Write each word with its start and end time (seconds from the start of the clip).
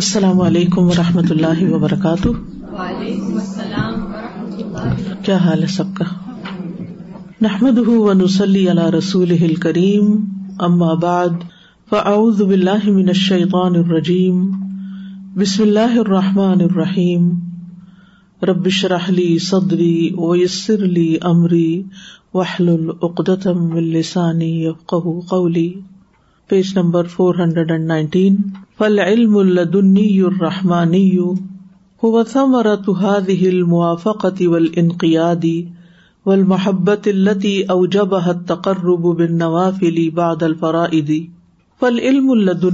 السلام 0.00 0.40
علیکم 0.40 0.88
و 0.90 0.94
رحمۃ 0.96 1.30
اللہ 1.30 1.58
وبرکاتہ 1.72 2.28
کیا 5.26 5.36
حال 5.44 5.62
ہے 5.62 5.66
سب 5.74 5.92
کا 5.98 6.04
نحمد 7.46 7.78
و 7.88 8.12
نسلی 8.22 8.68
اللہ 8.70 8.88
رسول 8.96 9.54
کریم 9.66 10.08
ام 10.68 10.82
آباد 10.88 11.36
فعز 11.92 12.42
بالله 12.48 12.94
من 12.96 13.14
الشيطان 13.14 13.78
الرجیم 13.82 14.42
بسم 15.42 15.62
اللہ 15.68 15.96
الرحمٰن 16.04 16.66
الرحیم 16.68 17.30
ربش 18.52 18.84
رحلی 18.96 19.28
صدری 19.52 19.94
ویسر 20.18 20.84
علی 20.90 21.08
عمری 21.34 21.66
وحل 22.40 22.76
العقدم 22.78 23.66
السانی 23.88 24.52
قولی 24.98 25.68
page 26.52 26.72
number 26.76 27.06
four 27.10 27.34
hundred 27.38 27.70
and 27.72 27.86
nineteen 27.88 28.34
فل 28.78 28.98
علم 29.04 29.36
الدنی 29.38 30.02
دنی 30.16 30.16
یحمانی 30.16 31.00
یو 31.02 31.32
ہوا 32.02 32.22
ثمرت 32.32 32.88
حاضی 33.00 33.62
ول 34.46 34.66
انقیادی 34.82 35.54
ول 36.26 36.42
محبت 36.52 37.08
التی 37.12 37.54
او 37.74 37.78
جت 37.96 38.42
تک 38.48 38.68
رب 38.82 39.06
بن 39.20 39.36
نواف 39.38 39.82
باد 40.14 40.42
الفرا 40.50 40.84
علم 40.92 42.30
اللہ 42.36 42.66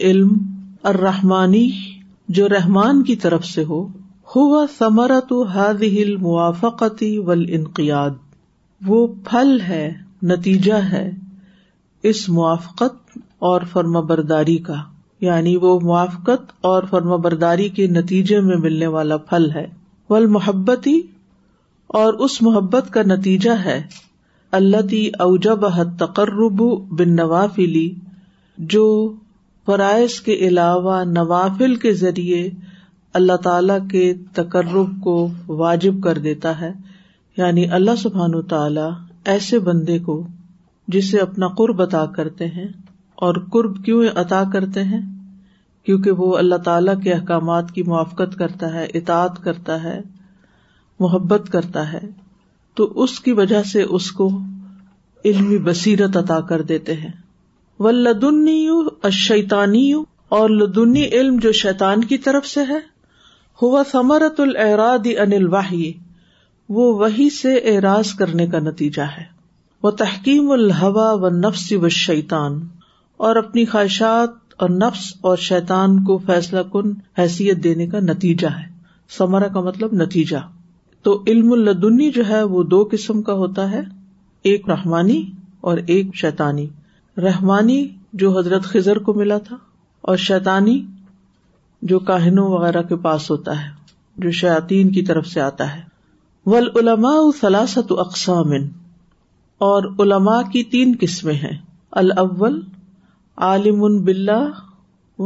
علم 0.00 0.38
جو 2.38 2.48
رحمان 2.48 3.02
کی 3.04 3.16
طرف 3.26 3.44
سے 3.54 3.64
ہو 3.68 3.84
ہوا 4.36 4.64
ثمرت 4.78 5.28
تو 5.28 5.42
الموافقة 5.44 7.20
موافقتی 7.26 7.90
وہ 8.86 9.06
پھل 9.30 9.60
ہے 9.68 9.86
نتیجہ 10.32 10.80
ہے 10.92 11.08
اس 12.08 12.28
موافقت 12.38 13.16
اور 13.48 13.60
فرما 13.70 14.00
برداری 14.10 14.56
کا 14.66 14.74
یعنی 15.28 15.54
وہ 15.62 15.70
موافقت 15.84 16.52
اور 16.70 16.82
فرما 16.90 17.16
برداری 17.24 17.68
کے 17.78 17.86
نتیجے 17.94 18.38
میں 18.48 18.56
ملنے 18.66 18.86
والا 18.96 19.16
پھل 19.30 19.50
ہے 19.54 19.64
ول 20.10 20.26
محبت 20.34 20.86
اور 22.00 22.20
اس 22.26 22.40
محبت 22.48 22.92
کا 22.96 23.02
نتیجہ 23.14 23.56
ہے 23.64 23.80
اللہ 24.58 24.82
تی 24.90 25.00
اوجا 25.26 25.54
بہت 25.64 25.88
تقرب 26.04 26.62
بن 27.00 27.14
نوافلی 27.22 27.86
جو 28.74 28.84
فرائض 29.66 30.20
کے 30.28 30.34
علاوہ 30.50 31.02
نوافل 31.16 31.74
کے 31.86 31.92
ذریعے 32.04 32.48
اللہ 33.20 33.40
تعالی 33.48 33.78
کے 33.90 34.04
تقرب 34.42 34.94
کو 35.04 35.16
واجب 35.64 36.00
کر 36.04 36.18
دیتا 36.30 36.60
ہے 36.60 36.70
یعنی 37.42 37.68
اللہ 37.80 38.02
سبحان 38.06 38.40
تعالی 38.54 38.88
ایسے 39.34 39.58
بندے 39.70 39.98
کو 40.08 40.24
جسے 40.94 41.18
اپنا 41.20 41.46
قرب 41.58 41.80
عطا 41.82 42.04
کرتے 42.16 42.46
ہیں 42.56 42.66
اور 43.26 43.34
قرب 43.52 43.84
کیوں 43.84 44.02
عطا 44.20 44.42
کرتے 44.52 44.82
ہیں 44.90 45.00
کیونکہ 45.84 46.10
وہ 46.22 46.36
اللہ 46.38 46.56
تعالی 46.64 46.92
کے 47.02 47.12
احکامات 47.12 47.70
کی 47.74 47.82
موافقت 47.86 48.36
کرتا 48.38 48.72
ہے 48.72 48.84
اطاعت 49.00 49.42
کرتا 49.44 49.82
ہے 49.82 49.98
محبت 51.00 51.50
کرتا 51.52 51.92
ہے 51.92 52.00
تو 52.76 52.90
اس 53.02 53.18
کی 53.20 53.32
وجہ 53.40 53.62
سے 53.72 53.82
اس 53.98 54.10
کو 54.20 54.28
علمی 55.24 55.58
بصیرت 55.70 56.16
عطا 56.16 56.40
کر 56.48 56.62
دیتے 56.70 56.94
ہیں 56.96 57.10
و 57.80 57.90
لدنی 57.90 58.52
یو 58.64 58.80
اشیتانی 59.10 59.92
اور 60.38 60.50
لدنی 60.50 61.04
علم 61.18 61.36
جو 61.42 61.52
شیتان 61.62 62.04
کی 62.12 62.18
طرف 62.28 62.46
سے 62.46 62.60
ہے 62.68 62.78
ہوا 63.62 63.82
ثمرت 63.92 64.40
العراد 64.40 65.06
ان 65.18 65.32
العراد 65.32 65.76
وہ 66.78 66.92
وہی 66.98 67.28
سے 67.36 67.54
اعراض 67.74 68.12
کرنے 68.18 68.46
کا 68.54 68.58
نتیجہ 68.68 69.02
ہے 69.16 69.24
وہ 69.86 69.90
تحقیم 69.98 70.50
الحوا 70.50 71.10
و 71.14 71.28
نفس 71.30 71.70
و 71.72 71.88
شیتان 71.96 72.54
اور 73.26 73.36
اپنی 73.36 73.64
خواہشات 73.72 74.54
اور 74.64 74.70
نفس 74.78 75.02
اور 75.30 75.36
شیتان 75.48 75.96
کو 76.04 76.16
فیصلہ 76.26 76.60
کن 76.72 76.90
حیثیت 77.18 77.58
دینے 77.64 77.86
کا 77.90 77.98
نتیجہ 78.06 78.48
ہے 78.54 78.64
سمرا 79.18 79.48
کا 79.56 79.60
مطلب 79.66 79.92
نتیجہ 80.02 80.36
تو 81.08 81.12
علم 81.32 81.52
الدنی 81.52 82.10
جو 82.16 82.26
ہے 82.28 82.42
وہ 82.54 82.62
دو 82.74 82.82
قسم 82.92 83.22
کا 83.28 83.32
ہوتا 83.42 83.70
ہے 83.70 83.80
ایک 84.52 84.68
رحمانی 84.68 85.20
اور 85.70 85.78
ایک 85.96 86.08
شیطانی 86.22 86.66
رحمانی 87.26 87.76
جو 88.22 88.30
حضرت 88.38 88.64
خزر 88.72 88.98
کو 89.08 89.14
ملا 89.20 89.36
تھا 89.50 89.56
اور 90.10 90.16
شیتانی 90.26 90.80
جو 91.92 91.98
کاہنوں 92.10 92.48
وغیرہ 92.56 92.82
کے 92.88 92.96
پاس 93.06 93.30
ہوتا 93.30 93.58
ہے 93.62 93.70
جو 94.24 94.30
شیطین 94.42 94.90
کی 94.98 95.02
طرف 95.12 95.26
سے 95.36 95.40
آتا 95.50 95.74
ہے 95.76 96.58
علما 96.82 97.12
سلاثت 97.40 97.92
اقسام 98.06 98.52
اور 99.64 99.82
علماء 100.04 100.40
کی 100.52 100.62
تین 100.72 100.94
قسمیں 101.00 101.34
ہیں 101.34 101.56
الاول 102.00 102.60
عالم 103.46 103.82
باللہ 104.04 104.50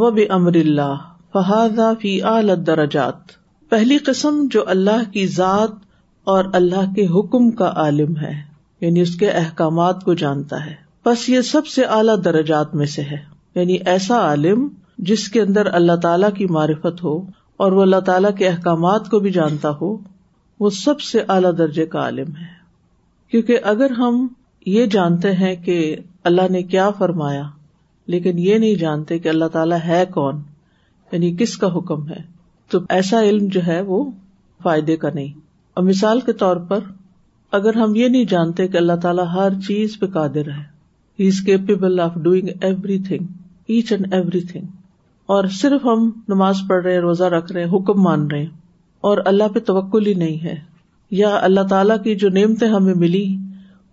و 0.03 0.11
بمر 0.17 0.55
اللہ 0.61 0.97
فہذا 1.33 1.91
فی 2.03 2.21
اعلی 2.33 2.55
درجات 2.67 3.33
پہلی 3.71 3.97
قسم 4.07 4.41
جو 4.51 4.63
اللہ 4.75 5.11
کی 5.13 5.27
ذات 5.37 5.71
اور 6.35 6.45
اللہ 6.61 6.93
کے 6.95 7.07
حکم 7.17 7.51
کا 7.61 7.73
عالم 7.85 8.17
ہے 8.21 8.33
یعنی 8.87 9.01
اس 9.01 9.15
کے 9.19 9.31
احکامات 9.31 10.05
کو 10.05 10.15
جانتا 10.23 10.65
ہے 10.67 10.75
بس 11.07 11.29
یہ 11.29 11.41
سب 11.51 11.67
سے 11.67 11.85
اعلیٰ 11.97 12.17
درجات 12.25 12.75
میں 12.81 12.87
سے 12.95 13.03
ہے 13.11 13.19
یعنی 13.55 13.77
ایسا 13.93 14.19
عالم 14.29 14.67
جس 15.11 15.29
کے 15.37 15.41
اندر 15.43 15.73
اللہ 15.75 15.97
تعالیٰ 16.03 16.33
کی 16.37 16.47
معرفت 16.59 17.03
ہو 17.05 17.17
اور 17.65 17.73
وہ 17.79 17.83
اللہ 17.83 18.01
تعالیٰ 18.07 18.35
کے 18.39 18.49
احکامات 18.49 19.09
کو 19.11 19.19
بھی 19.27 19.31
جانتا 19.31 19.71
ہو 19.81 19.97
وہ 20.61 20.71
سب 20.85 21.01
سے 21.11 21.23
اعلیٰ 21.37 21.57
درجے 21.59 21.87
کا 21.95 22.01
عالم 22.05 22.37
ہے 22.37 22.49
کیونکہ 23.31 23.59
اگر 23.73 23.91
ہم 23.99 24.27
یہ 24.67 24.87
جانتے 24.93 25.33
ہیں 25.41 25.55
کہ 25.65 25.75
اللہ 26.31 26.51
نے 26.51 26.63
کیا 26.73 26.89
فرمایا 26.99 27.43
لیکن 28.15 28.39
یہ 28.39 28.59
نہیں 28.59 28.75
جانتے 28.79 29.19
کہ 29.19 29.29
اللہ 29.29 29.49
تعالیٰ 29.53 29.79
ہے 29.87 30.05
کون 30.15 30.41
یعنی 31.13 31.35
کس 31.39 31.57
کا 31.59 31.67
حکم 31.77 32.09
ہے 32.09 32.21
تو 32.71 32.79
ایسا 32.97 33.23
علم 33.29 33.47
جو 33.57 33.61
ہے 33.67 33.81
وہ 33.91 34.05
فائدے 34.63 34.97
کا 35.05 35.11
نہیں 35.15 35.33
اور 35.75 35.85
مثال 35.85 36.21
کے 36.27 36.33
طور 36.43 36.57
پر 36.69 36.79
اگر 37.59 37.77
ہم 37.77 37.95
یہ 37.97 38.09
نہیں 38.09 38.25
جانتے 38.33 38.67
کہ 38.69 38.77
اللہ 38.77 38.97
تعالیٰ 39.03 39.25
ہر 39.33 39.59
چیز 39.67 39.99
پہ 40.01 40.07
قادر 40.15 40.49
ہے 40.51 40.63
he 41.21 41.29
is 41.29 41.41
capable 41.47 42.01
of 42.01 42.15
doing 42.27 42.49
everything 43.09 43.27
each 43.75 43.93
and 43.93 44.15
everything 44.53 44.67
اور 45.37 45.45
صرف 45.61 45.85
ہم 45.85 46.11
نماز 46.29 46.61
پڑھ 46.69 46.83
رہے 46.83 46.93
ہیں 46.95 47.01
روزہ 47.01 47.25
رکھ 47.37 47.53
رہے 47.53 47.65
ہیں 47.65 47.71
حکم 47.77 48.03
مان 48.03 48.27
رہے 48.31 48.41
ہیں 48.41 48.51
اور 49.11 49.19
اللہ 49.33 49.49
پہ 49.55 49.61
توکل 49.73 50.07
ہی 50.07 50.15
نہیں 50.25 50.43
ہے 50.45 50.57
یا 51.19 51.39
اللہ 51.43 51.61
تعالیٰ 51.71 51.97
کی 52.03 52.15
جو 52.17 52.29
نعمتیں 52.35 52.67
ہمیں 52.69 52.95
ملی 52.97 53.25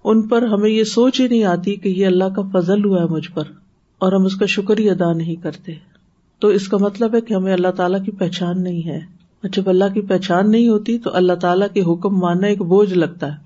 ان 0.09 0.22
پر 0.28 0.44
ہمیں 0.51 0.69
یہ 0.69 0.83
سوچ 0.94 1.19
ہی 1.19 1.28
نہیں 1.28 1.44
آتی 1.51 1.75
کہ 1.85 1.89
یہ 1.89 2.05
اللہ 2.07 2.33
کا 2.35 2.41
فضل 2.53 2.83
ہوا 2.85 3.01
ہے 3.03 3.07
مجھ 3.09 3.29
پر 3.33 3.44
اور 4.05 4.11
ہم 4.13 4.25
اس 4.25 4.35
کا 4.39 4.45
شکر 4.55 4.78
ہی 4.79 4.89
ادا 4.89 5.11
نہیں 5.17 5.35
کرتے 5.44 5.73
تو 6.41 6.47
اس 6.57 6.67
کا 6.73 6.77
مطلب 6.81 7.16
ہے 7.16 7.22
کہ 7.29 7.33
ہمیں 7.33 7.51
اللہ 7.53 7.72
تعالیٰ 7.77 8.03
کی 8.06 8.11
پہچان 8.19 8.61
نہیں 8.63 8.88
ہے 8.88 8.97
اور 8.97 9.50
جب 9.56 9.69
اللہ 9.69 9.94
کی 9.94 10.01
پہچان 10.11 10.51
نہیں 10.51 10.67
ہوتی 10.67 10.97
تو 11.07 11.13
اللہ 11.22 11.39
تعالیٰ 11.41 11.67
کے 11.73 11.81
حکم 11.91 12.19
ماننا 12.19 12.47
ایک 12.47 12.61
بوجھ 12.73 12.94
لگتا 12.94 13.31
ہے 13.33 13.45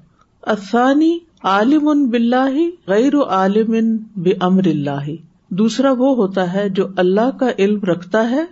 افسانی 0.55 1.17
عالم 1.53 1.87
ان 1.87 2.05
بلّہ 2.09 2.57
غیر 2.87 3.19
عالم 3.37 3.73
ان 3.77 3.95
بے 4.23 4.33
امر 4.47 4.67
اللہ 4.71 5.09
دوسرا 5.61 5.91
وہ 5.97 6.15
ہوتا 6.15 6.51
ہے 6.53 6.67
جو 6.79 6.87
اللہ 7.05 7.37
کا 7.39 7.49
علم 7.59 7.79
رکھتا 7.91 8.29
ہے 8.31 8.43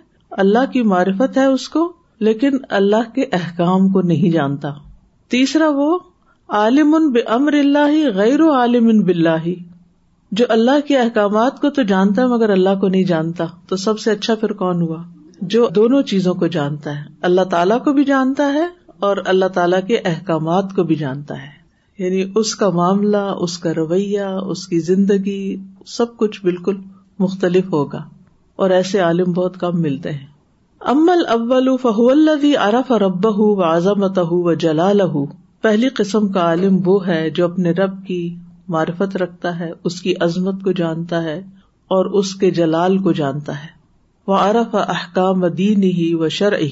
اللہ 0.46 0.70
کی 0.72 0.82
معرفت 0.94 1.36
ہے 1.38 1.44
اس 1.56 1.68
کو 1.76 1.90
لیکن 2.28 2.56
اللہ 2.80 3.10
کے 3.14 3.24
احکام 3.40 3.88
کو 3.92 4.00
نہیں 4.12 4.30
جانتا 4.32 4.70
تیسرا 5.34 5.68
وہ 5.74 5.88
عالم 6.58 6.94
ان 6.94 7.08
بمر 7.12 7.52
اللہ 7.58 7.92
غیر 8.14 8.40
و 8.42 8.50
عالم 8.58 8.86
ان 8.92 9.02
بلّہ 9.10 9.52
جو 10.38 10.44
اللہ 10.56 10.80
کے 10.88 10.96
احکامات 10.98 11.60
کو 11.60 11.70
تو 11.76 11.82
جانتا 11.90 12.22
ہے 12.22 12.26
مگر 12.32 12.50
اللہ 12.54 12.74
کو 12.80 12.88
نہیں 12.94 13.04
جانتا 13.10 13.44
تو 13.68 13.76
سب 13.84 13.98
سے 14.04 14.10
اچھا 14.10 14.34
پھر 14.40 14.52
کون 14.62 14.80
ہوا 14.82 14.98
جو 15.54 15.68
دونوں 15.74 16.02
چیزوں 16.12 16.34
کو 16.42 16.46
جانتا 16.56 16.96
ہے 16.96 17.04
اللہ 17.28 17.44
تعالیٰ 17.50 17.80
کو 17.84 17.92
بھی 17.98 18.04
جانتا 18.04 18.52
ہے 18.54 18.66
اور 19.08 19.16
اللہ 19.34 19.48
تعالیٰ 19.58 19.80
کے 19.86 19.98
احکامات 20.12 20.72
کو 20.76 20.82
بھی 20.90 20.94
جانتا 21.04 21.40
ہے 21.42 21.48
یعنی 22.04 22.22
اس 22.40 22.54
کا 22.62 22.70
معاملہ 22.80 23.22
اس 23.46 23.58
کا 23.66 23.72
رویہ 23.76 24.24
اس 24.54 24.66
کی 24.68 24.78
زندگی 24.90 25.40
سب 25.96 26.16
کچھ 26.22 26.44
بالکل 26.44 26.76
مختلف 27.26 27.72
ہوگا 27.72 28.02
اور 28.64 28.70
ایسے 28.80 29.00
عالم 29.08 29.32
بہت 29.32 29.58
کم 29.60 29.80
ملتے 29.82 30.12
ہیں 30.12 30.26
امل 30.88 31.24
اول 31.32 31.66
فہ 31.80 31.90
الز 32.10 32.44
عرف 32.66 32.90
رب 33.00 33.26
و 33.26 33.46
عظمت 33.64 34.18
و 34.26 34.52
جلال 34.62 35.00
پہلی 35.62 35.88
قسم 35.96 36.28
کا 36.32 36.40
عالم 36.40 36.78
وہ 36.84 37.06
ہے 37.06 37.18
جو 37.38 37.44
اپنے 37.44 37.70
رب 37.80 37.96
کی 38.06 38.18
معرفت 38.74 39.16
رکھتا 39.22 39.58
ہے 39.58 39.70
اس 39.90 40.00
کی 40.02 40.14
عظمت 40.26 40.62
کو 40.64 40.72
جانتا 40.80 41.22
ہے 41.24 41.36
اور 41.96 42.06
اس 42.22 42.34
کے 42.44 42.50
جلال 42.60 42.96
کو 43.08 43.12
جانتا 43.20 43.58
ہے 43.62 43.68
وہ 44.26 44.36
عرف 44.40 44.74
احکام 44.88 45.46
دین 45.58 45.82
ہی 45.82 46.12
و 46.20 46.26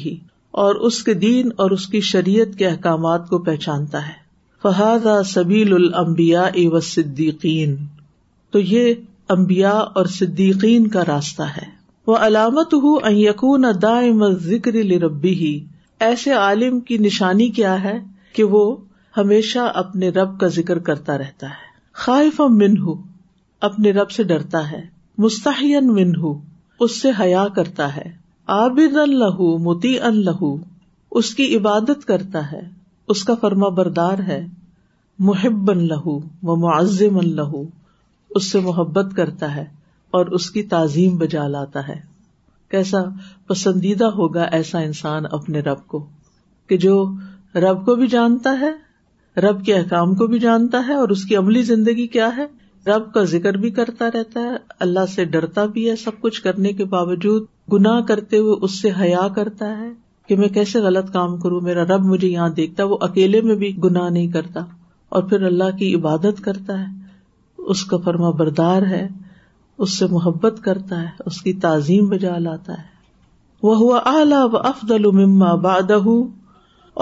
ہی 0.05 0.17
اور 0.65 0.75
اس 0.91 1.03
کے 1.05 1.15
دین 1.27 1.49
اور 1.65 1.71
اس 1.79 1.87
کی 1.95 2.01
شریعت 2.13 2.59
کے 2.59 2.67
احکامات 2.69 3.29
کو 3.29 3.39
پہچانتا 3.51 4.07
ہے 4.09 4.13
فہاد 4.63 5.07
سبیل 5.35 5.73
المبیا 5.75 6.43
اے 6.53 6.67
و 6.69 6.81
صدیقین 6.97 7.77
تو 8.53 8.61
یہ 8.75 8.93
امبیا 9.37 9.71
اور 9.79 10.07
صدیقین 10.19 10.89
کا 10.97 11.05
راستہ 11.09 11.43
ہے 11.57 11.77
وہ 12.09 12.17
علامت 12.27 12.75
یقون 13.13 13.65
دائم 13.83 14.25
ذکر 14.45 14.75
ربی 15.03 15.33
ہی 15.41 15.51
ایسے 16.07 16.33
عالم 16.33 16.79
کی 16.91 16.97
نشانی 17.07 17.49
کیا 17.59 17.75
ہے 17.83 17.93
کہ 18.37 18.45
وہ 18.55 18.61
ہمیشہ 19.17 19.67
اپنے 19.81 20.09
رب 20.19 20.39
کا 20.41 20.47
ذکر 20.55 20.79
کرتا 20.87 21.17
رہتا 21.19 21.49
ہے 21.49 21.67
خائف 22.05 22.41
ہو 22.87 22.95
اپنے 23.69 23.91
رب 23.93 24.11
سے 24.19 24.23
ڈرتا 24.33 24.71
ہے 24.71 24.81
مستحین 25.27 25.93
منہ 25.95 26.19
اس 26.87 27.01
سے 27.01 27.11
حیا 27.21 27.47
کرتا 27.57 27.95
ہے 27.97 28.05
عابد 28.57 28.97
اللہ 29.03 29.41
متی 29.69 29.99
اللہ 30.13 30.43
اس 31.21 31.35
کی 31.35 31.55
عبادت 31.57 32.05
کرتا 32.13 32.51
ہے 32.53 32.61
اس 33.15 33.25
کا 33.25 33.35
فرما 33.41 33.69
بردار 33.81 34.19
ہے 34.29 34.45
محب 35.29 35.71
اللہ 35.71 35.93
لہو 35.95 36.19
و 36.53 36.57
معذم 36.67 37.19
اللہ 37.19 37.57
اس 38.35 38.51
سے 38.53 38.61
محبت 38.71 39.13
کرتا 39.17 39.55
ہے 39.57 39.65
اور 40.17 40.27
اس 40.37 40.51
کی 40.51 40.63
تعظیم 40.75 41.17
بجا 41.19 41.47
لاتا 41.49 41.87
ہے 41.89 41.99
کیسا 42.71 43.03
پسندیدہ 43.49 44.05
ہوگا 44.15 44.43
ایسا 44.59 44.79
انسان 44.87 45.25
اپنے 45.39 45.61
رب 45.67 45.87
کو 45.95 46.05
کہ 46.69 46.77
جو 46.85 46.95
رب 47.63 47.85
کو 47.85 47.95
بھی 48.03 48.07
جانتا 48.15 48.59
ہے 48.61 48.71
رب 49.41 49.65
کے 49.65 49.75
احکام 49.75 50.15
کو 50.15 50.27
بھی 50.27 50.39
جانتا 50.39 50.83
ہے 50.87 50.95
اور 51.03 51.09
اس 51.15 51.25
کی 51.25 51.37
عملی 51.37 51.63
زندگی 51.63 52.07
کیا 52.17 52.29
ہے 52.37 52.47
رب 52.87 53.13
کا 53.15 53.23
ذکر 53.35 53.57
بھی 53.63 53.71
کرتا 53.79 54.09
رہتا 54.15 54.41
ہے 54.41 54.57
اللہ 54.87 55.07
سے 55.15 55.25
ڈرتا 55.37 55.65
بھی 55.77 55.89
ہے 55.89 55.95
سب 56.03 56.21
کچھ 56.21 56.41
کرنے 56.43 56.73
کے 56.81 56.85
باوجود 56.95 57.47
گنا 57.73 58.01
کرتے 58.09 58.39
ہوئے 58.39 58.57
اس 58.65 58.81
سے 58.83 58.91
حیا 59.01 59.27
کرتا 59.35 59.77
ہے 59.79 59.89
کہ 60.29 60.37
میں 60.37 60.49
کیسے 60.55 60.81
غلط 60.87 61.13
کام 61.13 61.37
کروں 61.41 61.61
میرا 61.69 61.85
رب 61.95 62.05
مجھے 62.07 62.29
یہاں 62.29 62.49
دیکھتا 62.57 62.85
وہ 62.85 62.97
اکیلے 63.11 63.41
میں 63.51 63.55
بھی 63.65 63.77
گناہ 63.85 64.09
نہیں 64.11 64.27
کرتا 64.33 64.65
اور 65.17 65.23
پھر 65.29 65.43
اللہ 65.53 65.77
کی 65.79 65.95
عبادت 65.95 66.41
کرتا 66.45 66.81
ہے 66.81 67.63
اس 67.75 67.85
کا 67.93 67.97
فرما 68.05 68.31
بردار 68.43 68.83
ہے 68.91 69.07
اس 69.85 69.99
سے 69.99 70.07
محبت 70.11 70.61
کرتا 70.63 71.01
ہے 71.03 71.11
اس 71.31 71.41
کی 71.43 71.53
تعظیم 71.65 72.09
بجا 72.09 72.37
لاتا 72.47 72.73
ہے 72.79 72.87
وہ 73.67 73.75
ہوا 73.79 73.99
اعلی 74.13 74.41
و 74.43 74.57
افضل 74.71 75.07
مما 75.21 75.55
بادہ 75.69 75.99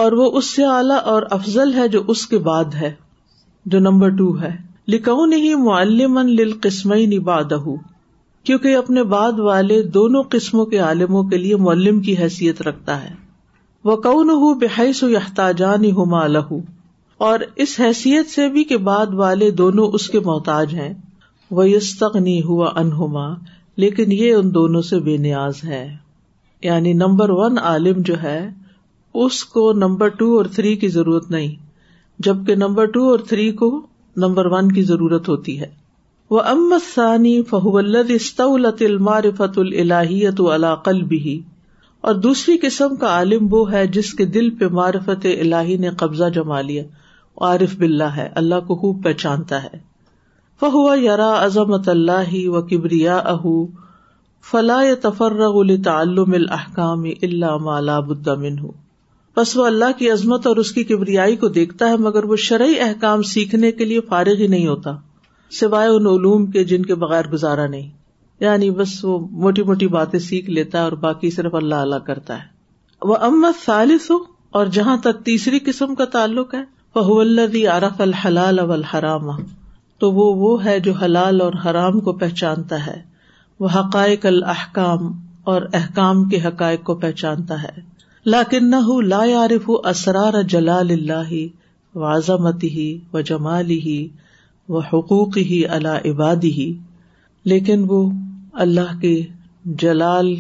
اور 0.05 0.13
وہ 0.21 0.31
اس 0.39 0.47
سے 0.57 0.65
اعلیٰ 0.71 0.99
اور 1.15 1.23
افضل 1.37 1.73
ہے 1.75 1.87
جو 1.95 2.03
اس 2.15 2.27
کے 2.33 2.39
بعد 2.49 2.75
ہے 2.81 2.93
جو 3.75 3.79
نمبر 3.89 4.09
ٹو 4.19 4.29
ہے 4.41 4.51
لکھوں 4.95 5.27
نہیں 5.27 5.55
معلم 5.69 6.19
قسم 6.63 6.93
کیوں 8.49 8.59
کہ 8.65 8.75
اپنے 8.77 9.03
بعد 9.13 9.39
والے 9.47 9.81
دونوں 9.95 10.23
قسموں 10.31 10.67
کے 10.75 10.79
عالموں 10.89 11.23
کے 11.31 11.37
لیے 11.39 11.57
معلم 11.69 12.01
کی 12.09 12.17
حیثیت 12.19 12.61
رکھتا 12.69 13.03
ہے 13.05 13.15
وہ 13.85 13.97
کون 14.07 14.31
کہاجان 14.61 15.85
ہو 15.97 16.05
مل 16.17 16.37
اور 17.31 17.41
اس 17.65 17.79
حیثیت 17.81 18.31
سے 18.35 18.49
بھی 18.57 18.65
کہ 18.73 18.77
بعد 18.91 19.15
والے 19.23 19.51
دونوں 19.63 19.89
اس 19.99 20.09
کے 20.11 20.21
محتاج 20.31 20.75
ہیں 20.75 20.93
وہ 21.59 21.63
اس 21.79 21.95
تک 21.99 22.17
نہیں 22.17 22.43
ہوا 22.47 22.71
انہما 22.77 23.27
لیکن 23.85 24.13
یہ 24.13 24.33
ان 24.35 24.53
دونوں 24.55 24.81
سے 24.83 24.99
بے 25.01 25.17
نیاز 25.27 25.63
ہے 25.65 25.87
یعنی 26.63 26.93
نمبر 27.03 27.31
ون 27.41 27.59
عالم 27.71 28.01
جو 28.09 28.15
ہے 28.23 28.39
اس 29.25 29.45
کو 29.53 29.73
نمبر 29.73 30.09
ٹو 30.23 30.37
اور 30.37 30.45
تھری 30.55 30.75
کی 30.77 30.89
ضرورت 30.97 31.31
نہیں 31.31 31.55
جبکہ 32.27 32.55
نمبر 32.57 32.87
ٹو 32.97 33.05
اور 33.11 33.19
تھری 33.29 33.51
کو 33.63 33.69
نمبر 34.25 34.47
ون 34.53 34.73
کی 34.73 34.83
ضرورت 34.91 35.29
ہوتی 35.29 35.59
ہے 35.61 35.71
وہ 36.31 36.41
امت 36.53 36.83
ثانی 36.95 37.41
فہولت 37.51 38.11
اسطول 38.15 38.67
الحیت 39.81 40.41
اللہیۃ 40.53 41.03
بھی 41.09 41.41
اور 42.09 42.15
دوسری 42.25 42.57
قسم 42.63 42.97
کا 43.01 43.09
عالم 43.17 43.47
وہ 43.51 43.71
ہے 43.73 43.87
جس 43.99 44.13
کے 44.15 44.25
دل 44.39 44.51
پہ 44.59 44.69
معرفت 44.81 45.27
الہی 45.39 45.77
نے 45.87 45.91
قبضہ 45.99 46.29
جما 46.35 46.61
لیا 46.61 46.83
عارف 47.51 47.75
بلّہ 47.79 48.17
ہے 48.17 48.29
اللہ 48.43 48.61
کو 48.67 48.75
خوب 48.81 49.03
پہچانتا 49.05 49.63
ہے 49.65 49.79
فہو 50.61 50.95
یار 50.97 51.19
عظمت 51.23 51.89
اللہ 51.89 52.35
و 52.49 52.61
کبریا 52.69 53.17
اہ 53.33 53.43
فلا 54.51 54.81
تفر 55.03 55.41
تعلوم 55.85 56.33
الحکام 56.35 57.03
بس 59.37 59.57
وہ 59.57 59.65
اللہ 59.67 59.93
کی 59.99 60.09
عظمت 60.11 60.47
اور 60.47 60.57
اس 60.63 60.71
کی 60.73 60.85
کبریائی 60.93 61.37
کو 61.43 61.49
دیکھتا 61.57 61.89
ہے 61.89 61.97
مگر 62.05 62.25
وہ 62.31 62.37
شرعی 62.45 62.79
احکام 62.87 63.23
سیکھنے 63.33 63.73
کے 63.81 63.85
لیے 63.85 64.01
فارغ 64.09 64.41
ہی 64.41 64.47
نہیں 64.55 64.67
ہوتا 64.67 64.93
سوائے 65.59 65.89
ان 65.97 66.07
علوم 66.15 66.47
کے 66.51 66.65
جن 66.73 66.87
کے 66.87 66.95
بغیر 67.05 67.29
گزارا 67.33 67.67
نہیں 67.67 67.89
یعنی 68.45 68.71
بس 68.79 68.95
وہ 69.05 69.19
موٹی 69.43 69.63
موٹی 69.73 69.87
باتیں 69.99 70.19
سیکھ 70.29 70.51
لیتا 70.51 70.79
ہے 70.79 70.85
اور 70.85 70.93
باقی 71.05 71.31
صرف 71.37 71.55
اللہ 71.63 71.85
اللہ 71.89 72.03
کرتا 72.07 72.39
ہے 72.43 73.05
وہ 73.13 73.17
امت 73.31 73.65
سالس 73.65 74.11
ہو 74.11 74.19
اور 74.61 74.67
جہاں 74.79 74.97
تک 75.09 75.25
تیسری 75.25 75.59
قسم 75.67 75.95
کا 75.95 76.05
تعلق 76.19 76.55
ہے 76.55 76.63
وہ 76.95 77.21
اللہ 77.21 77.69
عرف 77.77 78.01
الحلال 78.01 78.59
الحرام 78.71 79.29
تو 80.01 80.11
وہ 80.13 80.25
وہ 80.37 80.65
ہے 80.65 80.79
جو 80.87 80.93
حلال 81.03 81.41
اور 81.41 81.53
حرام 81.65 82.01
کو 82.07 82.13
پہچانتا 82.23 82.87
ہے 82.87 83.01
وہ 83.61 83.69
حقائق 83.75 84.27
الحکام 84.27 85.07
اور 85.53 85.63
احکام 85.79 86.25
کے 86.29 86.41
حقائق 86.47 86.83
کو 86.85 86.95
پہچانتا 87.05 87.63
ہے 87.63 87.71
لاکن 88.35 88.69
نہ 88.71 88.81
لا 89.07 89.21
عارف 89.41 89.71
اسرار 89.93 90.41
جلال 90.55 90.91
اللہ 90.91 91.33
و 91.95 92.51
ہی 92.63 92.87
و 93.15 93.21
جمالی 93.31 93.79
ہی 93.85 93.99
و 94.75 94.79
حقوق 94.93 95.37
ہی 95.51 95.63
اللہ 95.77 96.09
عبادی 96.11 96.51
ہی 96.53 96.73
لیکن 97.53 97.85
وہ 97.89 98.03
اللہ 98.65 98.99
کے 99.01 99.17
جلال 99.83 100.35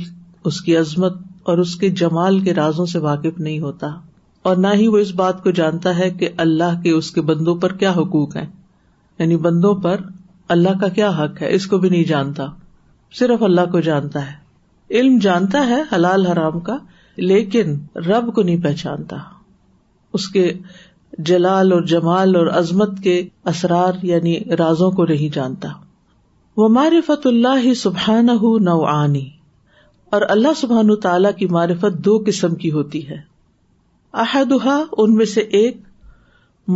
اس 0.51 0.61
کی 0.67 0.77
عظمت 0.77 1.17
اور 1.53 1.59
اس 1.65 1.75
کے 1.77 1.91
جمال 2.01 2.39
کے 2.45 2.55
رازوں 2.55 2.87
سے 2.93 2.99
واقف 3.07 3.39
نہیں 3.41 3.61
ہوتا 3.61 3.89
اور 4.49 4.57
نہ 4.67 4.75
ہی 4.81 4.87
وہ 4.95 4.99
اس 5.07 5.15
بات 5.23 5.43
کو 5.43 5.51
جانتا 5.63 5.97
ہے 5.99 6.11
کہ 6.19 6.29
اللہ 6.47 6.81
کے 6.83 6.91
اس 6.99 7.11
کے 7.13 7.21
بندوں 7.31 7.55
پر 7.65 7.73
کیا 7.85 7.91
حقوق 7.97 8.37
ہیں 8.37 8.47
یعنی 9.19 9.37
بندوں 9.49 9.75
پر 9.85 10.01
اللہ 10.55 10.79
کا 10.81 10.89
کیا 10.99 11.09
حق 11.19 11.41
ہے 11.43 11.53
اس 11.55 11.67
کو 11.67 11.79
بھی 11.85 11.89
نہیں 11.91 12.05
جانتا 12.09 12.47
صرف 13.19 13.43
اللہ 13.43 13.71
کو 13.73 13.81
جانتا 13.91 14.27
ہے 14.31 14.99
علم 14.99 15.19
جانتا 15.23 15.67
ہے 15.69 15.81
حلال 15.93 16.27
حرام 16.27 16.59
کا 16.67 16.77
لیکن 17.31 17.75
رب 18.07 18.35
کو 18.35 18.43
نہیں 18.43 18.63
پہچانتا 18.65 19.17
اس 20.19 20.29
کے 20.35 20.53
جلال 21.31 21.73
اور 21.73 21.83
جمال 21.93 22.37
اور 22.37 22.47
عظمت 22.59 22.99
کے 23.03 23.15
اسرار 23.53 24.05
یعنی 24.07 24.39
رازوں 24.59 24.91
کو 24.99 25.05
نہیں 25.07 25.35
جانتا 25.35 25.69
وہ 26.57 26.69
معرفت 26.75 27.27
اللہ 27.27 27.59
ہی 27.65 27.73
سبحان 27.85 28.29
ہُ 28.43 28.53
آنی 28.95 29.29
اور 30.17 30.23
اللہ 30.35 30.55
سبحان 30.57 30.95
تعالی 31.03 31.29
کی 31.39 31.47
معرفت 31.57 31.99
دو 32.05 32.19
قسم 32.27 32.55
کی 32.63 32.71
ہوتی 32.73 33.09
ہے 33.09 33.17
احدہ 34.27 34.81
ان 34.97 35.15
میں 35.15 35.27
سے 35.35 35.41
ایک 35.63 35.77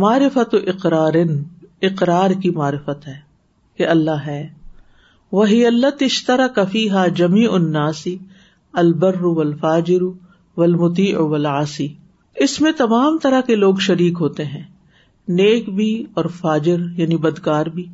معرفت 0.03 0.55
اقرار 0.75 1.13
اقرار 1.89 2.29
کی 2.41 2.49
معرفت 2.57 3.07
ہے 3.07 3.17
کہ 3.77 3.87
اللہ 3.93 4.25
ہے 4.25 4.41
وہی 5.31 5.65
اللہ 5.65 5.91
تشترا 5.99 6.47
کفی 6.55 6.89
ہا 6.89 7.07
جمی 7.21 7.45
اناسی 7.51 8.17
الناسی 8.81 9.39
الفاجر 9.43 10.03
ولمتی 10.57 11.11
اس 12.45 12.59
میں 12.61 12.71
تمام 12.77 13.17
طرح 13.23 13.41
کے 13.47 13.55
لوگ 13.55 13.75
شریک 13.87 14.17
ہوتے 14.21 14.45
ہیں 14.45 14.61
نیک 15.39 15.69
بھی 15.75 15.89
اور 16.19 16.25
فاجر 16.39 16.79
یعنی 16.97 17.17
بدکار 17.25 17.65
بھی 17.77 17.85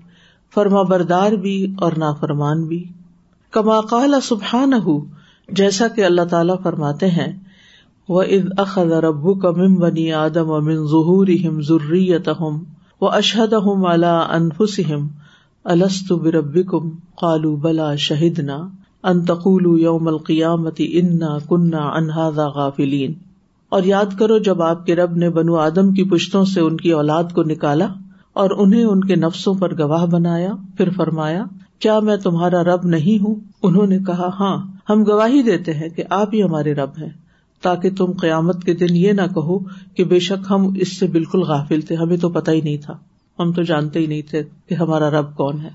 فرما 0.56 0.82
بردار 0.92 1.32
بھی 1.46 1.56
اور 1.86 1.92
نا 2.04 2.12
فرمان 2.20 2.64
بھی 2.68 2.84
کال 3.90 4.20
سبحان 4.24 4.74
ہو 4.86 5.00
جیسا 5.60 5.88
کہ 5.96 6.06
اللہ 6.06 6.26
تعالیٰ 6.32 6.56
فرماتے 6.64 7.10
ہیں 7.18 7.32
وہ 8.16 8.24
از 8.58 8.78
ربو 9.06 9.34
کا 9.46 9.52
ظہور 10.32 11.28
ہم 11.48 11.62
ضروری 11.70 12.08
وہ 13.02 13.10
اشہد 13.14 13.54
ہوں 13.64 13.84
انفسم 13.88 15.06
السط 15.74 16.12
بربی 16.24 16.62
کم 16.72 16.90
قالو 17.22 17.56
بلا 17.66 17.94
شہدنا 18.06 18.56
انتقول 19.12 19.66
یوم 19.82 20.08
القیامتی 20.08 20.88
انا 21.00 21.38
کنہ 21.50 21.82
انہذا 22.00 22.48
غافلین 22.56 23.14
اور 23.78 23.84
یاد 23.92 24.18
کرو 24.20 24.38
جب 24.48 24.62
آپ 24.70 24.86
کے 24.86 24.96
رب 24.96 25.16
نے 25.24 25.30
بنو 25.38 25.56
آدم 25.66 25.92
کی 26.00 26.04
پشتوں 26.12 26.44
سے 26.54 26.62
ان 26.62 26.78
کی 26.78 26.92
اولاد 27.02 27.32
کو 27.36 27.44
نکالا 27.52 27.88
اور 28.44 28.50
انہیں 28.66 28.84
ان 28.84 29.04
کے 29.08 29.16
نفسوں 29.26 29.54
پر 29.62 29.78
گواہ 29.80 30.06
بنایا 30.16 30.54
پھر 30.78 30.90
فرمایا 30.98 31.44
کیا 31.86 32.00
میں 32.10 32.16
تمہارا 32.24 32.64
رب 32.74 32.86
نہیں 32.96 33.24
ہوں 33.24 33.36
انہوں 33.70 33.88
نے 33.88 33.98
کہا 34.08 34.30
ہاں 34.40 34.56
ہم 34.90 35.04
گواہی 35.08 35.42
دیتے 35.52 35.74
ہیں 35.84 35.90
کہ 35.96 36.04
آپ 36.22 36.34
ہی 36.34 36.44
ہمارے 36.44 36.74
رب 36.84 36.98
ہیں 37.02 37.10
تاکہ 37.64 37.90
تم 37.98 38.12
قیامت 38.22 38.64
کے 38.66 38.74
دن 38.86 38.96
یہ 38.96 39.14
نہ 39.20 39.22
کہو 39.36 39.58
کہ 39.96 40.04
بے 40.12 40.20
شک 40.28 40.48
ہم 40.52 40.68
اس 40.86 40.98
سے 41.00 41.08
بالکل 41.16 41.44
غافل 41.52 41.82
تھے 41.90 41.96
ہمیں 42.02 42.18
تو 42.22 42.30
پتا 42.38 42.52
ہی 42.52 42.62
نہیں 42.62 42.78
تھا 42.86 42.98
ہم 43.40 43.52
تو 43.54 43.64
جانتے 43.72 44.00
ہی 44.00 44.06
نہیں 44.12 44.22
تھے 44.30 44.44
کہ 44.70 44.76
ہمارا 44.82 45.10
رب 45.20 45.36
کون 45.38 45.60
ہے 45.64 45.70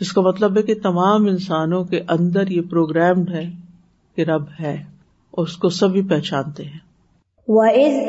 جس 0.00 0.12
کا 0.16 0.20
مطلب 0.28 0.56
ہے 0.56 0.62
کہ 0.62 0.74
تمام 0.82 1.24
انسانوں 1.26 1.84
کے 1.92 2.00
اندر 2.16 2.50
یہ 2.56 2.60
پروگرامڈ 2.70 3.30
ہے 3.34 3.44
کہ 4.16 4.24
رب 4.30 4.44
ہے 4.60 4.74
اور 5.38 5.46
اس 5.46 5.56
کو 5.64 5.68
سبھی 5.78 6.02
پہچانتے 6.12 6.64
ہیں 6.64 6.86
وَإِذْ 7.56 8.06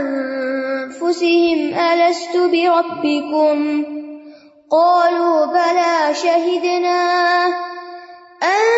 أنفسهم 0.00 1.58
ألست 1.74 2.36
بربكم 2.40 3.58
قالوا 4.72 5.38
بلى 5.46 5.96
شهدنا 6.14 7.02
أن 8.40 8.68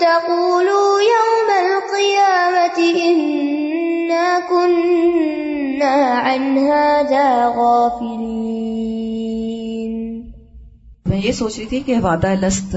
تقولوا 0.00 0.92
يوم 1.00 1.48
القيامة 1.68 2.78
إنا 3.04 4.26
كنا 4.48 5.92
عن 6.24 6.42
هذا 6.72 7.52
غافلين 7.58 9.37
میں 11.08 11.18
یہ 11.24 11.32
سوچ 11.32 11.56
رہی 11.58 11.66
تھی 11.66 11.78
کہ 11.84 11.94
وعدہ 12.02 12.32
لست 12.40 12.74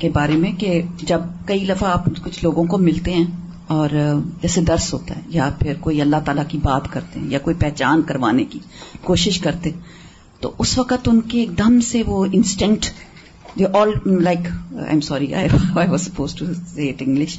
کے 0.00 0.08
بارے 0.12 0.36
میں 0.42 0.50
کہ 0.60 0.80
جب 1.10 1.20
کئی 1.46 1.64
دفعہ 1.66 1.90
آپ 1.92 2.04
کچھ 2.24 2.38
لوگوں 2.44 2.64
کو 2.72 2.78
ملتے 2.88 3.12
ہیں 3.14 3.24
اور 3.76 3.88
جیسے 4.42 4.60
درس 4.70 4.92
ہوتا 4.94 5.16
ہے 5.16 5.20
یا 5.38 5.48
پھر 5.58 5.74
کوئی 5.86 6.00
اللہ 6.00 6.22
تعالیٰ 6.24 6.44
کی 6.54 6.58
بات 6.62 6.88
کرتے 6.92 7.20
ہیں 7.20 7.26
یا 7.30 7.38
کوئی 7.48 7.56
پہچان 7.64 8.02
کروانے 8.12 8.44
کی 8.54 8.58
کوشش 9.10 9.38
کرتے 9.48 9.70
تو 10.40 10.52
اس 10.64 10.76
وقت 10.78 11.08
ان 11.12 11.20
کے 11.32 11.38
ایک 11.40 11.56
دم 11.58 11.78
سے 11.92 12.02
وہ 12.06 12.24
instant 12.40 12.88
all 13.80 13.90
like 14.24 14.46
I 14.54 14.76
I 14.76 14.88
am 14.90 15.00
sorry 15.12 15.26
was 15.74 16.00
suppose 16.06 16.34
to 16.34 16.46
see 16.74 16.88
it 16.88 17.02
English 17.06 17.38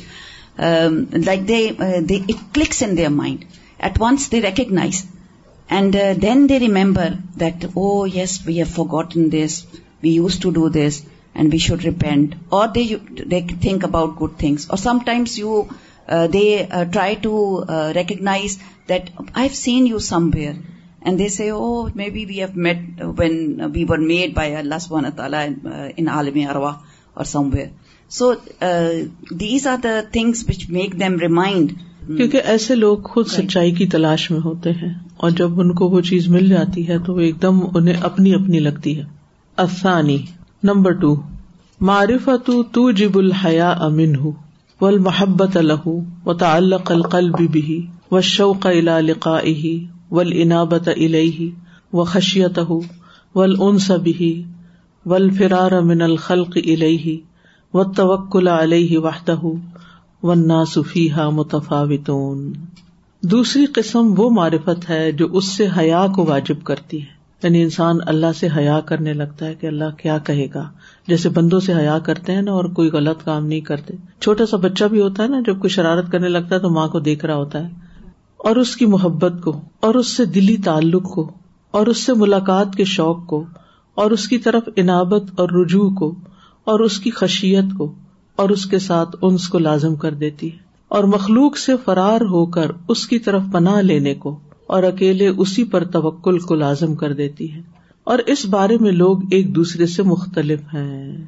like 1.25 1.47
they 1.47 1.61
they 2.09 2.15
it 2.27 2.53
clicks 2.55 2.83
in 2.87 2.95
their 2.97 3.09
mind 3.21 3.45
at 3.87 3.99
once 4.01 4.31
they 4.31 4.41
recognise 4.41 5.03
and 5.77 5.95
then 6.21 6.47
they 6.49 6.59
remember 6.69 7.13
that 7.39 7.65
oh 7.75 7.89
yes 8.15 8.39
we 8.45 8.57
have 8.57 8.65
forgotten 8.97 9.31
this 9.31 9.63
we 10.03 10.09
use 10.15 10.37
to 10.41 10.49
do 10.59 10.67
this 10.79 10.99
and 11.33 11.53
we 11.53 11.57
should 11.67 11.83
repent 11.85 12.35
اور 12.57 12.67
they 12.75 13.39
think 13.61 13.83
about 13.85 14.15
good 14.21 14.37
things 14.39 14.65
اور 14.69 14.77
sometimes 15.05 15.37
you 15.39 15.61
they 16.33 16.43
try 16.93 17.15
to 17.21 17.33
recognise 17.95 18.57
that 18.89 19.09
I 19.31 19.47
have 19.47 19.55
seen 19.61 19.87
you 19.87 19.99
some 20.13 20.29
where 20.33 20.53
and 21.03 21.19
they 21.19 21.27
say 21.35 21.49
oh 21.49 21.67
maybe 22.15 22.25
we 22.29 22.39
have 22.39 22.47
met 22.67 23.01
when 23.17 23.61
we 23.73 23.83
were 23.89 23.99
made 24.13 24.33
by 24.35 24.55
Allah 24.55 24.79
سبحانہ 24.81 25.07
تعالیٰ 25.17 25.45
in 25.97 26.07
عالم 26.15 26.39
اروا 26.49 26.71
or 27.13 27.25
somewhere 27.53 27.67
so 28.17 28.33
these 29.39 29.67
are 29.67 29.77
the 29.83 29.99
things 30.11 30.43
which 30.47 30.69
make 30.77 30.99
them 30.99 31.17
remind 31.21 31.71
کیونکہ 32.17 32.41
ایسے 32.51 32.75
لوگ 32.75 32.97
خود 33.13 33.27
سچائی 33.31 33.71
کی 33.75 33.85
تلاش 33.95 34.29
میں 34.31 34.39
ہوتے 34.45 34.71
ہیں 34.81 34.93
اور 35.23 35.29
جب 35.41 35.59
ان 35.61 35.73
کو 35.81 35.89
وہ 35.89 36.01
چیز 36.09 36.27
مل 36.35 36.49
جاتی 36.49 36.87
ہے 36.87 36.97
تو 37.05 37.13
وہ 37.15 37.19
ایک 37.27 37.41
دم 37.41 37.59
انہیں 37.73 37.95
اپنی 38.11 38.33
اپنی 38.35 38.59
لگتی 38.59 38.97
ہے 38.99 39.03
افسانی 39.59 40.17
نمبر 40.63 40.91
ٹو 40.99 41.13
معرفت 41.87 42.49
جب 42.97 43.17
الحیا 43.17 43.69
امن 43.85 44.15
و 44.25 44.85
المحبت 44.85 45.57
الح 45.57 45.87
و 45.87 46.33
تعلق 46.43 46.91
القل 46.91 47.29
بھی 47.51 47.81
و 48.11 48.21
شوق 48.29 48.67
اہ 48.67 49.65
و 50.11 50.19
العنابت 50.19 50.87
علہی 50.95 51.49
و 51.93 52.03
خشیت 52.13 52.59
ہُ 52.69 52.79
و 53.35 53.41
العنس 53.41 53.89
بھی 54.03 54.33
و 55.05 55.13
الفرار 55.15 55.79
من 55.91 56.01
الخلق 56.09 56.57
الہی 56.63 57.19
و 57.73 57.83
توک 57.99 58.35
الحت 58.45 59.29
ہو 59.43 59.53
و 60.27 60.33
ناصفیحا 60.47 61.29
متفاوتون 61.43 62.51
دوسری 63.31 63.65
قسم 63.75 64.13
وہ 64.17 64.29
معرفت 64.35 64.89
ہے 64.89 65.11
جو 65.17 65.27
اس 65.37 65.55
سے 65.57 65.67
حیا 65.77 66.05
کو 66.15 66.25
واجب 66.25 66.63
کرتی 66.65 67.01
ہے 67.01 67.19
یعنی 67.43 67.61
انسان 67.63 67.97
اللہ 68.07 68.31
سے 68.39 68.47
حیا 68.55 68.79
کرنے 68.85 69.13
لگتا 69.13 69.45
ہے 69.45 69.53
کہ 69.59 69.67
اللہ 69.67 69.95
کیا 70.01 70.17
کہے 70.25 70.45
گا 70.55 70.63
جیسے 71.07 71.29
بندوں 71.37 71.59
سے 71.67 71.73
حیا 71.73 71.97
کرتے 72.09 72.31
ہیں 72.35 72.41
نا 72.41 72.51
اور 72.53 72.65
کوئی 72.79 72.89
غلط 72.93 73.23
کام 73.25 73.45
نہیں 73.45 73.61
کرتے 73.69 73.93
چھوٹا 74.21 74.45
سا 74.51 74.57
بچہ 74.65 74.85
بھی 74.91 75.01
ہوتا 75.01 75.23
ہے 75.23 75.27
نا 75.27 75.39
جب 75.47 75.59
کوئی 75.59 75.69
شرارت 75.75 76.11
کرنے 76.11 76.29
لگتا 76.29 76.55
ہے 76.55 76.59
تو 76.61 76.69
ماں 76.73 76.87
کو 76.95 76.99
دیکھ 77.07 77.25
رہا 77.25 77.35
ہوتا 77.35 77.63
ہے 77.63 77.69
اور 78.49 78.55
اس 78.63 78.75
کی 78.75 78.85
محبت 78.95 79.41
کو 79.43 79.57
اور 79.87 79.95
اس 79.95 80.15
سے 80.17 80.25
دلی 80.35 80.57
تعلق 80.65 81.03
کو 81.15 81.29
اور 81.79 81.87
اس 81.87 82.03
سے 82.05 82.13
ملاقات 82.21 82.75
کے 82.75 82.83
شوق 82.93 83.25
کو 83.27 83.43
اور 84.01 84.11
اس 84.11 84.27
کی 84.27 84.37
طرف 84.47 84.69
انابت 84.75 85.39
اور 85.39 85.49
رجوع 85.61 85.89
کو 85.99 86.13
اور 86.71 86.79
اس 86.89 86.99
کی 86.99 87.11
خشیت 87.21 87.77
کو 87.77 87.91
اور 88.41 88.49
اس 88.49 88.65
کے 88.75 88.79
ساتھ 88.87 89.15
انس 89.25 89.47
کو 89.55 89.59
لازم 89.59 89.95
کر 90.05 90.13
دیتی 90.25 90.51
ہے 90.51 90.57
اور 90.97 91.03
مخلوق 91.15 91.57
سے 91.57 91.73
فرار 91.85 92.21
ہو 92.31 92.45
کر 92.55 92.71
اس 92.95 93.07
کی 93.07 93.19
طرف 93.29 93.41
پناہ 93.53 93.79
لینے 93.81 94.13
کو 94.25 94.37
اور 94.75 94.83
اکیلے 94.87 95.27
اسی 95.43 95.63
پر 95.71 95.83
توکل 95.93 96.37
کو 96.49 96.55
لازم 96.55 96.93
کر 96.99 97.13
دیتی 97.13 97.49
ہے 97.53 97.61
اور 98.11 98.19
اس 98.33 98.45
بارے 98.49 98.75
میں 98.81 98.91
لوگ 98.97 99.23
ایک 99.37 99.47
دوسرے 99.55 99.85
سے 99.93 100.03
مختلف 100.11 100.59
ہیں 100.73 101.25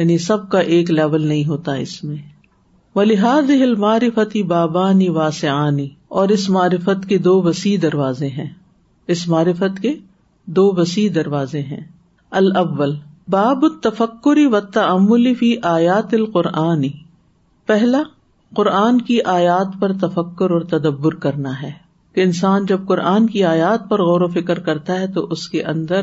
یعنی 0.00 0.16
سب 0.24 0.48
کا 0.54 0.58
ایک 0.78 0.90
لیول 0.90 1.26
نہیں 1.26 1.44
ہوتا 1.48 1.74
اس 1.84 1.94
میں 2.04 2.16
ولیحاد 2.96 3.50
ہل 3.62 3.74
معرفتی 3.84 4.42
بابانی 4.50 5.08
واسعانی 5.16 5.88
اور 6.20 6.28
اس 6.36 6.48
معرفت 6.56 7.06
کے 7.08 7.18
دو 7.28 7.34
وسیع 7.42 7.76
دروازے 7.82 8.28
ہیں 8.36 8.46
اس 9.14 9.26
معرفت 9.34 9.80
کے 9.82 9.92
دو 10.58 10.64
وسیع 10.80 11.08
دروازے 11.14 11.62
ہیں 11.70 11.80
باب 13.36 13.64
تفکری 13.82 14.44
و 14.46 14.60
تعملی 14.74 15.32
فی 15.44 15.54
آیات 15.72 16.12
القرآنی 16.20 16.88
پہلا 17.72 18.02
قرآن 18.56 19.00
کی 19.10 19.18
آیات 19.38 19.80
پر 19.80 19.92
تفکر 20.06 20.50
اور 20.58 20.66
تدبر 20.74 21.14
کرنا 21.26 21.54
ہے 21.62 21.70
کہ 22.14 22.20
انسان 22.22 22.66
جب 22.66 22.80
قرآن 22.88 23.26
کی 23.26 23.42
آیات 23.52 23.88
پر 23.90 24.02
غور 24.06 24.20
و 24.20 24.26
فکر 24.40 24.58
کرتا 24.68 24.98
ہے 25.00 25.06
تو 25.14 25.24
اس 25.36 25.48
کے 25.48 25.62
اندر 25.72 26.02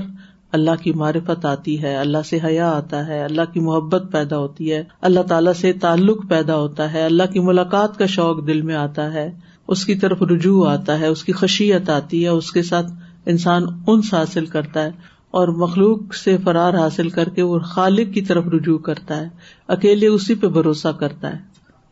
اللہ 0.58 0.82
کی 0.82 0.92
معرفت 1.02 1.46
آتی 1.46 1.82
ہے 1.84 1.96
اللہ 1.98 2.24
سے 2.30 2.38
حیا 2.44 2.72
آتا 2.78 3.06
ہے 3.08 3.22
اللہ 3.24 3.52
کی 3.54 3.60
محبت 3.68 4.12
پیدا 4.12 4.38
ہوتی 4.38 4.74
ہے 4.74 4.82
اللہ 5.10 5.22
تعالیٰ 5.30 5.54
سے 5.60 5.72
تعلق 5.84 6.28
پیدا 6.30 6.56
ہوتا 6.58 6.92
ہے 6.94 7.04
اللہ 7.06 7.32
کی 7.34 7.40
ملاقات 7.46 7.98
کا 8.00 8.06
شوق 8.16 8.46
دل 8.48 8.62
میں 8.72 8.76
آتا 8.76 9.12
ہے 9.14 9.30
اس 9.76 9.86
کی 9.86 9.96
طرف 10.04 10.22
رجوع 10.32 10.68
آتا 10.70 11.00
ہے 11.00 11.08
اس 11.08 11.24
کی 11.24 11.32
خشیت 11.42 11.90
آتی 11.90 12.24
ہے 12.24 12.30
اس 12.40 12.52
کے 12.52 12.64
ساتھ 12.72 12.92
انسان 13.36 13.66
انس 13.94 14.14
حاصل 14.14 14.46
کرتا 14.58 14.84
ہے 14.84 14.92
اور 15.40 15.48
مخلوق 15.64 16.14
سے 16.24 16.36
فرار 16.46 16.74
حاصل 16.80 17.10
کر 17.18 17.30
کے 17.36 17.42
وہ 17.52 17.60
خالق 17.74 18.14
کی 18.14 18.22
طرف 18.32 18.48
رجوع 18.54 18.78
کرتا 18.90 19.22
ہے 19.22 19.30
اکیلے 19.78 20.08
اسی 20.18 20.36
پہ 20.42 20.48
بھروسہ 20.60 20.92
کرتا 21.00 21.34
ہے 21.34 21.38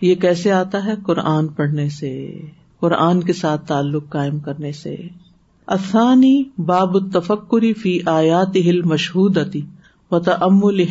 یہ 0.07 0.15
کیسے 0.27 0.51
آتا 0.53 0.85
ہے 0.85 0.95
قرآن 1.05 1.47
پڑھنے 1.61 1.87
سے 1.99 2.09
قرآن 2.81 3.21
کے 3.29 3.33
ساتھ 3.33 3.65
تعلق 3.67 4.09
قائم 4.09 4.39
کرنے 4.45 4.71
سے 4.81 4.95
اثانی 5.75 6.33
باب 6.65 6.95
التفکری 6.97 7.71
فی 7.81 7.97
آیات 8.11 8.55
ہل 8.65 8.81
مشہور 8.91 9.35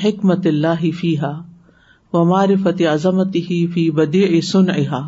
حکمت 0.04 0.46
اللہ 0.46 0.84
فیحا 0.98 1.30
و 2.18 2.24
مار 2.24 2.48
فتح 2.64 3.14
ہی 3.50 3.66
فی 3.74 3.90
بدی 4.00 4.40
سن 4.50 4.70
احا 4.76 5.06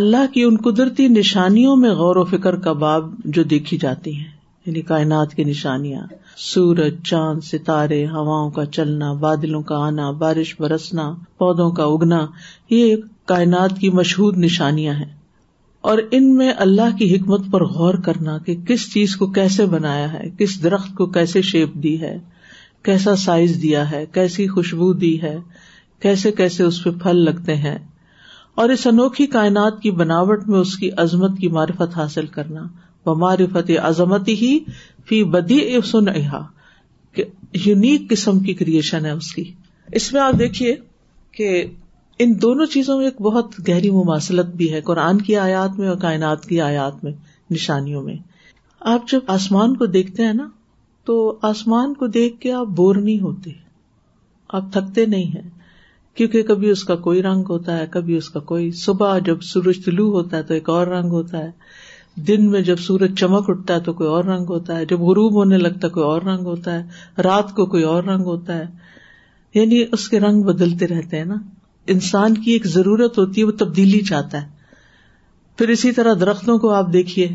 اللہ 0.00 0.26
کی 0.34 0.42
ان 0.42 0.56
قدرتی 0.64 1.08
نشانیوں 1.14 1.76
میں 1.76 1.90
غور 1.94 2.16
و 2.16 2.24
فکر 2.24 2.56
کا 2.66 2.72
باب 2.84 3.10
جو 3.38 3.42
دیکھی 3.54 3.76
جاتی 3.80 4.14
ہیں 4.16 4.30
یعنی 4.66 4.82
کائنات 4.92 5.34
کی 5.34 5.44
نشانیاں 5.44 6.02
سورج 6.48 7.02
چاند 7.08 7.40
ستارے 7.44 8.04
ہواؤں 8.12 8.50
کا 8.58 8.64
چلنا 8.76 9.12
بادلوں 9.24 9.62
کا 9.70 9.76
آنا 9.86 10.10
بارش 10.22 10.54
برسنا 10.60 11.10
پودوں 11.38 11.70
کا 11.80 11.84
اگنا 11.96 12.24
یہ 12.70 12.94
کائنات 13.32 13.78
کی 13.80 13.90
مشہور 14.00 14.34
نشانیاں 14.44 14.94
ہیں 15.00 15.12
اور 15.90 15.98
ان 16.16 16.34
میں 16.36 16.50
اللہ 16.64 16.96
کی 16.98 17.14
حکمت 17.14 17.50
پر 17.52 17.62
غور 17.76 17.94
کرنا 18.04 18.36
کہ 18.46 18.54
کس 18.66 18.92
چیز 18.92 19.14
کو 19.22 19.26
کیسے 19.38 19.64
بنایا 19.70 20.12
ہے 20.12 20.22
کس 20.38 20.62
درخت 20.62 20.94
کو 20.96 21.06
کیسے 21.16 21.42
شیپ 21.48 21.72
دی 21.82 22.00
ہے 22.00 22.16
کیسا 22.88 23.14
سائز 23.22 23.56
دیا 23.62 23.90
ہے 23.90 24.04
کیسی 24.14 24.46
خوشبو 24.48 24.92
دی 25.02 25.14
ہے 25.22 25.36
کیسے 26.02 26.32
کیسے 26.42 26.62
اس 26.64 26.82
پہ 26.84 26.90
پھل 27.02 27.24
لگتے 27.24 27.56
ہیں 27.64 27.76
اور 28.62 28.68
اس 28.68 28.86
انوکھی 28.86 29.26
کائنات 29.34 29.80
کی 29.82 29.90
بناوٹ 30.04 30.46
میں 30.48 30.58
اس 30.58 30.76
کی 30.78 30.90
عظمت 31.04 31.38
کی 31.40 31.48
معرفت 31.58 31.96
حاصل 31.96 32.26
کرنا 32.38 32.62
و 33.10 33.14
معرفت 33.24 33.70
عظمت 33.90 34.28
ہی 34.40 34.58
فی 35.08 35.22
بدی 35.36 35.60
سن 35.90 36.12
کہ 37.16 37.24
یونیک 37.66 38.08
قسم 38.10 38.38
کی 38.44 38.54
کریشن 38.60 39.04
ہے 39.06 39.10
اس 39.20 39.32
کی 39.34 39.50
اس 40.00 40.12
میں 40.12 40.20
آپ 40.22 40.38
دیکھیے 40.38 40.74
کہ 41.36 41.54
ان 42.22 42.32
دونوں 42.42 42.64
چیزوں 42.72 42.96
میں 42.98 43.04
ایک 43.06 43.20
بہت 43.22 43.54
گہری 43.68 43.90
مماثلت 43.90 44.46
بھی 44.56 44.72
ہے 44.72 44.80
قرآن 44.88 45.18
کی 45.28 45.36
آیات 45.44 45.78
میں 45.78 45.88
اور 45.88 45.96
کائنات 46.00 46.44
کی 46.46 46.60
آیات 46.60 47.02
میں 47.04 47.12
نشانیوں 47.50 48.02
میں 48.02 48.14
آپ 48.92 49.08
جب 49.12 49.30
آسمان 49.36 49.76
کو 49.76 49.86
دیکھتے 49.96 50.24
ہیں 50.26 50.32
نا 50.32 50.46
تو 51.06 51.16
آسمان 51.48 51.94
کو 52.02 52.06
دیکھ 52.16 52.38
کے 52.40 52.52
آپ 52.58 52.66
بور 52.80 52.96
نہیں 52.96 53.18
ہوتے 53.20 53.50
آپ 54.58 54.72
تھکتے 54.72 55.06
نہیں 55.14 55.26
ہیں 55.34 55.48
کیونکہ 56.16 56.42
کبھی 56.52 56.70
اس 56.70 56.84
کا 56.90 56.96
کوئی 57.06 57.22
رنگ 57.22 57.50
ہوتا 57.50 57.78
ہے 57.78 57.86
کبھی 57.90 58.16
اس 58.16 58.28
کا 58.30 58.40
کوئی 58.52 58.70
صبح 58.84 59.18
جب 59.30 59.40
سورج 59.52 59.84
طلوع 59.84 60.10
ہوتا 60.12 60.36
ہے 60.36 60.42
تو 60.50 60.54
ایک 60.54 60.68
اور 60.74 60.86
رنگ 60.96 61.12
ہوتا 61.18 61.38
ہے 61.44 62.20
دن 62.28 62.50
میں 62.50 62.60
جب 62.70 62.78
سورج 62.88 63.16
چمک 63.20 63.50
اٹھتا 63.50 63.74
ہے 63.74 63.80
تو 63.86 63.92
کوئی 64.00 64.10
اور 64.10 64.24
رنگ 64.34 64.52
ہوتا 64.56 64.76
ہے 64.78 64.84
جب 64.94 65.00
غروب 65.10 65.40
ہونے 65.40 65.58
لگتا 65.64 65.86
ہے 65.88 65.92
کوئی 65.96 66.06
اور 66.06 66.22
رنگ 66.30 66.46
ہوتا 66.52 66.74
ہے 66.78 67.22
رات 67.28 67.54
کو 67.56 67.66
کوئی 67.74 67.82
اور 67.94 68.04
رنگ 68.12 68.26
ہوتا 68.34 68.58
ہے 68.58 69.60
یعنی 69.60 69.84
اس 69.98 70.08
کے 70.08 70.20
رنگ 70.28 70.42
بدلتے 70.52 70.86
رہتے 70.96 71.18
ہیں 71.18 71.24
نا 71.34 71.38
انسان 71.90 72.34
کی 72.44 72.52
ایک 72.52 72.66
ضرورت 72.68 73.18
ہوتی 73.18 73.40
ہے 73.40 73.46
وہ 73.46 73.52
تبدیلی 73.58 74.00
چاہتا 74.08 74.42
ہے 74.42 74.46
پھر 75.58 75.68
اسی 75.68 75.90
طرح 75.92 76.14
درختوں 76.20 76.58
کو 76.58 76.70
آپ 76.74 76.92
دیکھیے 76.92 77.28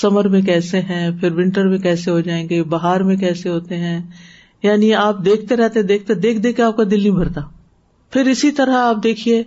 سمر 0.00 0.28
میں 0.28 0.40
کیسے 0.42 0.80
ہیں 0.90 1.08
پھر 1.20 1.32
ونٹر 1.32 1.68
میں 1.68 1.78
کیسے 1.78 2.10
ہو 2.10 2.20
جائیں 2.20 2.48
گے 2.48 2.62
بہار 2.70 3.00
میں 3.10 3.16
کیسے 3.16 3.48
ہوتے 3.48 3.76
ہیں 3.78 4.00
یعنی 4.62 4.92
آپ 4.94 5.24
دیکھتے 5.24 5.56
رہتے 5.56 5.82
دیکھتے 5.90 6.14
دیکھ 6.24 6.38
دیکھ 6.42 6.56
کے 6.56 6.62
آپ 6.62 6.76
کا 6.76 6.82
دل 6.90 7.00
نہیں 7.02 7.14
بھرتا 7.18 7.40
پھر 8.12 8.26
اسی 8.30 8.50
طرح 8.60 8.78
آپ 8.88 9.02
دیکھیے 9.02 9.42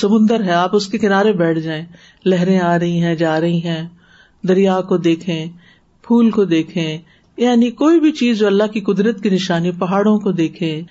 سمندر 0.00 0.44
ہے 0.44 0.52
آپ 0.52 0.76
اس 0.76 0.86
کے 0.88 0.98
کنارے 0.98 1.32
بیٹھ 1.42 1.58
جائیں 1.60 1.84
لہریں 2.24 2.58
آ 2.60 2.78
رہی 2.78 3.02
ہیں 3.04 3.14
جا 3.22 3.40
رہی 3.40 3.60
ہیں 3.64 3.82
دریا 4.48 4.80
کو 4.88 4.96
دیکھیں 5.06 5.46
پھول 6.06 6.30
کو 6.30 6.44
دیکھیں 6.52 6.98
یعنی 7.38 7.70
کوئی 7.82 8.00
بھی 8.00 8.12
چیز 8.20 8.38
جو 8.38 8.46
اللہ 8.46 8.70
کی 8.72 8.80
قدرت 8.90 9.22
کی 9.22 9.30
نشانی 9.30 9.70
پہاڑوں 9.78 10.18
کو 10.20 10.32
دیکھیں 10.42 10.82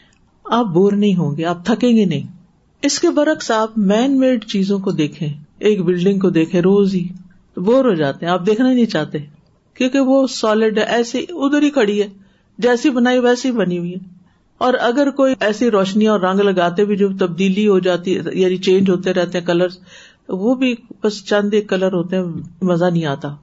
آپ 0.60 0.65
بور 0.74 0.91
نہیں 0.93 1.15
ہوں 1.15 1.36
گے 1.38 1.45
آپ 1.45 1.65
تھکیں 1.65 1.95
گے 1.95 2.05
نہیں 2.05 2.27
اس 2.88 2.98
کے 3.00 3.10
برعکس 3.16 3.50
آپ 3.52 3.78
مین 3.90 4.18
میڈ 4.20 4.46
چیزوں 4.52 4.78
کو 4.86 4.92
دیکھیں 5.02 5.28
ایک 5.70 5.82
بلڈنگ 5.86 6.20
کو 6.20 6.30
دیکھے 6.38 6.62
روز 6.62 6.94
ہی 6.96 7.04
بور 7.66 7.86
ہو 7.86 7.94
جاتے 7.96 8.26
ہیں 8.26 8.32
آپ 8.34 8.46
دیکھنا 8.46 8.70
نہیں 8.72 8.86
چاہتے 8.94 9.18
کیونکہ 9.78 10.00
وہ 10.10 10.26
سالڈ 10.36 10.78
ہے 10.78 10.84
ایسی 10.96 11.20
ادھر 11.48 11.62
ہی 11.64 11.70
کڑی 11.76 12.02
ہے 12.02 12.08
جیسی 12.66 12.90
بنائی 12.96 13.20
ویسی 13.26 13.52
بنی 13.60 13.78
ہوئی 13.78 13.94
ہے 13.94 14.00
اور 14.66 14.74
اگر 14.88 15.10
کوئی 15.20 15.34
ایسی 15.50 15.70
روشنیاں 15.72 16.12
اور 16.14 16.20
رنگ 16.22 16.40
لگاتے 16.44 16.86
بھی 16.86 16.96
جو 16.96 17.10
تبدیلی 17.20 17.68
ہو 17.68 17.78
جاتی 17.90 18.18
یعنی 18.42 18.58
چینج 18.70 18.90
ہوتے 18.90 19.14
رہتے 19.14 19.38
ہیں 19.40 19.46
کلر 19.46 19.78
وہ 20.44 20.56
بھی 20.64 20.74
بس 21.04 21.24
چند 21.28 21.54
ایک 21.60 21.70
کلر 21.70 21.94
ہوتے 21.94 22.16
ہیں 22.18 22.24
مزہ 22.72 22.86
نہیں 22.92 23.06
آتا 23.14 23.36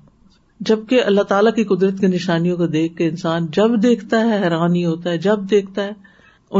جبکہ 0.71 1.03
اللہ 1.07 1.23
تعالیٰ 1.31 1.55
کی 1.55 1.65
قدرت 1.77 2.01
کی 2.01 2.07
نشانیوں 2.17 2.57
کو 2.57 2.67
دیکھ 2.77 2.97
کے 2.97 3.09
انسان 3.09 3.47
جب 3.61 3.83
دیکھتا 3.83 4.21
ہے 4.29 4.43
حیرانی 4.45 4.85
ہوتا 4.85 5.11
ہے 5.11 5.19
جب 5.29 5.51
دیکھتا 5.51 5.85
ہے 5.87 5.93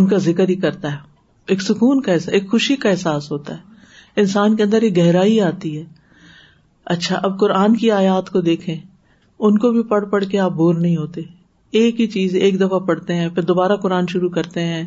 ان 0.01 0.09
کا 0.09 0.17
ذکر 0.31 0.49
ہی 0.49 0.55
کرتا 0.67 0.93
ہے 0.93 1.07
ایک 1.53 1.63
سکون 1.63 2.01
کا 2.03 2.13
ایک 2.39 2.49
خوشی 2.51 2.75
کا 2.77 2.89
احساس 2.89 3.31
ہوتا 3.33 3.55
ہے 3.57 4.21
انسان 4.21 4.57
کے 4.57 4.63
اندر 4.63 4.83
ایک 4.89 4.97
گہرائی 4.97 5.41
آتی 5.41 5.77
ہے 5.79 5.85
اچھا 6.95 7.19
اب 7.29 7.39
قرآن 7.41 7.77
کی 7.77 7.91
آیات 7.93 8.29
کو 8.31 8.41
دیکھیں 8.49 8.75
ان 8.75 9.59
کو 9.59 9.71
بھی 9.73 9.83
پڑھ 9.89 10.05
پڑھ 10.11 10.25
کے 10.31 10.39
آپ 10.47 10.51
بور 10.61 10.75
نہیں 10.75 10.97
ہوتے 10.97 11.21
ایک 11.81 12.01
ہی 12.01 12.07
چیز 12.17 12.35
ایک 12.41 12.61
دفعہ 12.61 12.79
پڑھتے 12.91 13.15
ہیں 13.15 13.29
پھر 13.35 13.43
دوبارہ 13.53 13.77
قرآن 13.83 14.07
شروع 14.13 14.29
کرتے 14.37 14.65
ہیں 14.67 14.85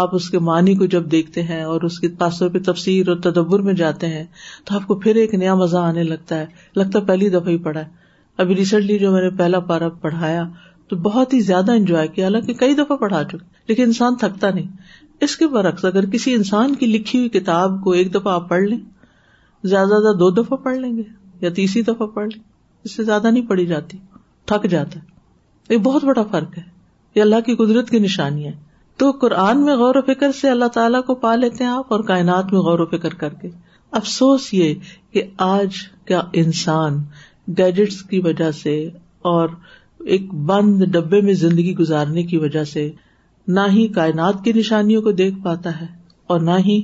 آپ 0.00 0.14
اس 0.14 0.28
کے 0.30 0.38
معنی 0.48 0.74
کو 0.76 0.86
جب 0.96 1.10
دیکھتے 1.10 1.42
ہیں 1.50 1.62
اور 1.72 1.80
اس 1.88 1.98
کے 2.00 2.08
تاثر 2.20 2.48
پہ 2.52 2.58
تفسیر 2.68 3.08
اور 3.08 3.16
تدبر 3.30 3.62
میں 3.68 3.74
جاتے 3.82 4.06
ہیں 4.14 4.24
تو 4.64 4.74
آپ 4.76 4.86
کو 4.86 4.94
پھر 5.04 5.14
ایک 5.24 5.34
نیا 5.42 5.54
مزہ 5.62 5.76
آنے 5.90 6.02
لگتا 6.02 6.38
ہے 6.40 6.46
لگتا 6.76 6.98
ہے 6.98 7.04
پہلی 7.10 7.28
دفعہ 7.34 7.48
ہی 7.52 7.56
پڑھا 7.66 7.80
ہے 7.80 8.02
ابھی 8.42 8.54
ریسنٹلی 8.56 8.98
جو 8.98 9.12
میں 9.12 9.22
نے 9.22 9.30
پہلا 9.38 9.60
پارا 9.70 9.88
پڑھایا 10.06 10.42
تو 10.88 10.96
بہت 11.04 11.32
ہی 11.34 11.40
زیادہ 11.50 11.72
انجوائے 11.80 12.08
کیا 12.14 12.24
حالانکہ 12.24 12.54
کئی 12.62 12.74
دفعہ 12.80 12.96
پڑھا 13.02 13.22
چکے 13.30 13.44
لیکن 13.68 13.82
انسان 13.82 14.16
تھکتا 14.22 14.50
نہیں 14.54 14.66
اس 15.24 15.36
کے 15.36 15.46
برعکس 15.48 15.84
اگر 15.84 16.06
کسی 16.10 16.34
انسان 16.34 16.74
کی 16.74 16.86
لکھی 16.86 17.18
ہوئی 17.18 17.28
کتاب 17.38 17.80
کو 17.84 17.90
ایک 17.98 18.14
دفعہ 18.14 18.32
آپ 18.34 18.48
پڑھ 18.48 18.62
لیں 18.68 18.78
زیادہ 19.72 20.00
زیادہ 20.02 20.14
دو 20.20 20.30
دفعہ 20.42 20.56
پڑھ 20.64 20.76
لیں 20.76 20.96
گے 20.96 21.02
یا 21.40 21.50
تیسری 21.56 21.82
دفعہ 21.82 22.06
پڑھ 22.14 22.26
لیں 22.32 22.42
اس 22.84 22.94
سے 22.96 23.02
زیادہ 23.04 23.30
نہیں 23.30 23.46
پڑھی 23.48 23.66
جاتی 23.66 23.98
تھک 24.46 24.66
جاتا 24.70 24.98
ہے 25.00 25.72
یہ 25.74 25.78
بہت 25.84 26.04
بڑا 26.04 26.22
فرق 26.30 26.58
ہے 26.58 26.62
یہ 27.14 27.22
اللہ 27.22 27.40
کی 27.46 27.54
قدرت 27.56 27.90
کی 27.90 27.98
نشانی 27.98 28.46
ہے 28.46 28.52
تو 28.98 29.10
قرآن 29.20 29.64
میں 29.64 29.76
غور 29.76 29.94
و 29.96 30.00
فکر 30.06 30.32
سے 30.40 30.50
اللہ 30.50 30.68
تعالیٰ 30.74 31.02
کو 31.04 31.14
پا 31.22 31.34
لیتے 31.36 31.64
ہیں 31.64 31.70
آپ 31.70 31.92
اور 31.92 32.00
کائنات 32.10 32.52
میں 32.52 32.60
غور 32.66 32.78
و 32.80 32.86
فکر 32.96 33.14
کر 33.22 33.34
کے 33.40 33.48
افسوس 34.00 34.52
یہ 34.54 34.74
کہ 35.12 35.22
آج 35.46 35.76
کا 36.08 36.20
انسان 36.42 36.98
گیجٹس 37.58 38.02
کی 38.10 38.18
وجہ 38.24 38.50
سے 38.62 38.76
اور 39.32 39.48
ایک 40.14 40.32
بند 40.48 40.82
ڈبے 40.92 41.20
میں 41.28 41.34
زندگی 41.42 41.74
گزارنے 41.76 42.22
کی 42.32 42.36
وجہ 42.46 42.62
سے 42.72 42.88
نہ 43.56 43.60
ہی 43.72 43.86
کائنات 43.94 44.34
کی 44.44 44.52
نشانیوں 44.56 45.02
کو 45.02 45.10
دیکھ 45.12 45.38
پاتا 45.44 45.80
ہے 45.80 45.86
اور 46.32 46.40
نہ 46.40 46.50
ہی 46.66 46.80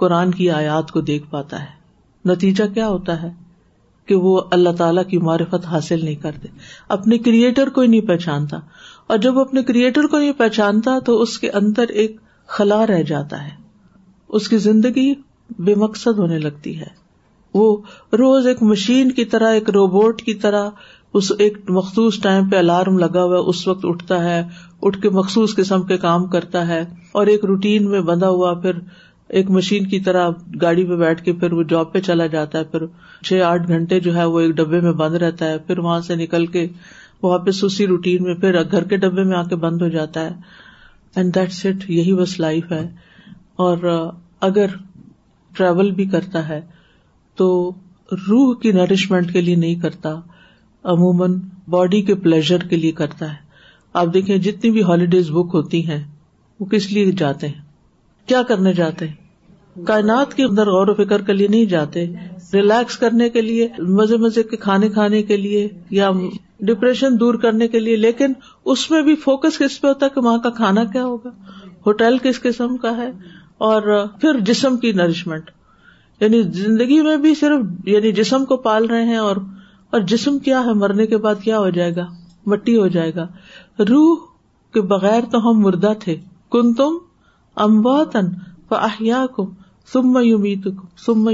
قرآن 0.00 0.30
کی 0.30 0.50
آیات 0.50 0.90
کو 0.92 1.00
دیکھ 1.00 1.26
پاتا 1.30 1.60
ہے 1.62 2.30
نتیجہ 2.32 2.64
کیا 2.74 2.88
ہوتا 2.88 3.22
ہے 3.22 3.28
کہ 4.08 4.14
وہ 4.24 4.40
اللہ 4.52 4.70
تعالی 4.78 5.04
کی 5.10 5.18
معرفت 5.28 5.66
حاصل 5.66 6.04
نہیں 6.04 6.14
کرتے 6.22 6.48
اپنے 6.96 7.18
کریٹر 7.18 7.68
کو 7.74 7.80
ہی 7.80 7.86
نہیں 7.86 8.06
پہچانتا 8.08 8.56
اور 9.14 9.18
جب 9.26 9.36
وہ 9.36 9.40
اپنے 9.44 9.62
کریٹر 9.62 10.06
کو 10.10 10.18
نہیں 10.18 10.32
پہچانتا 10.38 10.98
تو 11.06 11.20
اس 11.22 11.38
کے 11.38 11.50
اندر 11.60 11.88
ایک 12.02 12.16
خلا 12.56 12.86
رہ 12.86 13.02
جاتا 13.08 13.42
ہے 13.46 13.50
اس 14.36 14.48
کی 14.48 14.58
زندگی 14.68 15.12
بے 15.64 15.74
مقصد 15.84 16.18
ہونے 16.18 16.38
لگتی 16.38 16.78
ہے 16.80 16.86
وہ 17.54 17.76
روز 18.18 18.46
ایک 18.46 18.62
مشین 18.62 19.12
کی 19.12 19.24
طرح 19.34 19.52
ایک 19.54 19.70
روبوٹ 19.74 20.22
کی 20.22 20.34
طرح 20.44 20.70
اس 21.14 21.30
ایک 21.38 21.56
مخصوص 21.74 22.18
ٹائم 22.22 22.48
پہ 22.50 22.56
الارم 22.58 22.98
لگا 22.98 23.22
ہوا 23.22 23.38
اس 23.48 23.66
وقت 23.68 23.84
اٹھتا 23.88 24.22
ہے 24.24 24.42
اٹھ 24.86 25.00
کے 25.02 25.10
مخصوص 25.18 25.54
قسم 25.56 25.82
کے 25.90 25.96
کام 25.98 26.26
کرتا 26.30 26.66
ہے 26.68 26.80
اور 27.20 27.26
ایک 27.34 27.44
روٹین 27.50 27.88
میں 27.90 28.00
بندھا 28.08 28.28
ہوا 28.28 28.52
پھر 28.62 28.78
ایک 29.38 29.48
مشین 29.50 29.86
کی 29.88 29.98
طرح 30.00 30.28
گاڑی 30.62 30.84
پہ 30.86 30.96
بیٹھ 30.96 31.22
کے 31.24 31.32
پھر 31.38 31.52
وہ 31.52 31.62
جاب 31.70 31.92
پہ 31.92 32.00
چلا 32.08 32.26
جاتا 32.34 32.58
ہے 32.58 32.64
پھر 32.72 32.84
چھ 33.24 33.40
آٹھ 33.46 33.68
گھنٹے 33.76 33.98
جو 34.00 34.14
ہے 34.16 34.24
وہ 34.34 34.40
ایک 34.40 34.50
ڈبے 34.56 34.80
میں 34.80 34.92
بند 35.00 35.14
رہتا 35.22 35.46
ہے 35.50 35.58
پھر 35.66 35.78
وہاں 35.86 36.00
سے 36.08 36.16
نکل 36.16 36.46
کے 36.56 36.66
واپس 37.22 37.62
اسی 37.64 37.86
روٹین 37.86 38.22
میں 38.22 38.34
پھر 38.40 38.62
گھر 38.64 38.84
کے 38.88 38.96
ڈبے 39.04 39.24
میں 39.24 39.36
آ 39.36 39.42
کے 39.48 39.56
بند 39.64 39.82
ہو 39.82 39.88
جاتا 39.96 40.24
ہے 40.24 40.34
اینڈ 41.16 41.34
دیٹ 41.34 41.66
اٹ 41.66 41.90
یہی 41.90 42.14
بس 42.14 42.38
لائف 42.40 42.70
ہے 42.72 42.86
اور 43.66 43.88
اگر 44.48 44.74
ٹریول 45.56 45.90
بھی 46.00 46.04
کرتا 46.16 46.48
ہے 46.48 46.60
تو 47.36 47.48
روح 48.28 48.54
کی 48.62 48.72
نرشمنٹ 48.72 49.32
کے 49.32 49.40
لیے 49.40 49.54
نہیں 49.56 49.74
کرتا 49.82 50.14
عموماً 50.92 51.26
باڈی 51.70 52.00
کے 52.08 52.14
پلیزر 52.24 52.62
کے 52.70 52.76
لیے 52.76 52.92
کرتا 53.02 53.30
ہے 53.32 53.44
آپ 54.00 54.12
دیکھیں 54.14 54.36
جتنی 54.48 54.70
بھی 54.70 54.82
ہالیڈیز 54.90 55.30
بک 55.38 55.54
ہوتی 55.54 55.86
ہیں 55.88 56.02
وہ 56.60 56.66
کس 56.72 56.90
لیے 56.92 57.12
جاتے 57.22 57.48
ہیں 57.48 57.60
کیا 58.28 58.42
کرنے 58.48 58.72
جاتے 58.80 59.08
ہیں 59.08 59.84
کائنات 59.86 60.34
کے 60.34 60.44
اندر 60.44 60.70
غور 60.72 60.88
و 60.88 60.94
فکر 61.04 61.22
کے 61.22 61.32
لیے 61.32 61.48
نہیں 61.54 61.64
جاتے 61.72 62.04
ریلیکس 62.52 62.96
کرنے 62.98 63.28
کے 63.36 63.40
لیے 63.42 63.68
مزے 63.98 64.16
مزے 64.26 64.42
کے 64.52 64.56
کھانے 64.66 64.88
کھانے 64.98 65.22
کے 65.30 65.36
لیے 65.36 65.66
یا 65.96 66.10
ڈپریشن 66.68 67.18
دور 67.20 67.34
کرنے 67.42 67.68
کے 67.68 67.80
لیے 67.80 67.96
لیکن 68.04 68.32
اس 68.74 68.90
میں 68.90 69.02
بھی 69.08 69.14
فوکس 69.24 69.58
کس 69.58 69.80
پہ 69.80 69.88
ہوتا 69.88 70.06
ہے 70.06 70.10
کہ 70.14 70.20
وہاں 70.26 70.38
کا 70.46 70.50
کھانا 70.60 70.84
کیا 70.92 71.04
ہوگا 71.04 71.30
ہوٹل 71.86 72.16
کس 72.22 72.40
قسم 72.42 72.76
کا 72.86 72.96
ہے 72.96 73.10
اور 73.70 73.94
پھر 74.20 74.40
جسم 74.50 74.76
کی 74.84 74.92
نرشمنٹ 75.02 75.50
یعنی 76.20 76.42
زندگی 76.62 77.00
میں 77.02 77.16
بھی 77.26 77.34
صرف 77.40 77.88
یعنی 77.88 78.12
جسم 78.22 78.44
کو 78.52 78.56
پال 78.68 78.86
رہے 78.92 79.04
ہیں 79.12 79.16
اور 79.28 79.36
اور 79.96 80.02
جسم 80.08 80.38
کیا 80.46 80.58
ہے 80.64 80.72
مرنے 80.78 81.04
کے 81.10 81.16
بعد 81.26 81.34
کیا 81.42 81.58
ہو 81.58 81.64
ہو 81.64 81.68
جائے 81.74 81.92
جائے 81.92 82.04
گا 83.16 83.22
گا 83.22 83.80
مٹی 83.80 83.82
روح 83.90 84.16
کے 84.74 84.80
بغیر 84.90 85.24
تو 85.32 85.38
ہم 85.48 85.60
مردہ 85.62 85.92
تھے 86.00 86.14
کن 86.52 86.72
تم 86.80 86.98
کو 87.54 88.74
کو 88.74 89.26
کو 89.36 89.46
سم 89.92 90.18
سم 91.04 91.28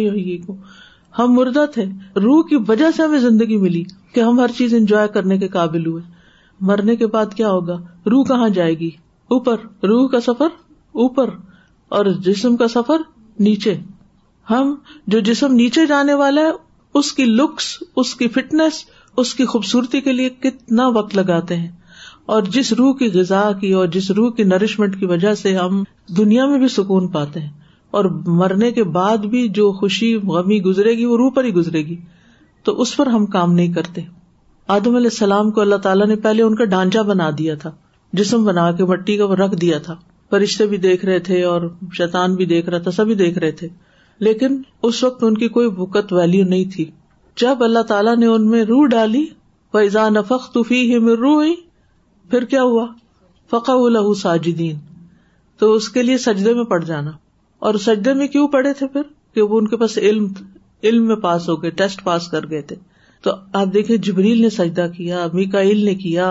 ہم 1.19 1.33
مردہ 1.39 1.65
تھے 1.75 1.85
روح 2.25 2.43
کی 2.49 2.57
وجہ 2.69 2.91
سے 2.97 3.03
ہمیں 3.03 3.19
زندگی 3.27 3.57
ملی 3.67 3.83
کہ 4.15 4.21
ہم 4.21 4.41
ہر 4.41 4.53
چیز 4.59 4.75
انجوائے 4.79 5.09
کرنے 5.19 5.39
کے 5.39 5.49
قابل 5.59 5.87
ہوئے 5.91 6.03
مرنے 6.73 6.97
کے 7.03 7.07
بعد 7.19 7.35
کیا 7.37 7.51
ہوگا 7.59 7.79
روح 8.11 8.25
کہاں 8.29 8.49
جائے 8.61 8.79
گی 8.85 8.91
اوپر 9.39 9.67
روح 9.89 10.09
کا 10.13 10.21
سفر 10.33 10.55
اوپر 11.07 11.35
اور 11.97 12.13
جسم 12.31 12.57
کا 12.63 12.69
سفر 12.81 13.09
نیچے 13.49 13.77
ہم 14.51 14.75
جو 15.17 15.21
جسم 15.33 15.53
نیچے 15.63 15.87
جانے 15.95 16.15
والا 16.25 16.41
ہے 16.47 16.61
اس 16.99 17.13
کی 17.19 17.25
لکس 17.25 17.77
اس 18.01 18.15
کی 18.15 18.29
فٹنس 18.33 18.85
اس 19.23 19.35
کی 19.35 19.45
خوبصورتی 19.53 20.01
کے 20.01 20.13
لیے 20.13 20.31
کتنا 20.41 20.87
وقت 20.95 21.17
لگاتے 21.17 21.57
ہیں 21.57 21.69
اور 22.35 22.43
جس 22.55 22.73
روح 22.79 22.93
کی 22.99 23.09
غذا 23.19 23.43
کی 23.61 23.73
اور 23.79 23.87
جس 23.95 24.11
روح 24.19 24.31
کی 24.35 24.45
نرشمنٹ 24.45 24.99
کی 25.01 25.07
وجہ 25.07 25.35
سے 25.35 25.55
ہم 25.57 25.83
دنیا 26.17 26.47
میں 26.47 26.59
بھی 26.59 26.69
سکون 26.77 27.09
پاتے 27.17 27.41
ہیں 27.41 27.51
اور 28.01 28.05
مرنے 28.41 28.71
کے 28.73 28.85
بعد 28.99 29.25
بھی 29.33 29.47
جو 29.59 29.71
خوشی 29.81 30.15
غمی 30.27 30.61
گزرے 30.63 30.93
گی 30.99 31.05
وہ 31.05 31.17
روح 31.17 31.31
پر 31.35 31.45
ہی 31.45 31.55
گزرے 31.55 31.85
گی 31.87 31.97
تو 32.65 32.81
اس 32.81 32.97
پر 32.97 33.07
ہم 33.15 33.27
کام 33.37 33.53
نہیں 33.53 33.73
کرتے 33.75 34.03
آدم 34.77 34.97
علیہ 34.97 35.11
السلام 35.13 35.51
کو 35.51 35.61
اللہ 35.61 35.77
تعالیٰ 35.85 36.07
نے 36.09 36.17
پہلے 36.27 36.43
ان 36.43 36.55
کا 36.57 36.65
ڈانچا 36.75 37.03
بنا 37.11 37.29
دیا 37.39 37.55
تھا 37.63 37.71
جسم 38.21 38.45
بنا 38.45 38.71
کے 38.79 38.85
مٹی 38.93 39.17
کا 39.17 39.25
وہ 39.27 39.35
رکھ 39.37 39.55
دیا 39.61 39.79
تھا 39.89 39.97
فرشتے 40.31 40.67
بھی 40.67 40.77
دیکھ 40.87 41.05
رہے 41.05 41.19
تھے 41.31 41.43
اور 41.45 41.69
شیطان 41.97 42.35
بھی 42.35 42.45
دیکھ 42.55 42.69
رہا 42.71 42.79
تھا 42.79 42.91
سبھی 43.03 43.15
دیکھ 43.25 43.39
رہے 43.39 43.51
تھے 43.63 43.69
لیکن 44.27 44.61
اس 44.87 45.03
وقت 45.05 45.23
ان 45.25 45.37
کی 45.39 45.47
کوئی 45.57 45.69
بکت 45.77 46.13
ویلو 46.13 46.43
نہیں 46.49 46.65
تھی 46.75 46.85
جب 47.41 47.63
اللہ 47.65 47.83
تعالیٰ 47.89 48.17
نے 48.17 48.27
ان 48.27 48.49
میں 48.51 48.65
روح 48.65 48.87
ڈالی 48.91 49.25
نفق 50.15 50.51
فخ 50.57 50.71
ہی 50.73 50.99
میں 51.05 51.15
روح 51.17 51.35
ہوئی 51.35 51.55
پھر 52.31 52.45
کیا 52.53 52.63
ہوا 52.63 52.87
الح 53.61 54.13
ساجدین 54.21 54.77
تو 55.59 55.73
اس 55.75 55.89
کے 55.95 56.03
لیے 56.03 56.19
سجدے 56.19 56.55
میں 56.55 56.65
پڑ 56.75 56.83
جانا 56.85 57.11
اور 57.69 57.75
سجدے 57.87 58.13
میں 58.15 58.27
کیوں 58.29 58.47
پڑے 58.53 58.73
تھے 58.79 58.87
پھر 58.93 59.03
کہ 59.35 59.43
وہ 59.43 59.59
ان 59.59 59.69
کے 59.69 59.77
پاس 59.77 59.97
علم 59.99 60.27
علم 60.85 61.07
میں 61.07 61.17
پاس 61.27 61.49
ہو 61.49 61.61
گئے 61.63 61.71
ٹیسٹ 61.81 62.05
پاس 62.05 62.29
کر 62.29 62.49
گئے 62.51 62.63
تھے 62.71 62.77
تو 63.23 63.31
آپ 63.61 63.73
دیکھے 63.75 63.97
جبریل 64.07 64.41
نے 64.43 64.51
سجدہ 64.51 64.87
کیا 64.97 65.27
میکائل 65.33 65.85
نے 65.85 65.95
کیا 66.05 66.31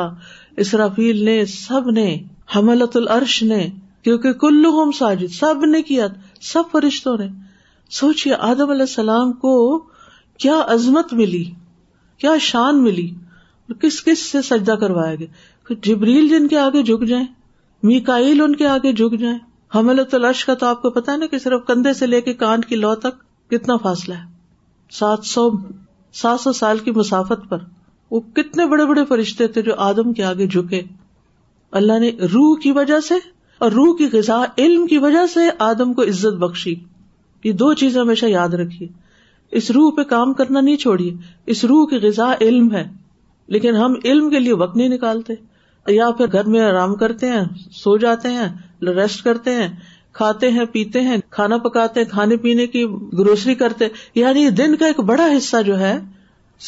اسرافیل 0.66 1.24
نے 1.26 1.44
سب 1.56 1.90
نے 2.00 2.08
حملت 2.56 2.98
العرش 2.98 3.42
نے 3.54 3.66
کیونکہ 4.04 4.34
کلو 4.42 4.70
ہوم 4.80 4.92
ساجد 4.98 5.34
سب 5.34 5.66
نے 5.72 5.82
کیا 5.92 6.08
سب 6.54 6.72
فرشتوں 6.72 7.18
نے 7.18 7.28
سوچیے 8.00 8.34
آدم 8.50 8.70
علیہ 8.72 8.82
السلام 8.90 9.32
کو 9.40 9.54
کیا 10.40 10.62
عظمت 10.74 11.14
ملی 11.14 11.44
کیا 12.22 12.36
شان 12.42 12.82
ملی 12.84 13.10
کس 13.82 14.04
کس 14.04 14.20
سے 14.32 14.42
سجدہ 14.42 14.76
کروایا 14.80 15.16
گیا 15.16 15.74
جبریل 15.84 16.28
جن 16.30 16.48
کے 16.54 16.58
آگے 16.60 16.82
جھک 16.84 17.06
جائیں 17.08 17.26
میکائل 17.90 18.42
ان 18.42 18.56
کے 18.56 18.68
آگے 18.68 18.92
جھک 18.94 19.18
جائیں 19.20 19.38
حمل 19.76 19.96
لوگ 20.22 20.44
کا 20.46 20.54
تو 20.62 20.66
آپ 20.66 20.82
کو 20.82 20.90
پتا 21.00 21.12
ہے 21.12 21.18
نا 21.18 21.26
کہ 21.34 21.38
صرف 21.40 21.66
کندھے 21.68 21.94
سے 22.00 22.08
لے 22.08 22.22
کے 22.22 22.34
کان 22.42 22.62
کی 22.72 22.76
لو 22.76 22.94
تک 23.06 23.20
کتنا 23.52 23.78
فاصلہ 23.84 24.14
ہے 24.16 24.26
سات 25.00 25.26
سو 25.26 25.50
سات 26.22 26.40
سو 26.40 26.52
سال 26.54 26.80
کی 26.88 26.92
مسافت 26.96 27.48
پر 27.50 27.58
وہ 28.12 28.20
کتنے 28.36 28.66
بڑے 28.74 28.86
بڑے 28.86 29.06
فرشتے 29.10 29.48
تھے 29.58 29.62
جو 29.70 29.76
آدم 29.90 30.14
کے 30.14 30.24
آگے 30.32 30.48
جھکے 30.48 30.82
اللہ 31.82 32.00
نے 32.00 32.12
روح 32.34 32.56
کی 32.64 32.72
وجہ 32.82 33.00
سے 33.08 33.16
اور 33.66 33.72
روح 33.72 33.96
کی 33.98 34.08
غذا 34.18 34.44
علم 34.66 34.88
کی 34.94 34.98
وجہ 35.08 35.26
سے 35.34 35.50
آدم 35.70 35.94
کو 36.00 36.04
عزت 36.14 36.38
بخشی 36.48 36.76
یہ 37.44 37.52
دو 37.60 37.74
چیز 37.74 37.98
ہمیشہ 37.98 38.26
یاد 38.26 38.54
رکھیے 38.62 38.88
اس 39.60 39.70
روح 39.76 39.92
پہ 39.96 40.04
کام 40.10 40.34
کرنا 40.34 40.62
نہیں 40.62 40.76
چھوڑیے 40.84 41.14
اس 41.54 41.64
روح 41.72 41.86
کی 41.90 41.96
غذا 42.08 42.32
علم 42.42 42.72
ہے 42.76 42.84
لیکن 43.56 43.76
ہم 43.76 43.94
علم 44.12 44.30
کے 44.30 44.40
لیے 44.40 44.54
وقت 44.62 44.76
نہیں 44.78 44.90
نکالتے 44.90 45.34
یا 45.94 46.10
پھر 46.18 46.32
گھر 46.32 46.46
میں 46.56 46.62
آرام 46.62 46.94
کرتے 46.96 47.28
ہیں 47.30 47.44
سو 47.84 47.96
جاتے 48.04 48.30
ہیں 48.32 48.48
ریسٹ 48.96 49.24
کرتے 49.24 49.54
ہیں 49.54 49.68
کھاتے 50.20 50.50
ہیں 50.52 50.66
پیتے 50.72 51.02
ہیں 51.02 51.18
کھانا 51.38 51.58
پکاتے 51.68 52.00
ہیں 52.00 52.08
کھانے 52.10 52.38
پینے 52.46 52.68
کی 52.76 52.86
گروسری 53.18 53.56
کرتے 53.56 53.88
یعنی 54.16 54.50
دن 54.58 54.76
کا 54.78 54.86
ایک 54.88 55.00
بڑا 55.12 55.28
حصہ 55.38 55.62
جو 55.66 55.80
ہے 55.80 55.98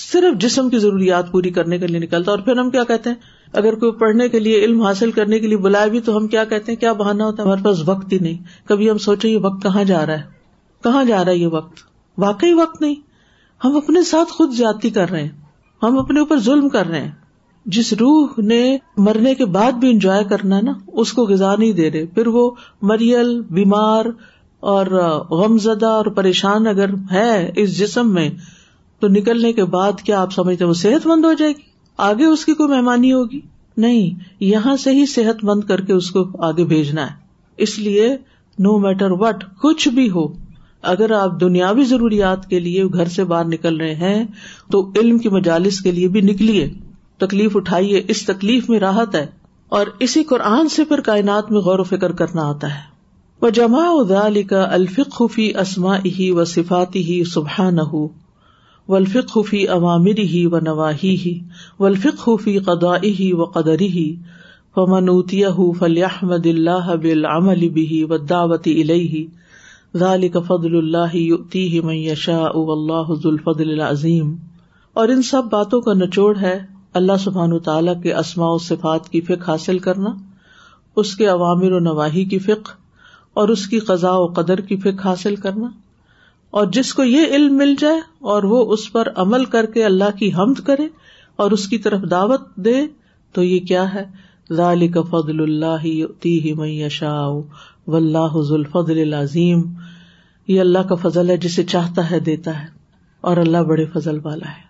صرف 0.03 0.39
جسم 0.41 0.69
کی 0.69 0.77
ضروریات 0.79 1.31
پوری 1.31 1.49
کرنے 1.57 1.77
کے 1.79 1.87
لیے 1.87 1.99
نکلتا 1.99 2.31
اور 2.31 2.39
پھر 2.45 2.57
ہم 2.59 2.69
کیا 2.75 2.83
کہتے 2.91 3.09
ہیں 3.09 3.17
اگر 3.61 3.75
کوئی 3.79 3.91
پڑھنے 3.99 4.27
کے 4.29 4.39
لیے 4.39 4.63
علم 4.65 4.81
حاصل 4.81 5.11
کرنے 5.19 5.39
کے 5.39 5.47
لیے 5.47 5.57
بلائے 5.67 5.89
بھی 5.89 5.99
تو 6.09 6.17
ہم 6.17 6.27
کیا 6.27 6.43
کہتے 6.53 6.71
ہیں 6.71 6.79
کیا 6.79 6.93
بہانا 7.03 7.25
ہوتا 7.25 7.43
ہے 7.43 7.47
ہمارے 7.47 7.63
پاس 7.65 7.87
وقت 7.89 8.13
ہی 8.13 8.17
نہیں 8.21 8.37
کبھی 8.69 8.89
ہم 8.91 8.97
سوچے 9.07 9.29
یہ 9.29 9.37
وقت 9.43 9.61
کہاں 9.63 9.83
جا 9.91 10.05
رہا 10.05 10.19
ہے 10.19 10.31
کہاں 10.83 11.03
جا 11.05 11.23
رہا 11.25 11.31
ہے 11.31 11.37
یہ 11.37 11.47
وقت 11.57 11.79
واقعی 12.21 12.53
وقت 12.53 12.81
نہیں 12.81 12.95
ہم 13.63 13.75
اپنے 13.77 14.03
ساتھ 14.13 14.31
خود 14.37 14.53
جاتی 14.57 14.89
کر 14.97 15.09
رہے 15.09 15.21
ہیں 15.21 15.29
ہم 15.83 15.97
اپنے 15.99 16.19
اوپر 16.19 16.39
ظلم 16.47 16.67
کر 16.75 16.87
رہے 16.87 17.01
ہیں 17.01 17.11
جس 17.75 17.91
روح 17.99 18.39
نے 18.51 18.59
مرنے 19.05 19.33
کے 19.41 19.45
بعد 19.57 19.79
بھی 19.81 19.89
انجوائے 19.91 20.23
کرنا 20.29 20.59
نا 20.61 20.71
اس 21.03 21.11
کو 21.19 21.25
غذا 21.27 21.55
نہیں 21.59 21.71
دے 21.79 21.89
رہے 21.91 22.05
پھر 22.15 22.27
وہ 22.37 22.49
مریل 22.91 23.29
بیمار 23.59 24.05
اور 24.73 24.87
غم 25.41 25.57
زدہ 25.67 25.85
اور 25.99 26.05
پریشان 26.17 26.67
اگر 26.67 26.89
ہے 27.11 27.29
اس 27.61 27.77
جسم 27.77 28.13
میں 28.13 28.29
تو 29.01 29.07
نکلنے 29.15 29.51
کے 29.53 29.63
بعد 29.77 30.01
کیا 30.05 30.21
آپ 30.21 30.33
سمجھتے 30.33 30.63
ہیں 30.63 30.69
وہ 30.69 30.73
صحت 30.81 31.07
مند 31.07 31.25
ہو 31.25 31.31
جائے 31.39 31.51
گی 31.57 31.61
آگے 32.09 32.25
اس 32.25 32.45
کی 32.45 32.53
کوئی 32.59 32.69
مہمانی 32.73 33.13
ہوگی 33.13 33.39
نہیں 33.85 34.23
یہاں 34.51 34.75
سے 34.83 34.91
ہی 34.95 35.05
صحت 35.15 35.43
مند 35.49 35.63
کر 35.71 35.81
کے 35.87 35.93
اس 35.93 36.11
کو 36.17 36.25
آگے 36.49 36.65
بھیجنا 36.75 37.09
ہے 37.09 37.21
اس 37.67 37.77
لیے 37.79 38.15
نو 38.67 38.77
میٹر 38.85 39.11
وٹ 39.21 39.43
کچھ 39.61 39.87
بھی 39.99 40.09
ہو 40.09 40.27
اگر 40.91 41.11
آپ 41.17 41.39
دنیاوی 41.41 41.83
ضروریات 41.89 42.45
کے 42.49 42.59
لیے 42.59 42.83
گھر 42.93 43.07
سے 43.17 43.23
باہر 43.33 43.45
نکل 43.47 43.77
رہے 43.81 43.93
ہیں 44.07 44.23
تو 44.71 44.81
علم 44.99 45.17
کی 45.25 45.29
مجالس 45.35 45.79
کے 45.81 45.91
لیے 45.97 46.07
بھی 46.15 46.21
نکلیے 46.29 46.67
تکلیف 47.23 47.55
اٹھائیے 47.57 48.01
اس 48.13 48.23
تکلیف 48.25 48.69
میں 48.69 48.79
راحت 48.79 49.15
ہے 49.15 49.25
اور 49.77 49.87
اسی 50.05 50.23
قرآن 50.31 50.69
سے 50.73 50.83
پھر 50.89 51.01
کائنات 51.09 51.51
میں 51.51 51.59
غور 51.67 51.79
و 51.79 51.83
فکر 51.91 52.11
کرنا 52.21 52.47
آتا 52.49 52.73
ہے 52.73 52.81
وہ 53.41 53.49
جمع 53.59 53.85
کا 54.49 54.65
الفق 54.77 55.13
خفی 55.19 55.49
اسما 55.63 55.95
ہی 56.17 56.29
و 56.31 56.45
صفاتی 56.55 57.03
ہی 57.11 57.23
سبحان 57.33 57.79
ہو 57.91 58.07
و 58.87 58.95
الفق 58.95 59.31
خفی 59.33 59.65
عوامر 59.77 60.19
ہی 60.33 60.45
و 60.51 60.59
نواحی 60.65 61.15
ہی 61.25 61.37
ولفق 61.79 62.29
قدا 62.43 62.73
قدائی 62.73 63.31
و 63.33 63.45
قدری 63.57 63.87
ہی 63.97 64.11
و 64.75 64.85
منوتیاہ 64.95 65.61
فلیح 65.79 66.23
مد 66.31 66.45
اللہ 66.55 66.91
عمل 67.37 67.67
بھی 67.79 68.03
و 68.09 68.17
دعوتی 68.31 68.79
الہی 68.81 69.25
ذالک 69.99 70.37
فضل 70.47 70.75
اللہ 70.77 71.15
ذو 73.21 73.29
الفضل 73.29 73.71
اللہ 73.79 74.09
اور 75.01 75.09
ان 75.15 75.21
سب 75.27 75.43
باتوں 75.49 75.79
کا 75.87 75.93
نچوڑ 75.93 76.35
ہے 76.37 76.57
اللہ 76.99 77.17
سبحان 77.23 77.59
کے 78.03 78.13
اسماء 78.13 78.47
و 78.53 78.57
صفات 78.67 79.09
کی 79.09 79.21
فقہ 79.27 79.49
حاصل 79.49 79.79
کرنا 79.87 80.09
اس 81.01 81.15
کے 81.15 81.25
عوامر 81.27 81.71
و 81.71 81.79
نواحی 81.79 82.23
کی 82.31 82.39
فقہ 82.47 82.71
اور 83.41 83.49
اس 83.49 83.67
کی 83.67 83.79
قزاء 83.91 84.15
و 84.17 84.25
قدر 84.41 84.61
کی 84.71 84.75
فقہ 84.85 85.07
حاصل 85.07 85.35
کرنا 85.45 85.67
اور 86.61 86.65
جس 86.73 86.93
کو 86.93 87.03
یہ 87.03 87.35
علم 87.35 87.57
مل 87.57 87.75
جائے 87.79 87.99
اور 88.33 88.43
وہ 88.53 88.65
اس 88.73 88.91
پر 88.93 89.07
عمل 89.25 89.45
کر 89.55 89.65
کے 89.75 89.83
اللہ 89.85 90.17
کی 90.19 90.31
حمد 90.37 90.59
کرے 90.67 90.87
اور 91.43 91.51
اس 91.51 91.67
کی 91.67 91.77
طرف 91.87 92.09
دعوت 92.11 92.49
دے 92.65 92.79
تو 93.33 93.43
یہ 93.43 93.59
کیا 93.67 93.93
ہے 93.93 94.03
ذالک 94.55 94.97
فضل 95.11 95.41
اللہ 95.41 95.85
من 96.57 96.67
یشاء 96.69 97.27
و 97.87 97.95
اللہ 97.95 98.35
حض 98.35 98.51
الف 98.53 98.75
یہ 100.47 100.59
اللہ 100.59 100.87
کا 100.89 100.95
فضل 101.01 101.29
ہے 101.29 101.35
جسے 101.45 101.63
چاہتا 101.73 102.09
ہے 102.11 102.19
دیتا 102.29 102.59
ہے 102.61 102.65
اور 103.31 103.37
اللہ 103.37 103.63
بڑے 103.67 103.85
فضل 103.93 104.19
والا 104.23 104.49
ہے 104.51 104.61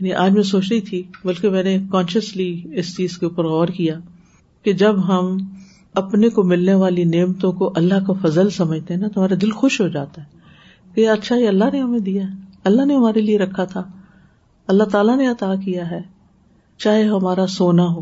یعنی 0.00 0.12
آج 0.24 0.32
میں 0.32 0.42
سوچ 0.50 0.70
رہی 0.70 0.80
تھی 0.88 1.02
بلکہ 1.24 1.50
میں 1.50 1.62
نے 1.62 1.78
کانشیسلی 1.92 2.48
اس 2.80 2.96
چیز 2.96 3.16
کے 3.18 3.26
اوپر 3.26 3.44
غور 3.48 3.68
کیا 3.76 3.94
کہ 4.64 4.72
جب 4.82 4.98
ہم 5.08 5.36
اپنے 6.02 6.28
کو 6.38 6.42
ملنے 6.52 6.74
والی 6.82 7.04
نعمتوں 7.14 7.52
کو 7.62 7.70
اللہ 7.76 8.04
کا 8.06 8.12
فضل 8.26 8.50
سمجھتے 8.56 8.94
ہیں 8.94 9.00
نا 9.00 9.08
تو 9.14 9.20
ہمارا 9.20 9.34
دل 9.42 9.50
خوش 9.62 9.80
ہو 9.80 9.86
جاتا 9.96 10.22
ہے 10.22 10.92
کہ 10.94 11.08
اچھا 11.10 11.36
یہ 11.36 11.48
اللہ 11.48 11.70
نے 11.72 11.80
ہمیں 11.82 11.98
دیا 12.10 12.22
ہے 12.28 12.34
اللہ 12.70 12.84
نے 12.92 12.96
ہمارے 12.96 13.20
لیے 13.20 13.38
رکھا 13.38 13.64
تھا 13.72 13.82
اللہ 14.74 14.84
تعالیٰ 14.92 15.16
نے 15.18 15.26
عطا 15.28 15.54
کیا 15.64 15.90
ہے 15.90 16.00
چاہے 16.84 17.02
ہمارا 17.08 17.46
سونا 17.58 17.86
ہو 17.94 18.00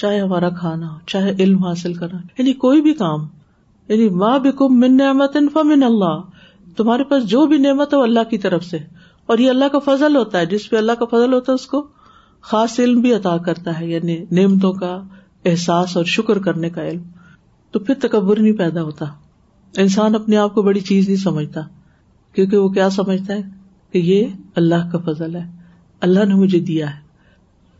چاہے 0.00 0.20
ہمارا 0.20 0.48
کھانا 0.60 0.90
ہو 0.92 0.98
چاہے 1.12 1.34
علم 1.38 1.64
حاصل 1.64 1.94
کرنا 1.94 2.18
یعنی 2.38 2.52
کوئی 2.66 2.80
بھی 2.82 2.92
کام 3.02 3.26
یعنی 3.88 4.08
ماں 4.22 4.38
بکم 4.44 4.78
من 4.80 4.96
نعمت 4.96 5.36
فمن 5.52 5.82
اللہ 5.82 6.20
تمہارے 6.76 7.04
پاس 7.10 7.24
جو 7.28 7.44
بھی 7.46 7.56
نعمت 7.62 7.92
ہے 7.92 7.98
وہ 7.98 8.02
اللہ 8.02 8.24
کی 8.30 8.38
طرف 8.44 8.64
سے 8.64 8.76
اور 9.32 9.38
یہ 9.38 9.50
اللہ 9.50 9.68
کا 9.72 9.78
فضل 9.84 10.16
ہوتا 10.16 10.38
ہے 10.40 10.46
جس 10.46 10.68
پہ 10.70 10.76
اللہ 10.76 10.92
کا 10.98 11.04
فضل 11.10 11.32
ہوتا 11.32 11.52
ہے 11.52 11.54
اس 11.54 11.66
کو 11.66 11.86
خاص 12.52 12.78
علم 12.80 13.00
بھی 13.00 13.12
عطا 13.14 13.36
کرتا 13.46 13.78
ہے 13.80 13.86
یعنی 13.86 14.16
نعمتوں 14.40 14.72
کا 14.80 14.94
احساس 15.50 15.96
اور 15.96 16.04
شکر 16.14 16.38
کرنے 16.46 16.70
کا 16.70 16.86
علم 16.88 17.02
تو 17.72 17.78
پھر 17.88 17.94
تکبر 18.00 18.38
نہیں 18.40 18.56
پیدا 18.58 18.82
ہوتا 18.82 19.04
انسان 19.82 20.14
اپنے 20.14 20.36
آپ 20.36 20.54
کو 20.54 20.62
بڑی 20.62 20.80
چیز 20.90 21.06
نہیں 21.08 21.20
سمجھتا 21.22 21.60
کیونکہ 22.34 22.56
وہ 22.56 22.68
کیا 22.78 22.88
سمجھتا 22.90 23.34
ہے 23.34 23.40
کہ 23.92 23.98
یہ 23.98 24.26
اللہ 24.62 24.88
کا 24.92 24.98
فضل 25.10 25.34
ہے 25.36 25.44
اللہ 26.08 26.24
نے 26.28 26.34
مجھے 26.34 26.58
دیا 26.72 26.90
ہے 26.94 27.02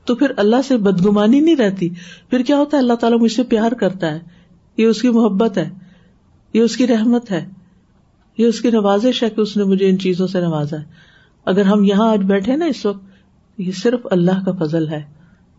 تو 0.07 0.15
پھر 0.15 0.33
اللہ 0.37 0.63
سے 0.69 0.77
بدگمانی 0.89 1.41
نہیں 1.41 1.57
رہتی 1.57 1.89
پھر 2.31 2.43
کیا 2.51 2.57
ہوتا 2.57 2.77
ہے 2.77 2.83
اللہ 2.83 2.95
تعالیٰ 3.01 3.19
مجھ 3.21 3.33
سے 3.33 3.43
پیار 3.57 3.73
کرتا 3.81 4.15
ہے 4.15 4.19
یہ 4.79 4.87
اس 4.87 5.03
کی 5.03 5.09
محبت 5.21 5.59
ہے 5.59 5.69
یہ 6.55 6.63
اس 6.63 6.77
کی 6.77 6.87
رحمت 6.87 7.31
ہے 7.33 7.45
یہ 8.39 8.47
اس 8.47 8.61
کی 8.61 8.71
نوازش 8.71 9.23
ہے 9.23 9.29
کہ 9.37 9.41
اس 9.41 9.57
نے 9.57 9.65
مجھے 9.71 9.89
ان 9.89 9.99
چیزوں 10.05 10.27
سے 10.35 10.41
نوازا 10.41 10.77
ہے 10.79 11.03
اگر 11.53 11.65
ہم 11.67 11.85
یہاں 11.85 12.09
آج 12.11 12.21
بیٹھے 12.27 12.57
نا 12.57 12.67
اس 12.75 12.85
وقت 12.87 13.61
یہ 13.61 13.73
صرف 13.83 14.07
اللہ 14.17 14.45
کا 14.45 14.53
فضل 14.65 14.89
ہے 14.89 15.03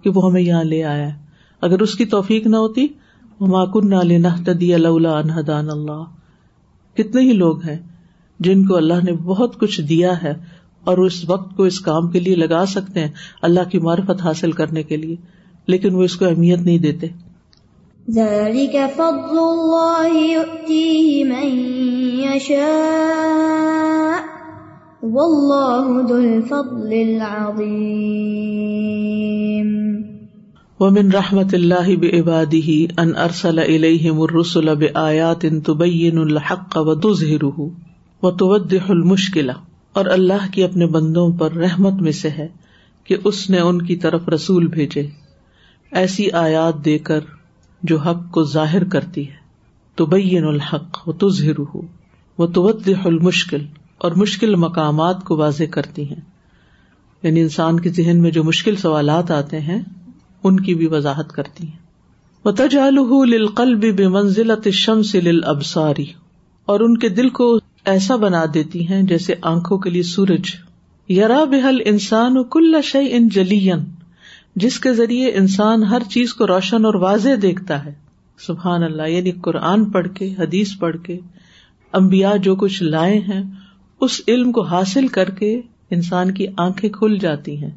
کہ 0.03 0.09
وہ 0.15 0.29
ہمیں 0.29 0.41
یہاں 0.41 0.63
لے 0.63 0.83
آیا 0.83 1.07
ہے 1.07 1.13
اگر 1.67 1.81
اس 1.81 1.95
کی 1.99 2.05
توفیق 2.13 2.47
نہ 2.53 2.57
ہوتی 2.65 2.87
ماکن 3.53 3.89
معلین 3.89 4.25
اللہ 4.25 6.03
کتنے 6.97 7.21
ہی 7.21 7.33
لوگ 7.43 7.61
ہیں 7.67 7.77
جن 8.47 8.65
کو 8.67 8.75
اللہ 8.77 9.03
نے 9.03 9.11
بہت 9.23 9.59
کچھ 9.59 9.79
دیا 9.89 10.13
ہے 10.23 10.33
اور 10.91 10.97
اس 11.05 11.23
وقت 11.29 11.55
کو 11.57 11.63
اس 11.71 11.79
کام 11.89 12.09
کے 12.11 12.19
لیے 12.19 12.35
لگا 12.35 12.65
سکتے 12.75 12.99
ہیں 13.05 13.11
اللہ 13.49 13.69
کی 13.71 13.79
معرفت 13.87 14.21
حاصل 14.25 14.51
کرنے 14.61 14.83
کے 14.91 14.97
لیے 15.03 15.15
لیکن 15.73 15.95
وہ 15.95 16.03
اس 16.03 16.15
کو 16.21 16.25
اہمیت 16.27 16.59
نہیں 16.61 16.77
دیتے 16.87 17.07
ذلك 18.13 18.85
فضل 18.95 19.37
الله 19.41 20.23
يؤتيه 20.31 21.23
من 21.25 21.53
يشاء 22.21 24.17
والله 25.03 26.01
ذو 26.09 26.17
الفضل 26.17 26.93
العظيم 26.93 29.69
ومن 30.79 31.11
رحمة 31.11 31.47
الله 31.53 31.95
بعباده 31.97 32.87
أن 32.99 33.15
أرسل 33.15 33.59
إليهم 33.59 34.23
الرسل 34.23 34.75
بآيات 34.75 35.45
تبين 35.45 36.17
الحق 36.17 36.77
وتظهره 36.77 37.71
وتوضح 38.23 38.89
المشكلة 38.89 39.53
اور 39.99 40.07
اللہ 40.17 40.45
کی 40.53 40.63
اپنے 40.63 40.85
بندوں 40.97 41.21
پر 41.39 41.53
رحمت 41.65 41.99
میں 42.09 42.13
سے 42.21 42.29
ہے 42.37 42.45
کہ 43.09 43.17
اس 43.31 43.37
نے 43.49 43.59
ان 43.71 43.77
کی 43.91 43.95
طرف 44.05 44.25
رسول 44.37 44.65
بھیجے 44.77 45.03
ایسی 46.03 46.25
آیات 46.47 46.81
دے 46.85 46.95
کر 47.09 47.21
جو 47.89 47.97
حق 48.03 48.21
کو 48.35 48.43
ظاہر 48.51 48.83
کرتی 48.93 49.27
ہے 49.29 49.43
تو 49.99 50.05
بئی 50.13 50.37
نلحق 50.45 51.09
اور 54.05 54.11
مشکل 54.21 54.55
مقامات 54.61 55.23
کو 55.27 55.35
واضح 55.37 55.69
کرتی 55.75 56.03
ہیں 56.07 56.19
یعنی 57.23 57.41
انسان 57.41 57.79
کے 57.83 57.89
ذہن 57.99 58.21
میں 58.21 58.31
جو 58.37 58.43
مشکل 58.47 58.75
سوالات 58.85 59.31
آتے 59.37 59.59
ہیں 59.67 59.77
ان 60.49 60.59
کی 60.65 60.73
بھی 60.81 60.87
وضاحت 60.95 61.31
کرتی 61.37 61.67
ہیں 61.67 63.03
وہ 63.09 63.53
بے 63.85 63.91
لمنزل 64.01 64.51
اتم 64.57 65.01
سے 65.11 65.21
ابساری 65.53 66.05
اور 66.73 66.79
ان 66.87 66.97
کے 67.05 67.09
دل 67.21 67.29
کو 67.41 67.47
ایسا 67.95 68.15
بنا 68.27 68.43
دیتی 68.53 68.87
ہیں 68.89 69.01
جیسے 69.13 69.33
آنکھوں 69.53 69.77
کے 69.85 69.89
لیے 69.97 70.03
سورج 70.15 70.55
یار 71.21 71.35
بحل 71.49 71.81
انسان 71.93 72.43
کل 72.57 72.81
شعی 72.93 73.11
ان 73.17 73.29
جلی 73.39 73.59
جس 74.63 74.79
کے 74.79 74.93
ذریعے 74.93 75.31
انسان 75.37 75.83
ہر 75.83 76.03
چیز 76.09 76.33
کو 76.33 76.47
روشن 76.47 76.85
اور 76.85 76.93
واضح 77.01 77.39
دیکھتا 77.41 77.83
ہے 77.85 77.93
سبحان 78.45 78.83
اللہ 78.83 79.09
یعنی 79.09 79.31
قرآن 79.43 79.83
پڑھ 79.91 80.07
کے 80.15 80.31
حدیث 80.37 80.71
پڑھ 80.79 80.95
کے 81.05 81.19
امبیا 81.99 82.35
جو 82.43 82.55
کچھ 82.61 82.81
لائے 82.83 83.17
ہیں 83.27 83.41
اس 84.07 84.19
علم 84.27 84.51
کو 84.51 84.61
حاصل 84.65 85.07
کر 85.17 85.29
کے 85.39 85.53
انسان 85.97 86.31
کی 86.33 86.45
آنکھیں 86.67 86.89
کھل 86.93 87.17
جاتی 87.21 87.57
ہیں 87.63 87.69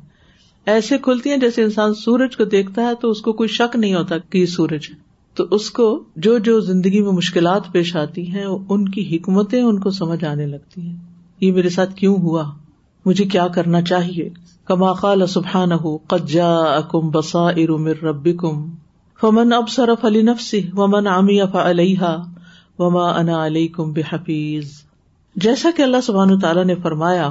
ایسے 0.75 0.99
کھلتی 1.03 1.31
ہیں 1.31 1.37
جیسے 1.41 1.63
انسان 1.65 1.95
سورج 1.95 2.37
کو 2.37 2.45
دیکھتا 2.55 2.83
ہے 2.89 2.95
تو 3.01 3.11
اس 3.11 3.21
کو 3.23 3.33
کوئی 3.41 3.49
شک 3.49 3.77
نہیں 3.77 3.95
ہوتا 3.95 4.19
کہ 4.31 4.39
یہ 4.39 4.47
سورج 4.55 4.89
ہے 4.91 4.95
تو 5.37 5.45
اس 5.55 5.71
کو 5.71 5.87
جو 6.27 6.37
جو 6.49 6.59
زندگی 6.71 7.01
میں 7.03 7.13
مشکلات 7.13 7.71
پیش 7.73 7.95
آتی 7.97 8.27
ہیں 8.31 8.45
ان 8.45 8.89
کی 8.97 9.07
حکمتیں 9.15 9.61
ان 9.61 9.79
کو 9.81 9.91
سمجھ 9.99 10.25
آنے 10.33 10.47
لگتی 10.47 10.81
ہیں 10.81 10.97
یہ 11.41 11.53
میرے 11.53 11.69
ساتھ 11.79 11.95
کیوں 11.97 12.17
ہوا 12.23 12.45
مجھے 13.05 13.25
کیا 13.37 13.47
کرنا 13.55 13.81
چاہیے 13.93 14.29
کما 14.69 14.93
قال 14.93 15.25
سبحان 15.33 15.71
بسا 17.13 17.45
رب 18.09 18.27
کم 18.41 18.57
فمن 19.21 19.53
اب 19.53 19.69
اف 19.89 19.95
علی 20.05 20.21
نفسی 20.23 20.61
اف 20.77 21.55
انا 22.81 23.45
علی 23.45 23.67
کم 23.77 23.93
بح 23.93 24.13
حفیظ 24.15 24.73
جیسا 25.45 25.71
کہ 25.77 25.83
اللہ 25.83 26.01
سبحان 26.07 26.39
تعالیٰ 26.41 26.65
نے 26.65 26.75
فرمایا 26.83 27.29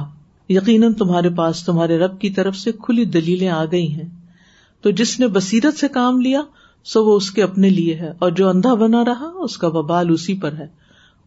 یقیناً 0.48 0.92
تمہارے 1.02 1.30
پاس 1.36 1.62
تمہارے 1.64 1.98
رب 1.98 2.18
کی 2.20 2.30
طرف 2.40 2.56
سے 2.56 2.72
کھلی 2.86 3.04
دلیلیں 3.18 3.48
آ 3.56 3.64
گئی 3.72 3.90
ہیں 3.92 4.08
تو 4.82 4.90
جس 5.02 5.18
نے 5.20 5.26
بصیرت 5.38 5.78
سے 5.78 5.88
کام 5.98 6.20
لیا 6.20 6.40
سو 6.94 7.04
وہ 7.04 7.16
اس 7.16 7.30
کے 7.36 7.42
اپنے 7.42 7.70
لیے 7.70 7.94
ہے 8.00 8.10
اور 8.26 8.30
جو 8.40 8.48
اندھا 8.48 8.72
بنا 8.84 9.04
رہا 9.04 9.28
اس 9.48 9.56
کا 9.64 9.68
ببال 9.78 10.12
اسی 10.12 10.34
پر 10.40 10.56
ہے 10.58 10.66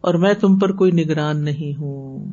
اور 0.10 0.13
میں 0.26 0.34
تم 0.43 0.60
پر 0.65 0.71
کوئی 0.84 0.91
نگران 1.02 1.43
نہیں 1.45 1.78
ہوں 1.80 2.26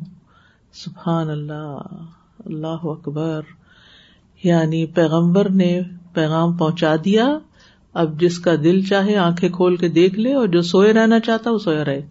سبحان 0.83 1.29
اللہ 1.29 2.43
اللہ 2.45 2.85
اکبر 2.95 3.57
یعنی 4.43 4.85
پیغمبر 4.95 5.49
نے 5.61 5.79
پیغام 6.13 6.53
پہنچا 6.57 6.95
دیا 7.05 7.27
اب 8.01 8.19
جس 8.19 8.37
کا 8.39 8.53
دل 8.63 8.81
چاہے 8.89 9.15
آنکھیں 9.17 9.49
کھول 9.53 9.75
کے 9.77 9.87
دیکھ 9.89 10.19
لے 10.19 10.33
اور 10.35 10.47
جو 10.47 10.61
سوئے 10.71 10.93
رہنا 10.93 11.19
چاہتا 11.25 11.51
وہ 11.51 11.57
سویا 11.59 11.83
رہے 11.85 12.01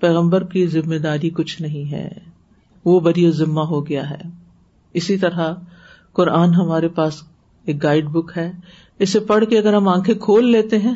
پیغمبر 0.00 0.44
کی 0.52 0.66
ذمہ 0.76 0.94
داری 1.06 1.30
کچھ 1.36 1.60
نہیں 1.62 1.90
ہے 1.92 2.08
وہ 2.84 2.98
بری 3.06 3.30
ذمہ 3.38 3.60
ہو 3.70 3.86
گیا 3.88 4.08
ہے 4.10 4.18
اسی 4.98 5.16
طرح 5.18 5.52
قرآن 6.18 6.54
ہمارے 6.54 6.88
پاس 6.98 7.22
ایک 7.70 7.82
گائیڈ 7.82 8.06
بک 8.12 8.30
ہے 8.36 8.50
اسے 9.06 9.20
پڑھ 9.30 9.44
کے 9.50 9.58
اگر 9.58 9.74
ہم 9.74 9.88
آنکھیں 9.88 10.14
کھول 10.20 10.50
لیتے 10.52 10.78
ہیں 10.78 10.94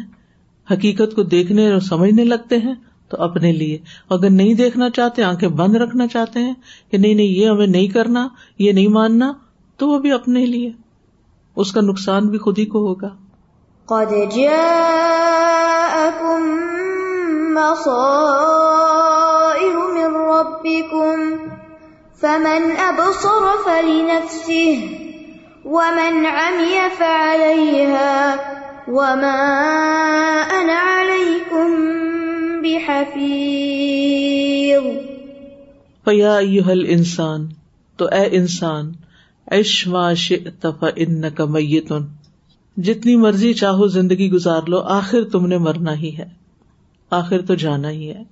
حقیقت 0.70 1.14
کو 1.16 1.22
دیکھنے 1.36 1.70
اور 1.72 1.80
سمجھنے 1.88 2.24
لگتے 2.24 2.58
ہیں 2.58 2.74
تو 3.10 3.16
اپنے 3.22 3.52
لیے 3.52 3.78
اگر 4.16 4.30
نہیں 4.30 4.54
دیکھنا 4.54 4.90
چاہتے 4.96 5.22
آنکھیں 5.24 5.48
بند 5.60 5.76
رکھنا 5.82 6.06
چاہتے 6.12 6.40
ہیں 6.40 6.52
کہ 6.90 6.98
نہیں 6.98 7.14
نہیں 7.14 7.26
یہ 7.26 7.48
ہمیں 7.48 7.66
نہیں 7.66 7.88
کرنا 7.94 8.26
یہ 8.58 8.72
نہیں 8.72 8.88
ماننا 8.98 9.32
تو 9.80 9.86
وہ 9.88 9.96
بھی 10.04 10.10
اپنے 10.12 10.40
لیے 10.46 10.70
اس 11.62 11.68
کا 11.74 11.80
نقصان 11.82 12.26
بھی 12.32 12.38
خود 12.46 12.56
ہی 12.58 12.62
کو 12.72 12.80
ہوگا 12.86 13.08
قد 13.92 14.10
جاءكم 14.34 16.50
مصائر 17.54 19.78
من 19.94 20.18
ربكم 20.32 21.22
فمن 22.24 22.68
أبصر 22.90 23.46
فلنفسه 23.64 24.84
ومن 25.78 26.26
عمي 26.38 26.78
فعليها 27.00 28.14
وما 29.00 29.42
أنا 30.62 30.76
عليكم 30.92 31.68
بحفيظ 32.62 34.94
فيا 34.94 36.38
أيها 36.38 36.72
الإنسان 36.72 37.52
تو 38.00 38.06
اے 38.16 38.24
انسان 38.36 38.84
ایشما 39.58 40.02
شف 40.22 40.64
ان 40.96 41.22
کا 41.36 41.44
میتن 41.54 41.86
تن 42.02 42.82
جتنی 42.82 43.14
مرضی 43.22 43.52
چاہو 43.60 43.86
زندگی 43.94 44.30
گزار 44.32 44.68
لو 44.74 44.80
آخر 44.96 45.24
تم 45.32 45.46
نے 45.52 45.58
مرنا 45.64 45.94
ہی 46.00 46.10
ہے 46.18 46.26
آخر 47.18 47.44
تو 47.46 47.54
جانا 47.64 47.90
ہی 47.90 48.08
ہے 48.10 48.22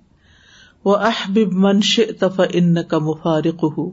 وہ 0.84 0.96
اح 1.10 1.22
منش 1.64 1.98
تفا 2.20 2.44
ان 2.60 2.82
کا 2.90 2.98
مفارق 3.08 3.64
ہو 3.78 3.88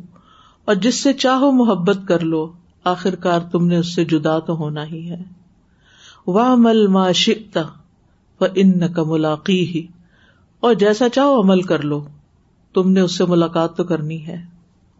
اور 0.68 0.76
جس 0.86 1.02
سے 1.04 1.14
چاہو 1.26 1.52
محبت 1.64 2.08
کر 2.08 2.24
لو 2.34 2.46
آخر 2.96 3.16
کار 3.28 3.40
تم 3.52 3.68
نے 3.68 3.78
اس 3.78 3.94
سے 3.96 4.06
جدا 4.14 4.38
تو 4.50 4.56
ہونا 4.60 4.86
ہی 4.92 5.02
ہے 5.10 5.24
شکتا 7.16 7.62
ماش 7.62 8.50
ان 8.56 8.88
کا 8.96 9.04
ملاقی 9.12 9.60
ہی 9.74 9.86
اور 10.68 10.74
جیسا 10.84 11.10
چاہو 11.18 11.42
عمل 11.42 11.62
کر 11.72 11.84
لو 11.94 12.04
تم 12.74 12.92
نے 12.92 13.02
اس 13.02 13.18
سے 13.18 13.26
ملاقات 13.36 13.76
تو 13.78 13.84
کرنی 13.94 14.26
ہے 14.28 14.42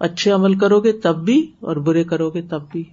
اچھے 0.08 0.32
عمل 0.32 0.54
کرو 0.60 0.80
گے 0.84 0.92
تب 1.04 1.20
بھی 1.26 1.40
اور 1.68 1.76
برے 1.90 2.04
کرو 2.12 2.30
گے 2.30 2.42
تب 2.50 2.62
بھی 2.72 2.84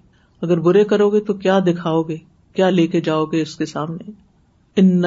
اگر 0.42 0.58
برے 0.66 0.84
کرو 0.92 1.08
گے 1.10 1.20
تو 1.30 1.34
کیا 1.44 1.58
دکھاؤ 1.66 2.02
گے 2.08 2.16
کیا 2.56 2.68
لے 2.70 2.86
کے 2.92 3.00
جاؤ 3.08 3.24
گے 3.32 3.40
اس 3.42 3.56
کے 3.56 3.66
سامنے 3.66 4.10
ان 4.80 5.04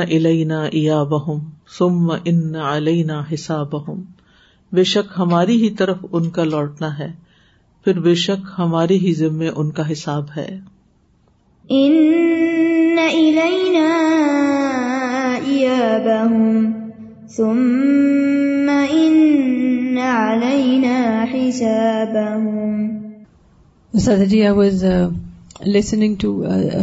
ایا 0.63 1.01
بہم 1.11 1.39
سم 1.77 2.11
ان 2.23 2.55
علینا 2.71 3.21
حساب 3.33 3.69
بہم 3.71 4.01
بے 4.75 4.83
شک 4.93 5.13
ہماری 5.17 5.61
ہی 5.63 5.69
طرف 5.81 6.05
ان 6.11 6.29
کا 6.37 6.43
لوٹنا 6.43 6.97
ہے 6.99 7.11
پھر 7.85 7.99
بے 8.07 8.13
شک 8.25 8.49
ہماری 8.57 8.97
ہی 9.05 9.13
ذمے 9.19 9.49
ان 9.55 9.71
کا 9.79 9.91
حساب 9.91 10.29
ہے 10.37 10.51
سدا 19.97 21.27
جی 24.29 24.41
I 24.45 24.53
was 24.57 24.83
listening 25.73 26.15
to 26.19 26.29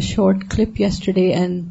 short 0.02 0.44
clip 0.50 0.80
yesterday 0.80 1.26
and 1.34 1.62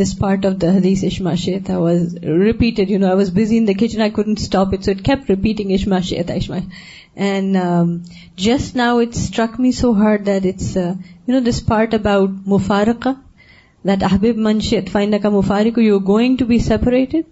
this 0.00 0.16
part 0.18 0.46
of 0.46 0.60
the 0.62 0.72
حدیث 0.76 1.04
اشما 1.04 1.34
شیت 1.44 1.70
I 1.70 1.80
was 1.82 2.14
repeated 2.42 2.90
you 2.90 2.98
know 2.98 3.06
I 3.06 3.16
was 3.16 3.30
busy 3.38 3.58
in 3.58 3.66
the 3.68 3.72
kitchen 3.84 4.00
I 4.02 4.10
couldn't 4.16 4.34
stop 4.38 4.74
it 4.74 5.04
keep 5.04 5.30
repeating 5.30 5.72
اشما 5.74 5.96
اشما 5.96 6.38
شیت 6.38 6.50
and 7.30 7.56
just 8.46 8.76
now 8.76 8.98
it's 9.00 9.18
struck 9.22 9.58
me 9.60 9.70
so 9.82 9.90
hard 10.02 10.26
that 10.26 10.46
it's 10.54 10.76
you 10.76 11.38
know 11.38 11.50
this 11.50 11.64
part 11.66 11.94
about 11.94 13.08
that 13.88 14.02
احبیب 14.12 14.36
منشیت 14.48 14.88
فائن 14.92 15.18
کا 15.22 15.28
مفارک 15.30 15.78
you 15.82 15.98
going 16.08 16.36
to 16.38 16.44
be 16.46 16.58
separated 16.68 17.22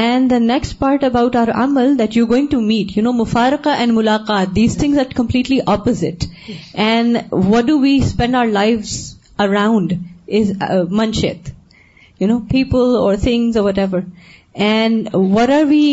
and 0.00 0.30
the 0.30 0.38
next 0.38 0.78
part 0.78 1.04
about 1.04 1.36
our 1.36 1.48
امل 1.62 1.92
that 1.98 2.16
you 2.16 2.24
going 2.30 2.46
to 2.50 2.60
meet 2.60 2.96
you 2.96 3.02
know 3.04 3.12
مفارقہ 3.24 3.68
and 3.78 3.92
ملاقات 3.92 4.54
these 4.56 4.76
things 4.78 4.98
are 4.98 5.14
completely 5.16 5.58
opposite 5.74 6.24
and 6.86 7.16
what 7.32 7.64
do 7.66 7.78
we 7.80 7.94
spend 7.96 8.36
our 8.36 8.46
life 8.46 8.90
around 9.46 9.92
is 10.38 10.50
منشیت 11.00 11.48
you 12.20 12.28
know 12.28 12.38
people 12.50 12.96
or 12.98 13.14
things 13.22 13.56
or 13.56 13.64
whatever 13.78 14.00
and 14.68 15.08
what 15.14 15.50
are 15.52 15.64
we 15.68 15.84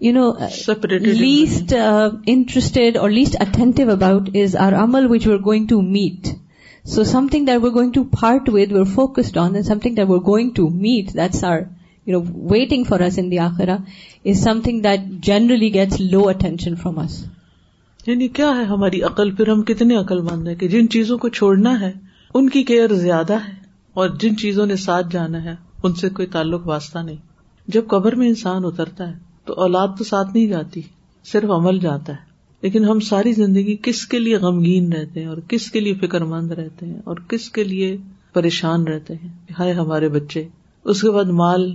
you 0.00 0.12
know 0.12 0.30
least 1.04 1.74
interested 2.26 2.96
or 2.96 3.10
least 3.10 3.36
attentive 3.40 3.90
about 3.90 4.30
is 4.44 4.56
our 4.66 4.72
امل 4.82 5.06
which 5.10 5.26
you 5.26 5.32
are 5.32 5.38
going 5.44 5.66
to 5.70 5.80
meet 5.90 6.28
so 6.94 7.04
something 7.30 7.46
that 7.46 7.58
we're 7.62 7.74
going 7.74 7.90
to 7.92 8.04
part 8.20 8.48
with 8.54 8.72
we're 8.72 8.84
focused 8.94 9.38
on 9.46 9.62
some 9.62 9.78
thing 9.82 9.94
that 9.94 10.08
we're 10.08 10.20
going 10.26 10.50
to 10.56 10.68
meet 10.74 11.14
that's 11.16 11.44
our 11.44 11.60
waiting 12.08 12.86
that 14.82 15.00
generally 15.26 15.72
gets 15.74 16.00
low 16.00 16.20
attention 16.28 16.74
from 16.82 16.98
us 16.98 17.24
یعنی 18.06 18.28
کیا 18.38 18.48
ہے 18.56 18.62
ہماری 18.64 19.00
عقل 19.02 19.30
پھر 19.36 19.48
ہم 19.50 19.62
کتنے 19.70 19.96
عقل 19.96 20.20
مند 20.30 20.48
ہیں 20.48 20.54
کہ 20.58 20.68
جن 20.74 20.88
چیزوں 20.90 21.16
کو 21.18 21.28
چھوڑنا 21.38 21.78
ہے 21.80 21.90
ان 22.38 22.48
کی 22.50 22.62
کیئر 22.64 22.92
زیادہ 22.98 23.36
ہے 23.46 23.54
اور 24.02 24.08
جن 24.20 24.36
چیزوں 24.36 24.66
نے 24.66 24.76
ساتھ 24.86 25.06
جانا 25.12 25.42
ہے 25.44 25.54
ان 25.86 25.94
سے 26.02 26.08
کوئی 26.18 26.28
تعلق 26.36 26.66
واسطہ 26.68 26.98
نہیں 26.98 27.16
جب 27.76 27.86
قبر 27.90 28.14
میں 28.22 28.28
انسان 28.28 28.64
اترتا 28.64 29.08
ہے 29.08 29.14
تو 29.46 29.54
اولاد 29.62 29.96
تو 29.98 30.04
ساتھ 30.04 30.28
نہیں 30.34 30.46
جاتی 30.48 30.80
صرف 31.32 31.50
عمل 31.56 31.78
جاتا 31.80 32.12
ہے 32.12 32.24
لیکن 32.62 32.84
ہم 32.88 33.00
ساری 33.08 33.32
زندگی 33.32 33.76
کس 33.82 34.04
کے 34.12 34.18
لیے 34.18 34.36
غمگین 34.44 34.92
رہتے 34.92 35.20
ہیں 35.20 35.26
اور 35.28 35.36
کس 35.48 35.70
کے 35.70 35.80
لیے 35.80 35.94
فکر 36.06 36.24
مند 36.34 36.50
رہتے 36.58 36.86
ہیں 36.86 36.98
اور 37.04 37.16
کس 37.28 37.50
کے 37.58 37.64
لیے 37.64 37.96
پریشان 38.34 38.86
رہتے 38.86 39.14
ہیں 39.22 39.28
ہائے 39.58 39.72
ہمارے 39.82 40.08
بچے 40.18 40.44
اس 40.94 41.00
کے 41.02 41.10
بعد 41.16 41.30
مال 41.42 41.70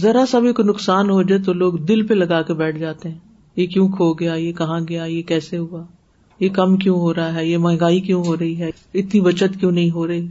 ذرا 0.00 0.24
سا 0.28 0.38
بھی 0.40 0.52
کوئی 0.58 0.68
نقصان 0.68 1.10
ہو 1.10 1.22
جائے 1.22 1.40
تو 1.44 1.52
لوگ 1.52 1.74
دل 1.88 2.06
پہ 2.06 2.14
لگا 2.14 2.40
کے 2.50 2.54
بیٹھ 2.58 2.78
جاتے 2.78 3.08
ہیں 3.08 3.18
یہ 3.56 3.66
کیوں 3.72 3.88
کھو 3.96 4.12
گیا 4.18 4.34
یہ 4.34 4.52
کہاں 4.60 4.78
گیا 4.88 5.04
یہ 5.04 5.22
کیسے 5.30 5.58
ہوا 5.58 5.82
یہ 6.40 6.48
کم 6.58 6.76
کیوں 6.84 6.96
ہو 7.00 7.12
رہا 7.14 7.34
ہے 7.34 7.44
یہ 7.46 7.58
مہنگائی 7.64 8.00
کیوں 8.06 8.22
ہو 8.26 8.36
رہی 8.36 8.58
ہے 8.60 8.70
اتنی 9.00 9.20
بچت 9.20 9.58
کیوں 9.60 9.72
نہیں 9.72 9.90
ہو 9.94 10.06
رہی 10.06 10.26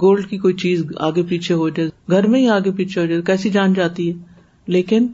گولڈ 0.00 0.26
کی 0.30 0.38
کوئی 0.38 0.54
چیز 0.62 0.82
آگے 1.08 1.22
پیچھے 1.28 1.54
ہو 1.60 1.68
جائے 1.76 1.88
گھر 2.14 2.26
میں 2.32 2.40
ہی 2.40 2.48
آگے 2.56 2.70
پیچھے 2.80 3.00
ہو 3.00 3.06
جائے 3.06 3.20
کیسی 3.26 3.50
جان 3.50 3.74
جاتی 3.74 4.08
ہے 4.08 4.16
لیکن 4.76 5.06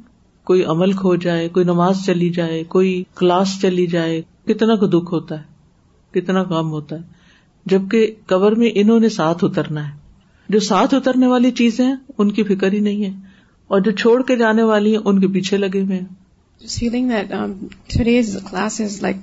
کوئی 0.51 0.63
عمل 0.75 0.93
کھو 1.03 1.15
جائے 1.27 1.49
کوئی 1.59 1.65
نماز 1.67 1.99
چلی 2.07 2.29
جائے 2.37 2.63
کوئی 2.77 3.03
کلاس 3.19 3.59
چلی 3.63 3.87
جائے 3.97 4.21
کتنا 4.49 4.77
کو 4.77 4.87
دکھ 4.99 5.13
ہوتا 5.15 5.39
ہے 5.41 6.19
کتنا 6.21 6.43
غم 6.49 6.71
ہوتا 6.71 6.97
ہے 6.97 7.21
جبکہ 7.73 8.11
کور 8.29 8.53
میں 8.63 8.71
انہوں 8.75 9.01
نے 9.01 9.09
ساتھ 9.19 9.45
اترنا 9.45 9.87
ہے 9.89 9.95
جو 10.53 10.61
ساتھ 10.73 10.95
اترنے 10.95 11.27
والی 11.27 11.51
چیزیں 11.63 11.85
ہیں 11.87 11.95
ان 12.19 12.31
کی 12.39 12.43
فکر 12.55 12.73
ہی 12.73 12.81
نہیں 12.89 13.05
ہے 13.05 13.11
اور 13.73 13.81
جو 13.85 13.91
چھوڑ 14.01 14.15
کے 14.29 14.35
جانے 14.37 14.63
والی 14.69 14.91
ہیں 14.95 15.01
ان 15.11 15.21
کے 15.21 15.29
پیچھے 15.35 15.57
لگے 15.59 15.81
گئے 15.89 16.95
like 19.05 19.21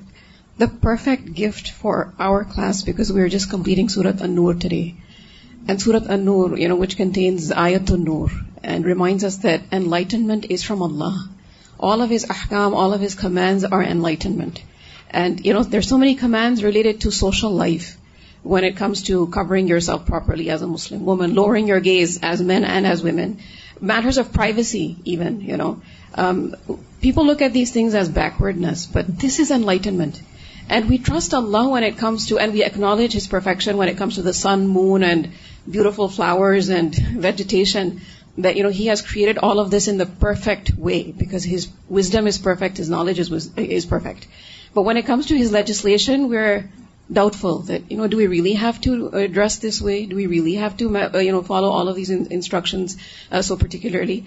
the 0.60 0.66
perfect 0.82 1.26
gift 1.40 1.68
for 1.82 1.98
our 2.28 2.44
class 2.56 2.76
because 2.86 3.12
we 3.16 3.22
are 3.22 3.28
just 3.36 3.48
completing 3.52 3.88
سورت 3.96 4.18
اینڈ 4.22 4.40
انورت 5.76 6.06
انور 6.12 6.46
enlightenment 9.86 10.42
is 10.54 10.60
from 10.66 10.82
Allah 10.84 11.16
all 11.92 12.00
of 12.02 12.10
his 12.16 12.24
احکام 12.38 12.70
all 12.86 12.94
of 12.94 13.02
his 13.06 13.16
commands 13.22 13.64
are 13.72 13.80
enlightenment 14.02 14.56
and 15.22 15.34
you 15.48 15.54
know 15.60 15.64
there 15.72 15.84
so 15.92 15.96
many 15.98 16.14
commands 16.26 16.58
related 16.66 16.96
to 17.04 17.10
social 17.22 17.54
life 17.58 17.82
when 18.46 18.64
it 18.66 18.74
comes 18.80 18.98
to 19.14 19.16
covering 19.40 19.66
yourself 19.92 20.02
properly 20.10 20.46
as 20.52 20.62
a 20.64 20.70
Muslim 20.70 21.00
woman 21.10 21.30
lowering 21.36 21.68
your 21.70 21.82
gaze 21.94 22.08
as 22.32 22.40
men 22.52 22.64
and 22.74 22.86
as 22.88 23.00
women 23.06 23.32
matters 23.82 24.18
of 24.18 24.34
privacy 24.34 24.98
even, 25.04 25.80
um, 26.16 26.56
People 27.02 27.26
look 27.26 27.42
at 27.42 27.54
these 27.54 27.72
things 27.72 27.96
as 27.96 28.10
backwardness, 28.10 28.86
but 28.86 29.18
this 29.18 29.40
is 29.40 29.52
enlightenment. 29.52 30.22
And 30.68 30.90
we 30.90 30.98
trust 30.98 31.34
Allah 31.34 31.70
when 31.70 31.84
it 31.84 31.98
comes 31.98 32.28
to, 32.28 32.38
and 32.38 32.52
we 32.52 32.62
acknowledge 32.62 33.14
His 33.14 33.26
perfection 33.26 33.78
when 33.78 33.88
it 33.88 33.98
comes 33.98 34.16
to 34.16 34.22
the 34.22 34.34
sun, 34.34 34.68
moon, 34.68 35.04
and 35.04 35.30
beautiful 35.70 36.10
flowers 36.10 36.68
and 36.68 36.94
vegetation, 36.96 38.02
that, 38.40 38.56
He 38.56 38.88
has 38.88 39.02
created 39.02 39.38
all 39.38 39.60
of 39.60 39.72
this 39.72 39.88
in 39.88 39.98
the 39.98 40.06
perfect 40.06 40.74
way, 40.74 41.12
because 41.12 41.46
His 41.46 41.70
wisdom 41.88 42.28
is 42.28 42.38
perfect, 42.38 42.78
His 42.78 42.90
knowledge 42.90 43.20
is 43.20 43.86
perfect. 43.86 44.28
But 44.74 44.82
when 44.82 44.98
it 44.98 45.06
comes 45.06 45.28
to 45.28 45.38
His 45.38 45.54
legislation, 45.54 46.28
we're 46.28 46.70
doubtful 47.12 47.60
that, 47.70 47.90
do 47.90 48.18
we 48.18 48.28
really 48.28 48.54
have 48.54 48.80
to 48.82 49.28
dress 49.28 49.58
this 49.58 49.82
way? 49.82 50.06
Do 50.06 50.16
we 50.16 50.28
really 50.28 50.54
have 50.56 50.78
to, 50.78 50.90
uh, 50.98 51.42
follow 51.44 51.70
all 51.70 51.88
of 51.88 51.96
these 51.96 52.10
instructions 52.12 52.98
uh, 53.32 53.42
so 53.42 53.58
particularly? 53.58 54.26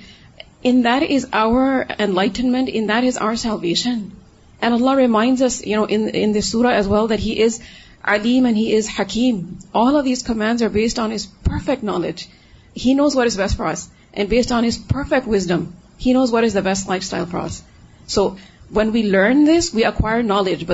In 0.62 0.82
that 0.82 1.02
is 1.02 1.28
our 1.32 1.86
enlightenment. 1.98 2.68
In 2.68 2.86
that 2.88 3.04
is 3.04 3.16
our 3.16 3.36
salvation. 3.36 4.12
And 4.60 4.74
Allah 4.74 4.96
reminds 4.96 5.42
us, 5.42 5.60
in 5.60 6.32
this 6.32 6.50
surah 6.50 6.70
as 6.70 6.86
well, 6.86 7.08
that 7.08 7.18
He 7.18 7.38
is 7.46 7.60
Alim 8.04 8.46
and 8.46 8.56
He 8.56 8.72
is 8.72 8.88
Hakim. 8.88 9.58
All 9.74 9.96
of 9.96 10.04
these 10.04 10.22
commands 10.22 10.62
are 10.62 10.68
based 10.68 10.98
on 11.00 11.10
His 11.10 11.26
perfect 11.50 11.82
knowledge. 11.82 12.28
He 12.74 12.94
knows 12.94 13.16
what 13.16 13.26
is 13.26 13.36
best 13.36 13.56
for 13.56 13.66
us. 13.66 13.88
And 14.14 14.28
based 14.28 14.52
on 14.52 14.62
His 14.62 14.78
perfect 14.78 15.26
wisdom, 15.26 15.74
He 15.96 16.12
knows 16.12 16.30
what 16.30 16.44
is 16.44 16.54
the 16.54 16.62
best 16.62 16.88
lifestyle 16.88 17.26
for 17.26 17.38
us. 17.38 17.62
So 18.06 18.36
when 18.76 18.90
we 18.92 19.00
learn 19.02 19.44
this 19.46 19.68
we 19.74 19.84
acquire 19.84 20.22
knowledge 20.22 20.64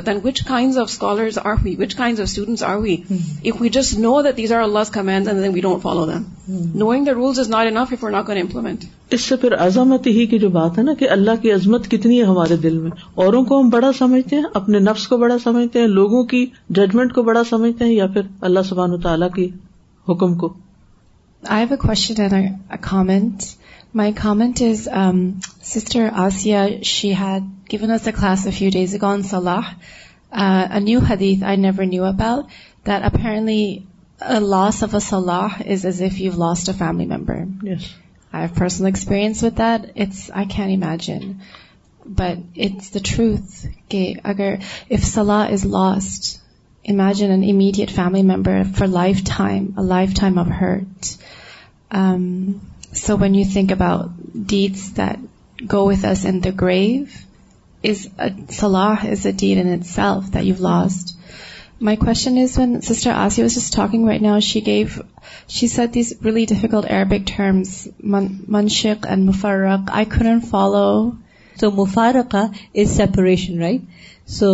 implement. 8.39 8.85
اس 9.11 9.21
سے 9.21 9.37
پھر 9.43 9.55
عظمت 9.65 10.07
ہی 10.07 10.25
کی 10.31 10.39
جو 10.39 10.49
بات 10.59 10.79
ہے 10.79 10.83
نا 10.83 10.95
کہ 10.99 11.09
اللہ 11.11 11.41
کی 11.43 11.53
عظمت 11.53 11.89
کتنی 11.91 12.19
ہے 12.19 12.25
ہمارے 12.27 12.57
دل 12.69 12.79
میں 12.81 12.91
اوروں 13.25 13.45
کو 13.45 13.61
ہم 13.61 13.69
بڑا 13.71 13.91
سمجھتے 13.99 14.37
ہیں 14.37 14.43
اپنے 14.61 14.79
نفس 14.91 15.07
کو 15.09 15.17
بڑا 15.25 15.39
سمجھتے 15.45 15.81
ہیں 15.81 15.87
لوگوں 15.99 16.23
کی 16.35 16.45
ججمنٹ 16.77 17.13
کو 17.15 17.23
بڑا 17.31 17.43
سمجھتے 17.51 17.85
ہیں 17.85 17.93
یا 17.95 18.07
پھر 18.17 18.31
اللہ 18.51 18.69
سبحان 18.69 19.01
تعالیٰ 19.09 19.31
کی 19.37 19.49
حکم 20.09 20.35
کو 20.45 20.53
I 21.57 21.65
have 21.71 22.25
a 22.27 22.77
my 23.95 24.13
comment 24.13 24.61
is 24.63 24.89
sister 25.65 26.09
Asiya 26.25 26.65
شیحاد 26.89 27.43
given 27.73 27.91
is 27.91 28.05
the 28.07 28.11
class 28.19 28.47
a 28.47 28.51
few 28.59 28.71
days 28.73 28.95
gone 29.03 29.23
سلاح 29.29 29.71
new 30.85 30.99
حدیف 31.11 31.43
I 31.49 31.57
never 31.61 31.85
knew 31.91 32.05
able 32.05 32.41
that 32.87 33.05
openly 33.13 33.63
lost 34.49 34.83
of 34.85 34.95
a 34.95 35.01
سلح 35.09 35.57
is 35.67 35.87
as 35.87 36.03
if 36.03 36.21
you 36.21 36.33
lost 36.45 36.71
family 36.79 37.07
member 37.15 37.43
I 38.33 38.49
personal 38.59 38.87
experience 38.87 39.43
with 39.45 39.59
that 39.59 39.91
it's 40.01 40.31
I 40.39 40.47
can 40.57 40.83
imagine 40.83 41.33
but 42.19 42.59
it's 42.69 42.95
the 42.95 42.99
truth 43.15 43.67
کہ 43.91 44.13
اگر 44.33 44.55
if 44.91 45.05
صلاح 45.15 45.47
is 45.53 45.65
lost 45.77 46.37
imagine 46.91 47.31
an 47.31 47.51
immediate 47.55 47.91
family 47.97 48.23
member 48.37 48.63
for 48.79 48.87
lifetime 49.39 49.67
lifetime 50.21 50.39
oh 50.39 50.49
hurt 50.61 51.17
so 52.97 53.17
when 53.19 53.35
you 53.35 53.45
think 53.53 53.73
about 53.73 54.37
that's 54.51 54.83
though 55.71 55.85
with 55.87 56.05
us 56.07 56.25
in 56.27 56.39
grave 56.61 57.03
is 57.89 58.07
a 58.23 58.29
سلح 58.59 59.05
is 59.11 59.27
a 59.27 59.33
deed 59.39 59.59
in 59.59 59.69
itself 59.87 60.33
that's 60.63 61.17
my 61.89 61.97
con 61.97 62.39
was 62.43 62.59
when 62.59 62.81
sister 62.87 63.11
Asiya 63.39 63.45
was 63.45 63.57
is 63.59 63.71
talking 63.75 64.05
what 64.09 64.23
نا 64.23 64.39
she 64.49 64.61
gave 64.67 64.87
she 65.57 65.67
said 65.75 65.95
these 65.95 66.13
really 66.25 66.45
difficult 66.49 66.91
Arabic 67.11 67.25
terms 67.37 67.77
منشق 68.53 69.07
and 69.11 69.29
مفارک 69.29 69.91
I 69.97 70.05
couldn't 70.19 70.47
follow 70.51 70.89
so 71.61 71.71
مفارک 71.83 72.35
is 72.37 72.97
separation 72.97 73.59
right 73.63 73.83
so 74.39 74.53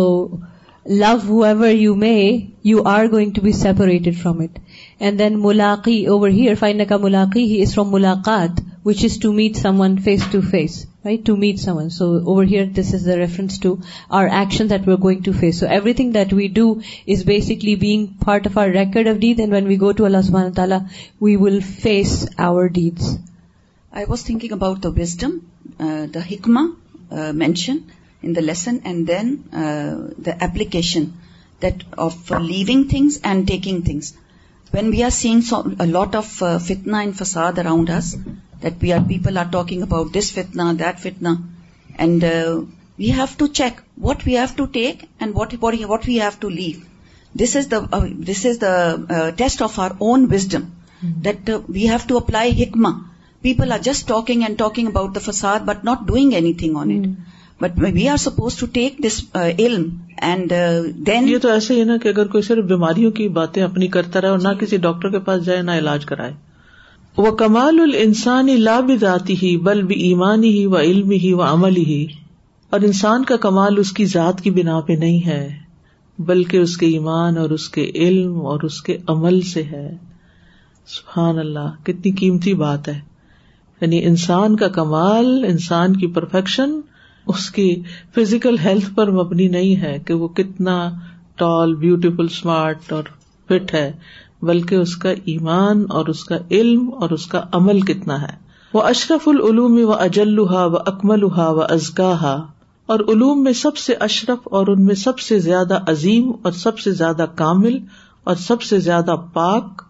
low 0.99 1.15
however 1.43 1.69
you 1.71 1.95
may 2.05 2.15
you 2.69 2.83
are 2.95 3.05
going 3.11 3.31
to 3.35 3.41
be 3.43 3.51
separated 3.65 4.17
from 4.21 4.39
it 4.43 4.59
and 5.03 5.19
then 5.19 5.39
ملاقی 5.41 5.95
over 6.11 6.29
here 6.33 6.53
fine 6.59 6.81
کا 6.89 6.97
ملاقی 7.01 7.43
ہی 7.51 7.61
is 7.61 7.73
from 7.75 7.89
ملاقات 7.91 8.59
which 8.85 9.03
is 9.05 9.17
to 9.21 9.31
meet 9.39 9.55
some 9.57 9.79
one 9.81 9.97
face 10.03 10.21
to 10.31 10.39
face 10.51 10.77
right 11.05 11.25
to 11.25 11.35
meet 11.37 11.59
some 11.59 11.77
one 11.77 11.89
so 11.95 12.05
over 12.17 12.45
here 12.51 12.65
this 12.77 12.93
is 12.95 13.05
the 13.07 13.15
reference 13.17 13.59
to 13.63 13.73
our 14.19 14.27
action 14.39 14.69
that 14.69 14.87
we're 14.87 15.01
going 15.03 15.21
to 15.25 15.31
face 15.39 15.59
so 15.59 15.65
every 15.77 15.93
thing 15.93 16.11
that 16.13 16.33
we 16.33 16.47
do 16.61 16.71
is 17.15 17.25
basically 17.25 17.75
big 17.83 18.05
part 18.25 18.47
of 18.47 18.57
our 18.57 18.69
record 18.79 19.07
of 19.07 19.17
deed 19.25 19.39
and 19.39 19.53
when 19.53 19.67
we 19.67 19.79
go 19.81 19.91
to 19.99 20.05
اللہ 20.05 20.49
تعالیٰ 20.55 20.79
we 21.21 21.35
will 21.43 21.59
face 21.83 22.17
our 22.47 22.67
deeds 22.79 23.13
I 23.91 24.05
was 24.09 24.23
thinking 24.25 24.51
about 24.51 24.83
the 24.83 24.89
wisdom 24.97 25.37
the 26.13 26.21
ہکما 26.31 26.65
mention 27.43 27.77
in 28.23 28.35
the 28.35 28.41
lesson 28.41 28.77
and 28.83 29.07
then 29.07 29.35
the 30.25 30.31
application 30.45 31.03
that 31.61 31.83
of 32.07 32.31
leaving 32.47 32.83
things 32.89 33.19
and 33.23 33.47
taking 33.47 33.81
things 33.85 34.13
when 34.75 34.89
we 34.91 35.03
are 35.03 35.09
seen 35.15 35.39
lot 35.91 36.15
of 36.15 36.29
فتنا 36.67 36.99
and 36.99 37.11
فساد 37.17 37.59
around 37.59 37.89
is 37.97 38.09
that 38.63 38.73
we 38.81 38.91
are 38.93 38.99
people 39.09 39.37
are 39.37 39.45
talking 39.51 39.81
about 39.81 40.13
this 40.17 40.31
فتنا 40.37 40.63
that 40.79 40.99
فتنا 41.03 41.33
and 42.05 42.23
we 42.97 43.11
have 43.17 43.25
to 43.37 43.47
check 43.59 43.79
what 44.05 44.25
we 44.27 44.37
have 44.37 44.45
to 44.55 44.65
take 44.79 45.03
what 45.35 45.53
what 45.61 46.07
we 46.07 46.19
have 46.21 46.29
to 46.39 46.49
leave 46.57 47.37
this 47.43 47.55
is 47.55 47.73
this 48.29 48.45
is 48.45 48.61
the 48.61 49.29
test 49.37 49.61
of 49.61 49.79
are 49.85 49.91
own 50.07 50.27
wisdom 50.31 50.65
that 51.25 51.49
we 51.69 51.87
have 51.89 51.97
to 52.07 52.17
apply 52.17 52.61
ہکما 52.63 52.91
people 53.47 53.71
are 53.71 53.79
just 53.91 54.07
talking 54.07 54.43
and 54.43 54.57
talking 54.59 54.87
about 54.87 55.15
the 55.15 55.19
فساد 55.31 55.65
but 55.71 55.85
not 55.85 56.07
doing 56.07 56.33
anything 56.63 56.77
on 56.85 56.91
it 56.97 57.07
but 57.61 57.79
we 57.93 58.07
are 58.09 58.17
suppose 58.21 58.55
to 58.59 58.65
take 58.73 58.97
this 59.03 59.19
علم 59.59 59.83
and 60.29 60.53
دین 61.07 61.27
یہ 61.29 61.37
تو 61.41 61.49
ایسے 61.49 61.75
ہی 61.75 61.83
نا 61.91 61.95
کہ 62.03 62.09
اگر 62.09 62.27
کوئی 62.33 62.41
صرف 62.43 62.65
بیماریوں 62.71 63.11
کی 63.19 63.27
باتیں 63.37 63.61
اپنی 63.63 63.87
کرتا 63.95 64.21
رہے 64.21 64.29
اور 64.29 64.39
نہ 64.43 64.49
کسی 64.59 64.77
ڈاکٹر 64.85 65.09
کے 65.09 65.19
پاس 65.27 65.45
جائے 65.45 65.61
نہ 65.67 65.71
علاج 65.81 66.05
کرائے 66.05 66.33
وہ 67.25 67.31
کمال 67.41 67.79
ال 67.81 67.95
انسانی 67.99 68.55
لابی 68.57 69.35
ہی 69.43 69.55
بل 69.67 69.81
بھی 69.91 69.95
ایمانی 70.07 70.49
ہی 70.57 70.65
و 70.73 70.77
علم 70.79 71.11
ہی 71.23 71.31
و 71.33 71.41
عمل 71.43 71.77
ہی 71.91 72.05
اور 72.75 72.81
انسان 72.89 73.23
کا 73.25 73.37
کمال 73.47 73.77
اس 73.79 73.91
کی 73.99 74.05
ذات 74.15 74.41
کی 74.41 74.51
بنا 74.57 74.79
پہ 74.87 74.93
نہیں 75.05 75.25
ہے 75.27 75.43
بلکہ 76.31 76.57
اس 76.57 76.75
کے 76.77 76.85
ایمان 76.87 77.37
اور 77.37 77.49
اس 77.59 77.69
کے 77.77 77.85
علم 78.05 78.39
اور 78.53 78.61
اس 78.67 78.81
کے 78.81 78.97
عمل 79.13 79.39
سے 79.53 79.63
ہے 79.71 79.89
سبحان 80.97 81.39
اللہ 81.39 81.75
کتنی 81.85 82.11
قیمتی 82.19 82.53
بات 82.65 82.87
ہے 82.87 82.99
یعنی 83.81 84.03
انسان 84.07 84.55
کا 84.55 84.67
کمال 84.81 85.25
انسان 85.49 85.95
کی 85.99 86.07
پرفیکشن 86.19 86.79
اس 87.33 87.49
کی 87.51 87.67
فزیکل 88.15 88.57
ہیلتھ 88.63 88.89
پر 88.95 89.11
مبنی 89.11 89.47
نہیں 89.57 89.81
ہے 89.81 89.97
کہ 90.07 90.13
وہ 90.23 90.27
کتنا 90.39 90.73
ٹال 91.39 91.75
بیوٹیفل 91.83 92.25
اسمارٹ 92.31 92.91
اور 92.93 93.03
فٹ 93.49 93.73
ہے 93.73 93.91
بلکہ 94.47 94.75
اس 94.75 94.95
کا 95.03 95.09
ایمان 95.33 95.83
اور 95.97 96.07
اس 96.13 96.23
کا 96.25 96.37
علم 96.59 96.89
اور 97.01 97.09
اس 97.17 97.25
کا 97.27 97.41
عمل 97.59 97.81
کتنا 97.91 98.21
ہے 98.21 98.33
وہ 98.73 98.81
اشرف 98.89 99.27
العلوم 99.27 99.77
و 99.85 99.93
اجلوہ 99.93 100.65
و 100.71 100.77
اکمل 100.93 101.23
ہا 101.37 101.49
و 101.49 101.61
ازکا 101.61 102.11
ہا 102.21 102.33
اور 102.93 102.99
علوم 103.13 103.43
میں 103.43 103.53
سب 103.61 103.77
سے 103.77 103.93
اشرف 104.07 104.47
اور 104.57 104.67
ان 104.73 104.83
میں 104.85 104.95
سب 105.03 105.19
سے 105.27 105.39
زیادہ 105.45 105.79
عظیم 105.91 106.31
اور 106.41 106.51
سب 106.63 106.79
سے 106.79 106.91
زیادہ 107.01 107.25
کامل 107.35 107.77
اور 108.31 108.35
سب 108.47 108.61
سے 108.71 108.79
زیادہ 108.89 109.15
پاک 109.33 109.81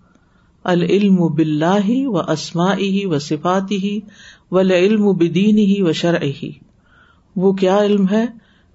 العلم 0.74 1.17
و 1.21 1.30
و 2.12 2.19
اسماعی 2.19 2.89
ہی 3.00 3.06
و 3.15 3.19
صفاتی 3.30 3.78
ہی 3.88 4.00
و 4.52 4.62
لم 4.62 5.06
و 5.08 5.13
بدین 5.24 5.58
ہی 5.58 5.82
و 5.82 5.91
شرعی 6.04 6.52
وہ 7.43 7.52
کیا 7.62 7.78
علم 7.86 8.08
ہے 8.12 8.26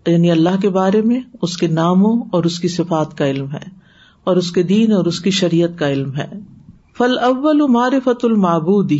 یعنی 0.07 0.31
اللہ 0.31 0.61
کے 0.61 0.69
بارے 0.77 1.01
میں 1.11 1.21
اس 1.47 1.57
کے 1.57 1.67
ناموں 1.79 2.17
اور 2.39 2.45
اس 2.51 2.59
کی 2.61 2.69
صفات 2.69 3.17
کا 3.19 3.27
علم 3.31 3.51
ہے 3.53 3.63
اور 4.31 4.37
اس 4.37 4.51
کے 4.53 4.63
دین 4.73 4.93
اور 4.93 5.05
اس 5.11 5.21
کی 5.21 5.31
شریعت 5.39 5.79
کا 5.79 5.89
علم 5.91 6.15
ہے 6.17 6.29
فل 6.99 7.19
اول 7.31 7.67
معرفت 7.73 8.25
المابودی 8.25 8.99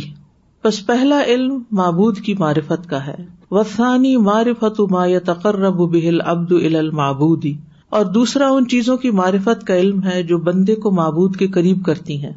بس 0.63 0.85
پہلا 0.85 1.21
علم 1.33 1.57
معبود 1.79 2.17
کی 2.25 2.33
معرفت 2.39 2.89
کا 2.89 3.05
ہے 3.05 3.15
وسانی 3.51 4.15
معرفت 4.27 4.79
ما 4.91 5.05
تقرب 5.25 5.81
عبد 6.19 6.51
المابودی 6.75 7.53
اور 7.97 8.05
دوسرا 8.17 8.47
ان 8.49 8.67
چیزوں 8.73 8.97
کی 8.97 9.09
معرفت 9.21 9.63
کا 9.67 9.75
علم 9.77 10.03
ہے 10.03 10.21
جو 10.31 10.37
بندے 10.49 10.75
کو 10.83 10.91
معبود 10.99 11.35
کے 11.37 11.47
قریب 11.57 11.83
کرتی 11.85 12.23
ہیں 12.23 12.31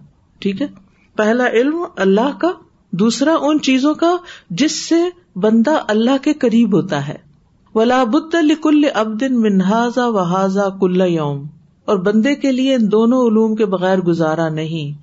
ٹھیک 0.45 0.63
ہے 0.63 0.67
پہلا 1.17 1.47
علم 1.61 1.83
اللہ 2.07 2.39
کا 2.39 2.51
دوسرا 3.05 3.35
ان 3.49 3.61
چیزوں 3.69 3.95
کا 4.01 4.17
جس 4.63 4.81
سے 4.89 5.05
بندہ 5.43 5.71
اللہ 5.93 6.19
کے 6.25 6.33
قریب 6.43 6.75
ہوتا 6.77 7.07
ہے 7.07 7.17
ولا 7.75 8.03
ولاب 8.13 8.67
اب 9.01 9.21
دن 9.21 9.41
منہازا 9.41 10.07
وہازا 10.17 10.69
کل 10.81 11.01
یوم 11.13 11.43
اور 11.93 11.97
بندے 12.05 12.35
کے 12.43 12.53
لیے 12.53 12.75
ان 12.75 12.91
دونوں 12.93 13.27
علوم 13.29 13.55
کے 13.57 13.67
بغیر 13.73 14.01
گزارا 14.07 14.49
نہیں 14.59 15.03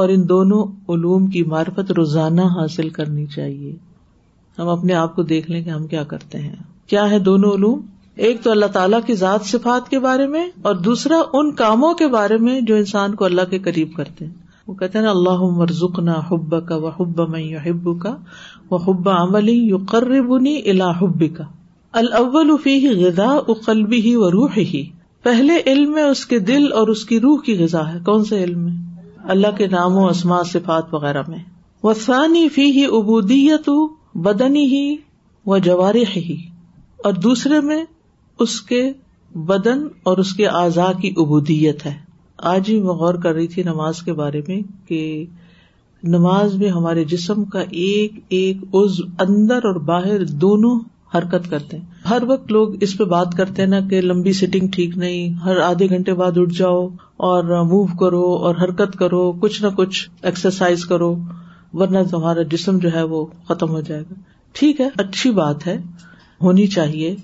اور 0.00 0.08
ان 0.08 0.28
دونوں 0.28 0.62
علوم 0.92 1.26
کی 1.30 1.42
مارفت 1.54 1.92
روزانہ 1.98 2.40
حاصل 2.56 2.88
کرنی 2.98 3.26
چاہیے 3.34 3.74
ہم 4.58 4.68
اپنے 4.68 4.94
آپ 4.94 5.14
کو 5.16 5.22
دیکھ 5.32 5.50
لیں 5.50 5.62
کہ 5.64 5.70
ہم 5.70 5.86
کیا 5.86 6.02
کرتے 6.12 6.38
ہیں 6.38 6.54
کیا 6.88 7.08
ہے 7.10 7.18
دونوں 7.30 7.52
علوم 7.54 7.80
ایک 8.28 8.42
تو 8.42 8.50
اللہ 8.50 8.66
تعالیٰ 8.72 8.98
کی 9.06 9.14
ذات 9.16 9.46
صفات 9.46 9.88
کے 9.88 9.98
بارے 10.06 10.26
میں 10.32 10.46
اور 10.68 10.74
دوسرا 10.88 11.20
ان 11.38 11.52
کاموں 11.60 11.92
کے 12.02 12.06
بارے 12.18 12.36
میں 12.48 12.60
جو 12.70 12.74
انسان 12.76 13.14
کو 13.20 13.24
اللہ 13.24 13.50
کے 13.50 13.58
قریب 13.68 13.94
کرتے 13.96 14.24
ہیں 14.26 14.32
وہ 14.72 14.76
کہتے 14.78 14.98
ہیں 15.04 15.08
اللہ 15.08 15.42
ع 15.62 15.64
ذکنا 15.78 16.12
حب 16.30 16.54
کا 16.68 16.76
و 16.82 16.88
حب 16.98 17.18
میں 17.30 17.40
حب 17.64 17.88
کا 18.02 18.10
حب 18.86 19.08
عملی 19.10 19.54
یو 19.54 19.78
قربنی 19.90 20.54
اللہ 20.70 21.02
حب 21.02 21.24
کا 21.36 21.44
الفی 22.00 22.76
غذا 23.04 23.26
اقلبی 23.54 24.00
ہی 24.04 24.14
و 24.26 24.30
روح 24.30 24.56
ہی 24.72 24.82
پہلے 25.28 25.58
علم 25.72 25.92
میں 25.94 26.02
اس 26.12 26.24
کے 26.30 26.38
دل 26.50 26.70
اور 26.80 26.88
اس 26.92 27.04
کی 27.10 27.18
روح 27.20 27.42
کی 27.46 27.56
غذا 27.58 27.82
ہے 27.92 27.98
کون 28.06 28.24
سے 28.30 28.42
علم 28.44 28.62
میں 28.64 28.72
اللہ 29.34 29.56
کے 29.58 29.66
نام 29.74 29.96
و 30.04 30.10
صفات 30.52 30.94
وغیرہ 30.94 31.22
میں 31.28 31.38
وسانی 31.88 32.48
فی 32.54 32.68
ہی 32.78 32.84
ابودیت 33.00 33.68
بدنی 34.26 34.64
ہی 34.74 34.84
و 35.52 35.58
جوارح 35.68 36.18
ہی 36.30 36.36
اور 37.04 37.12
دوسرے 37.28 37.60
میں 37.68 37.82
اس 38.46 38.60
کے 38.72 38.82
بدن 39.52 39.86
اور 40.10 40.18
اس 40.24 40.32
کے 40.40 40.46
اعضا 40.62 40.90
کی 41.02 41.12
ابودیت 41.24 41.86
ہے 41.86 41.94
آج 42.50 42.68
ہی 42.70 42.78
میں 42.82 42.92
غور 43.00 43.14
کر 43.22 43.34
رہی 43.34 43.46
تھی 43.48 43.62
نماز 43.62 43.98
کے 44.04 44.12
بارے 44.20 44.40
میں 44.46 44.60
کہ 44.86 45.00
نماز 46.14 46.54
میں 46.62 46.68
ہمارے 46.76 47.04
جسم 47.10 47.44
کا 47.52 47.60
ایک 47.82 48.18
ایک 48.38 48.62
عز 48.76 48.98
اندر 49.26 49.66
اور 49.68 49.74
باہر 49.90 50.24
دونوں 50.44 50.78
حرکت 51.16 51.48
کرتے 51.50 51.76
ہیں 51.78 52.08
ہر 52.08 52.22
وقت 52.28 52.50
لوگ 52.52 52.82
اس 52.82 52.96
پہ 52.98 53.04
بات 53.12 53.34
کرتے 53.38 53.62
ہیں 53.62 53.68
نا 53.70 53.80
کہ 53.90 54.00
لمبی 54.00 54.32
سیٹنگ 54.38 54.68
ٹھیک 54.74 54.96
نہیں 54.98 55.34
ہر 55.44 55.58
آدھے 55.66 55.88
گھنٹے 55.96 56.14
بعد 56.22 56.38
اٹھ 56.42 56.54
جاؤ 56.58 56.82
اور 57.28 57.44
موو 57.54 57.84
کرو 58.00 58.22
اور 58.48 58.54
حرکت 58.62 58.98
کرو 58.98 59.20
کچھ 59.42 59.62
نہ 59.62 59.68
کچھ 59.76 60.08
ایکسرسائز 60.30 60.84
کرو 60.94 61.14
ورنہ 61.82 61.98
ہمارا 62.12 62.42
جسم 62.56 62.78
جو 62.78 62.92
ہے 62.94 63.02
وہ 63.14 63.24
ختم 63.48 63.70
ہو 63.76 63.80
جائے 63.90 64.02
گا 64.10 64.14
ٹھیک 64.60 64.80
ہے 64.80 64.88
اچھی 65.04 65.30
بات 65.40 65.66
ہے 65.66 65.76
ہونی 66.48 66.66
چاہیے 66.78 67.14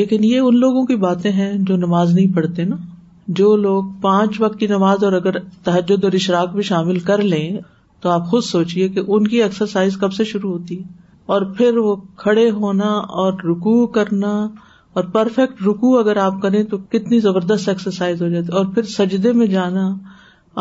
لیکن 0.00 0.24
یہ 0.24 0.38
ان 0.40 0.58
لوگوں 0.60 0.84
کی 0.86 0.96
باتیں 1.08 1.30
ہیں 1.32 1.52
جو 1.68 1.76
نماز 1.86 2.14
نہیں 2.14 2.34
پڑھتے 2.36 2.64
نا 2.72 2.76
جو 3.38 3.54
لوگ 3.56 3.84
پانچ 4.00 4.40
وقت 4.40 4.58
کی 4.60 4.66
نماز 4.66 5.04
اور 5.04 5.12
اگر 5.12 5.38
تحجد 5.64 6.04
اور 6.04 6.12
اشراک 6.14 6.52
بھی 6.54 6.62
شامل 6.68 6.98
کر 7.08 7.22
لیں 7.22 7.50
تو 8.02 8.10
آپ 8.10 8.26
خود 8.30 8.42
سوچیے 8.44 8.88
کہ 8.88 9.02
ان 9.06 9.26
کی 9.28 9.42
ایکسرسائز 9.42 9.96
کب 10.00 10.12
سے 10.12 10.24
شروع 10.32 10.52
ہوتی 10.52 10.82
اور 11.34 11.42
پھر 11.58 11.76
وہ 11.78 11.94
کھڑے 12.16 12.48
ہونا 12.58 12.90
اور 13.22 13.32
رکو 13.50 13.86
کرنا 13.92 14.30
اور 14.96 15.04
پرفیکٹ 15.12 15.62
رکو 15.66 15.98
اگر 15.98 16.16
آپ 16.24 16.40
کریں 16.42 16.62
تو 16.70 16.78
کتنی 16.92 17.18
زبردست 17.20 17.68
ایکسرسائز 17.68 18.22
ہو 18.22 18.28
جاتی 18.30 18.52
اور 18.58 18.64
پھر 18.74 18.82
سجدے 18.96 19.32
میں 19.38 19.46
جانا 19.54 19.88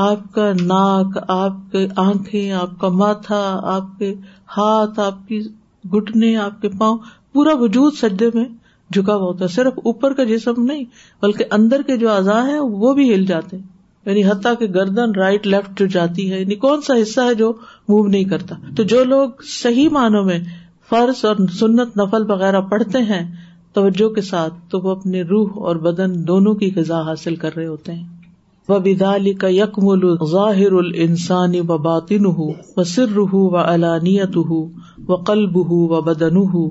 آپ 0.05 0.32
کا 0.34 0.51
ناک 0.61 1.18
آپ 1.30 1.57
کے 1.72 1.86
آنکھیں 2.05 2.51
آپ 2.61 2.80
کا 2.82 2.89
ماتھا 3.01 3.41
آپ 3.74 3.97
کے 3.99 4.14
ہاتھ 4.57 4.99
آپ 4.99 5.28
کی 5.28 5.41
گٹنے 5.95 6.36
آپ 6.45 6.61
کے 6.61 6.70
پاؤں 6.80 6.97
پورا 7.34 7.53
وجود 7.59 7.93
سجدے 8.01 8.30
میں 8.34 8.45
جھکا 8.91 9.15
ہوا 9.15 9.25
ہوتا 9.25 9.43
ہے 9.45 9.49
صرف 9.53 9.73
اوپر 9.91 10.13
کا 10.13 10.23
جسم 10.29 10.63
نہیں 10.63 10.84
بلکہ 11.21 11.53
اندر 11.57 11.81
کے 11.88 11.97
جو 11.97 12.09
اذا 12.11 12.43
ہے 12.47 12.59
وہ 12.84 12.93
بھی 12.93 13.13
ہل 13.13 13.25
جاتے 13.25 13.57
ہیں 13.57 13.71
یعنی 14.05 14.23
حتیٰ 14.29 14.53
گردن 14.75 15.13
رائٹ 15.17 15.45
لیفٹ 15.47 15.79
جو 15.79 15.86
جاتی 15.91 16.31
ہے 16.31 16.39
یعنی 16.39 16.55
کون 16.65 16.81
سا 16.88 16.93
حصہ 17.01 17.21
ہے 17.27 17.34
جو 17.41 17.51
موو 17.89 18.07
نہیں 18.07 18.23
کرتا 18.34 18.55
تو 18.77 18.84
جو 18.93 19.03
لوگ 19.13 19.41
صحیح 19.49 19.89
معنوں 19.97 20.23
میں 20.25 20.39
فرض 20.89 21.23
اور 21.25 21.45
سنت 21.59 21.95
نفل 21.97 22.29
وغیرہ 22.31 22.61
پڑھتے 22.71 22.99
ہیں 23.11 23.23
توجہ 23.73 24.09
کے 24.13 24.21
ساتھ 24.21 24.53
تو 24.71 24.79
وہ 24.81 24.89
اپنی 24.95 25.23
روح 25.29 25.57
اور 25.67 25.75
بدن 25.86 26.21
دونوں 26.27 26.53
کی 26.55 26.69
غذا 26.75 27.01
حاصل 27.05 27.36
کر 27.43 27.55
رہے 27.55 27.65
ہوتے 27.67 27.93
ہیں 27.93 28.03
وہ 28.69 28.77
بدالی 28.84 29.34
کا 29.43 29.47
یکم 29.51 29.88
الظاہر 29.89 30.71
ال 30.81 30.91
انسانی 31.05 31.59
و 31.67 31.77
باطن 31.88 32.25
ہُو 32.38 32.51
و 32.77 32.84
سر 32.91 33.15
رحو 33.15 33.47
و 33.49 33.57
الانیت 33.67 34.36
ہُو 34.51 34.65
و 35.07 35.15
قلب 35.31 35.55
ہُو 35.71 35.86
و 35.95 36.01
بدن 36.11 36.38
ہُو 36.53 36.67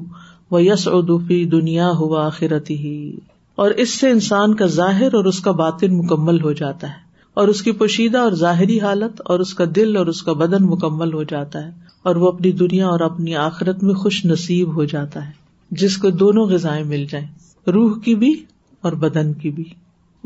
وہ 0.52 0.62
یس 0.62 0.86
ادوفی 0.88 1.44
دنیا 1.52 1.90
ہوا 1.98 2.24
آخرتی 2.26 2.76
ہی 2.78 2.94
اور 3.62 3.70
اس 3.84 3.90
سے 4.00 4.08
انسان 4.10 4.54
کا 4.54 4.66
ظاہر 4.74 5.14
اور 5.14 5.24
اس 5.30 5.38
کا 5.46 5.50
باطن 5.60 5.96
مکمل 5.98 6.40
ہو 6.42 6.52
جاتا 6.58 6.88
ہے 6.88 7.00
اور 7.40 7.48
اس 7.52 7.60
کی 7.68 7.72
پوشیدہ 7.82 8.18
اور 8.18 8.32
ظاہری 8.40 8.78
حالت 8.80 9.20
اور 9.34 9.40
اس 9.44 9.52
کا 9.60 9.64
دل 9.76 9.96
اور 9.96 10.06
اس 10.12 10.20
کا 10.22 10.32
بدن 10.42 10.64
مکمل 10.72 11.12
ہو 11.14 11.22
جاتا 11.30 11.64
ہے 11.66 11.70
اور 12.10 12.16
وہ 12.24 12.28
اپنی 12.32 12.50
دنیا 12.64 12.86
اور 12.88 13.00
اپنی 13.10 13.34
آخرت 13.44 13.82
میں 13.88 13.94
خوش 14.02 14.24
نصیب 14.24 14.74
ہو 14.76 14.84
جاتا 14.92 15.26
ہے 15.26 15.32
جس 15.84 15.96
کو 16.04 16.10
دونوں 16.24 16.46
غذائیں 16.50 16.84
مل 16.92 17.04
جائیں 17.10 17.26
روح 17.74 17.98
کی 18.04 18.14
بھی 18.24 18.32
اور 18.86 18.92
بدن 19.06 19.32
کی 19.44 19.50
بھی 19.60 19.64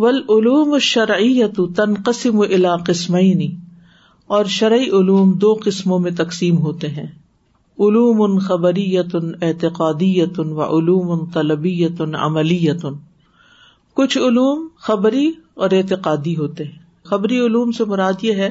ول 0.07 0.21
علوم 0.39 0.79
شرعیت 0.89 1.61
تنقسم 1.77 2.41
علاقسمئنی 2.49 3.51
اور 4.39 4.45
شرعی 4.59 4.89
علوم 5.01 5.33
دو 5.47 5.55
قسموں 5.65 5.99
میں 6.07 6.11
تقسیم 6.23 6.59
ہوتے 6.67 6.89
ہیں 6.99 7.07
علوم 7.85 8.21
اعتقادیتن 8.51 10.53
و 10.53 10.59
علوم 10.77 11.09
ان 11.19 11.25
طلبیت 11.33 11.99
عملی 12.29 12.57
کچھ 13.99 14.15
علوم 14.19 14.63
خبری 14.87 15.25
اور 15.65 15.71
اعتقادی 15.81 16.33
ہوتے 16.37 16.65
ہیں 16.65 16.79
خبری 17.11 17.39
علوم 17.47 17.73
سے 17.79 17.85
مراد 17.93 18.23
یہ 18.25 18.39
ہے 18.43 18.49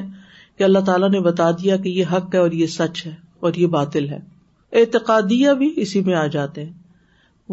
کہ 0.58 0.62
اللہ 0.64 0.82
تعالیٰ 0.86 1.10
نے 1.10 1.20
بتا 1.20 1.50
دیا 1.62 1.76
کہ 1.84 1.88
یہ 1.88 2.04
حق 2.12 2.34
ہے 2.34 2.40
اور 2.40 2.50
یہ 2.60 2.66
سچ 2.76 3.04
ہے 3.06 3.14
اور 3.48 3.52
یہ 3.62 3.66
باطل 3.76 4.08
ہے 4.10 4.18
اعتقادیہ 4.80 5.50
بھی 5.58 5.70
اسی 5.82 6.00
میں 6.06 6.14
آ 6.22 6.26
جاتے 6.36 6.58
ہیں 6.64 6.72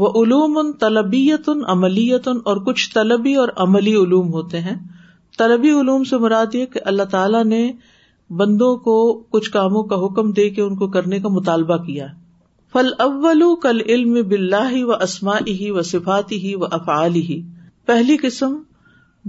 وہ 0.01 0.07
علوم 0.23 0.53
ان 0.57 0.67
طلبیت 0.85 1.47
عملیت 1.73 2.25
اور 2.45 2.57
کچھ 2.65 2.83
طلبی 2.93 3.33
اور 3.43 3.49
عملی 3.67 3.95
علوم 4.03 4.27
ہوتے 4.33 4.57
ہیں 4.69 4.75
طلبی 5.37 5.71
علوم 5.81 6.01
سے 6.09 6.15
مراد 6.27 6.49
یہ 6.55 6.65
کہ 6.73 6.79
اللہ 6.93 7.07
تعالیٰ 7.11 7.43
نے 7.45 7.63
بندوں 8.39 8.75
کو 8.83 8.93
کچھ 9.31 9.49
کاموں 9.51 9.83
کا 9.87 9.95
حکم 10.05 10.31
دے 10.35 10.49
کے 10.49 10.61
ان 10.61 10.75
کو 10.75 10.87
کرنے 10.91 11.19
کا 11.19 11.29
مطالبہ 11.37 11.77
کیا 11.85 12.05
فل 12.73 12.87
اول 13.03 13.43
کل 13.61 13.81
علم 13.87 14.13
باللہ 14.29 14.83
و 14.83 14.93
اسما 15.03 15.37
ہی 15.47 15.69
و 15.71 15.81
صفاتی 15.91 16.37
ہی 16.47 16.53
و 16.55 16.65
افعال 16.75 17.15
ہی 17.15 17.41
پہلی 17.87 18.15
قسم 18.21 18.55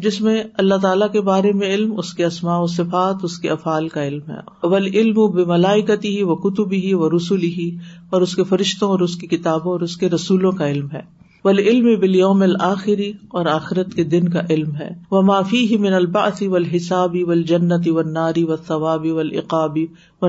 جس 0.04 0.20
میں 0.20 0.42
اللہ 0.58 0.74
تعالی 0.82 1.04
کے 1.12 1.20
بارے 1.26 1.52
میں 1.58 1.68
علم 1.74 1.92
اس 1.98 2.12
کے 2.14 2.24
اسماء 2.24 2.58
و 2.60 2.66
صفات 2.76 3.24
اس 3.24 3.38
کے 3.38 3.50
افعال 3.50 3.88
کا 3.88 4.06
علم 4.06 4.20
ہے 4.30 4.38
اول 4.68 4.86
علم 4.92 5.18
و 5.18 5.26
بلائکتی 5.52 6.16
ہی 6.16 6.22
و 6.22 6.34
کتب 6.48 6.72
ہی 6.72 6.94
و 6.94 7.10
رسول 7.16 7.42
ہی 7.58 7.70
اور 8.10 8.22
اس 8.22 8.34
کے 8.36 8.44
فرشتوں 8.48 8.88
اور 8.90 9.00
اس 9.08 9.16
کی 9.16 9.26
کتابوں 9.36 9.72
اور 9.72 9.80
اس 9.88 9.96
کے 9.96 10.08
رسولوں 10.14 10.52
کا 10.62 10.68
علم 10.70 10.90
ہے 10.92 11.00
ول 11.46 11.58
علم 11.60 11.86
بلیوم 12.02 12.42
الآخری 12.42 13.10
اور 13.38 13.46
آخرت 13.46 13.94
کے 13.96 14.04
دن 14.12 14.28
کا 14.36 14.40
علم 14.50 14.74
ہے 14.76 14.88
وہ 15.10 15.20
معافی 15.30 15.58
ہی 15.72 15.76
من 15.86 15.92
الباسی 15.92 16.46
و 16.48 16.56
حسابی 16.74 17.22
و 17.24 17.34
جنتی 17.50 17.90
و 17.90 18.02
ناری 18.12 18.44
و 18.50 18.56
ثوابی 18.68 19.10
و 19.10 19.18
اقابی 19.40 19.86
و 20.22 20.28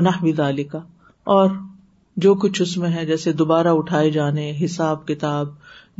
کا 0.72 0.78
اور 1.36 1.48
جو 2.26 2.34
کچھ 2.44 2.60
اس 2.62 2.76
میں 2.84 2.90
ہے 2.96 3.04
جیسے 3.06 3.32
دوبارہ 3.40 3.68
اٹھائے 3.78 4.10
جانے 4.16 4.50
حساب 4.64 5.06
کتاب 5.06 5.54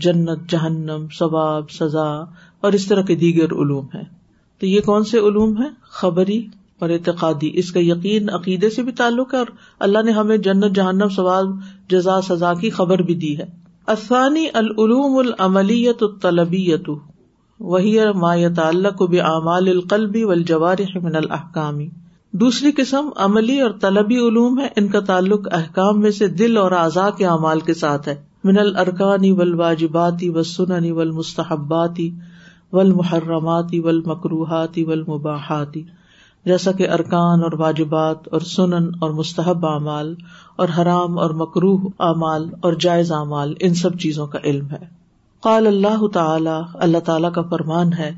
جنت 0.07 0.49
جہنم 0.51 1.07
ثواب 1.19 1.71
سزا 1.79 2.07
اور 2.67 2.73
اس 2.81 2.87
طرح 2.87 3.03
کے 3.09 3.15
دیگر 3.25 3.53
علوم 3.63 3.87
ہے 3.95 4.03
تو 4.61 4.67
یہ 4.67 4.81
کون 4.91 5.05
سے 5.15 5.19
علوم 5.29 5.61
ہے 5.63 5.69
خبری 6.01 6.41
اور 6.83 6.91
اعتقادی 6.99 7.51
اس 7.65 7.73
کا 7.73 7.81
یقین 7.83 8.31
عقیدے 8.41 8.71
سے 8.77 8.83
بھی 8.83 8.93
تعلق 9.03 9.33
ہے 9.35 9.39
اور 9.39 9.57
اللہ 9.89 10.03
نے 10.07 10.13
ہمیں 10.21 10.37
جنت 10.51 10.75
جہنم 10.77 11.09
ثواب 11.17 11.59
جزا 11.95 12.21
سزا 12.29 12.55
کی 12.61 12.71
خبر 12.81 13.03
بھی 13.03 13.15
دی 13.27 13.37
ہے 13.39 13.45
العلوم 13.89 15.17
العملیت 15.19 16.03
الطلبیت 16.03 16.89
وہی 17.73 17.93
ما 18.23 18.33
تعمال 18.57 19.69
القلبی 19.73 20.23
و 20.31 20.35
جوارح 20.49 20.97
من 21.03 21.17
الحکامی 21.17 21.89
دوسری 22.41 22.71
قسم 22.77 23.09
عملی 23.27 23.61
اور 23.67 23.71
طلبی 23.81 24.17
علوم 24.29 24.59
ہے 24.61 24.69
ان 24.81 24.89
کا 24.97 25.01
تعلق 25.11 25.47
احکام 25.59 26.01
میں 26.01 26.11
سے 26.19 26.29
دل 26.43 26.57
اور 26.63 26.73
اعضاء 26.81 27.09
کے 27.19 27.27
اعمال 27.35 27.61
کے 27.71 27.75
ساتھ 27.85 28.09
ہے 28.09 28.15
من 28.51 28.59
الرکانی 28.65 29.31
ول 29.41 29.55
واجباتی 29.61 30.29
و 30.31 30.43
سننی 30.55 30.91
ول 31.01 31.11
مستحباتی 31.21 32.11
ول 32.79 32.93
محرماتی 32.95 33.81
ول 33.85 34.01
مکروہاتی 34.07 34.85
جیسا 36.51 36.71
کہ 36.79 36.89
ارکان 36.95 37.43
اور 37.45 37.53
واجبات 37.61 38.27
اور 38.37 38.41
سنن 38.49 38.85
اور 39.05 39.11
مستحب 39.21 39.65
اعمال 39.67 40.15
اور 40.65 40.69
حرام 40.77 41.19
اور 41.19 41.31
مکروح 41.39 41.87
اعمال 42.09 42.49
اور 42.69 42.73
جائز 42.85 43.11
اعمال 43.13 43.55
ان 43.69 43.75
سب 43.81 43.99
چیزوں 44.03 44.27
کا 44.35 44.39
علم 44.51 44.67
ہے 44.73 44.79
قال 45.47 45.67
اللہ 45.67 46.07
تعالی 46.15 46.51
اللہ 46.87 46.99
تعالیٰ 47.09 47.31
کا 47.39 47.43
فرمان 47.51 47.93
ہے 47.99 48.11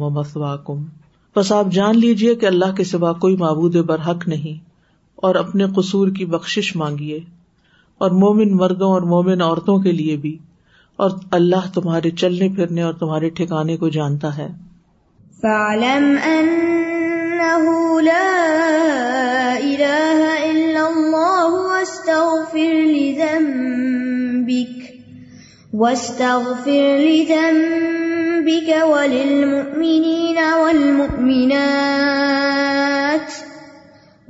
ومثواکم 0.00 0.80
بس 1.36 1.52
آپ 1.58 1.70
جان 1.72 1.98
لیجیے 2.04 2.34
کہ 2.42 2.46
اللہ 2.52 2.72
کے 2.76 2.84
سوا 2.94 3.12
کوئی 3.26 3.36
معبود 3.44 3.76
بر 3.92 4.08
حق 4.10 4.26
نہیں 4.34 4.58
اور 5.28 5.34
اپنے 5.44 5.66
قصور 5.76 6.08
کی 6.16 6.24
بخشش 6.36 6.74
مانگیے 6.84 7.20
اور 8.04 8.10
مومن 8.20 8.52
مردوں 8.60 8.90
اور 8.98 9.02
مومن 9.08 9.42
عورتوں 9.46 9.76
کے 9.86 9.92
لیے 9.92 10.16
بھی 10.20 10.36
اور 11.04 11.10
اللہ 11.38 11.66
تمہارے 11.74 12.10
چلنے 12.20 12.48
پھرنے 12.60 12.82
اور 12.82 12.92
تمہارے 13.02 13.28
ٹھکانے 13.40 13.76
کو 13.76 13.88
جانتا 13.88 14.36
ہے 14.36 14.48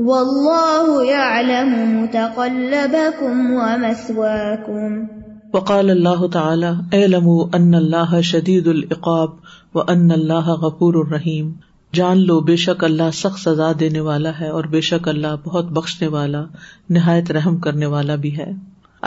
وقال 0.02 1.48
اللہ 5.94 6.22
تعالیٰ 6.32 6.70
ان 6.92 7.14
اللہ 7.74 8.12
شدید 8.28 8.66
العقاب 8.72 9.74
و 9.74 9.80
ان 9.94 10.10
اللہ 10.16 10.48
الرحيم 10.88 11.48
جان 11.98 12.22
لو 12.26 12.36
بے 12.48 12.56
شک 12.64 12.78
اللہ 12.84 13.08
سخت 13.20 13.40
سزا 13.40 13.68
دینے 13.80 14.00
والا 14.08 14.30
ہے 14.40 14.48
اور 14.58 14.64
بے 14.76 14.80
شک 14.88 15.08
اللہ 15.14 15.32
بہت 15.44 15.66
بخشنے 15.80 16.08
والا 16.16 16.42
نہایت 16.98 17.30
رحم 17.38 17.56
کرنے 17.68 17.86
والا 17.96 18.14
بھی 18.24 18.34
ہے 18.38 18.46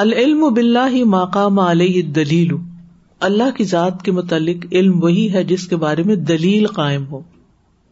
العلم 0.06 0.42
بلّہ 0.54 0.94
بلّ 1.00 1.04
مقام 1.18 1.60
علیہ 1.70 2.02
دلیل 2.22 2.56
اللہ 3.32 3.56
کی 3.58 3.64
ذات 3.76 4.02
کے 4.06 4.12
متعلق 4.22 4.66
علم 4.72 4.96
وہی 5.04 5.28
ہے 5.34 5.44
جس 5.54 5.68
کے 5.68 5.76
بارے 5.88 6.04
میں 6.12 6.16
دلیل 6.34 6.68
قائم 6.82 7.06
ہو 7.12 7.22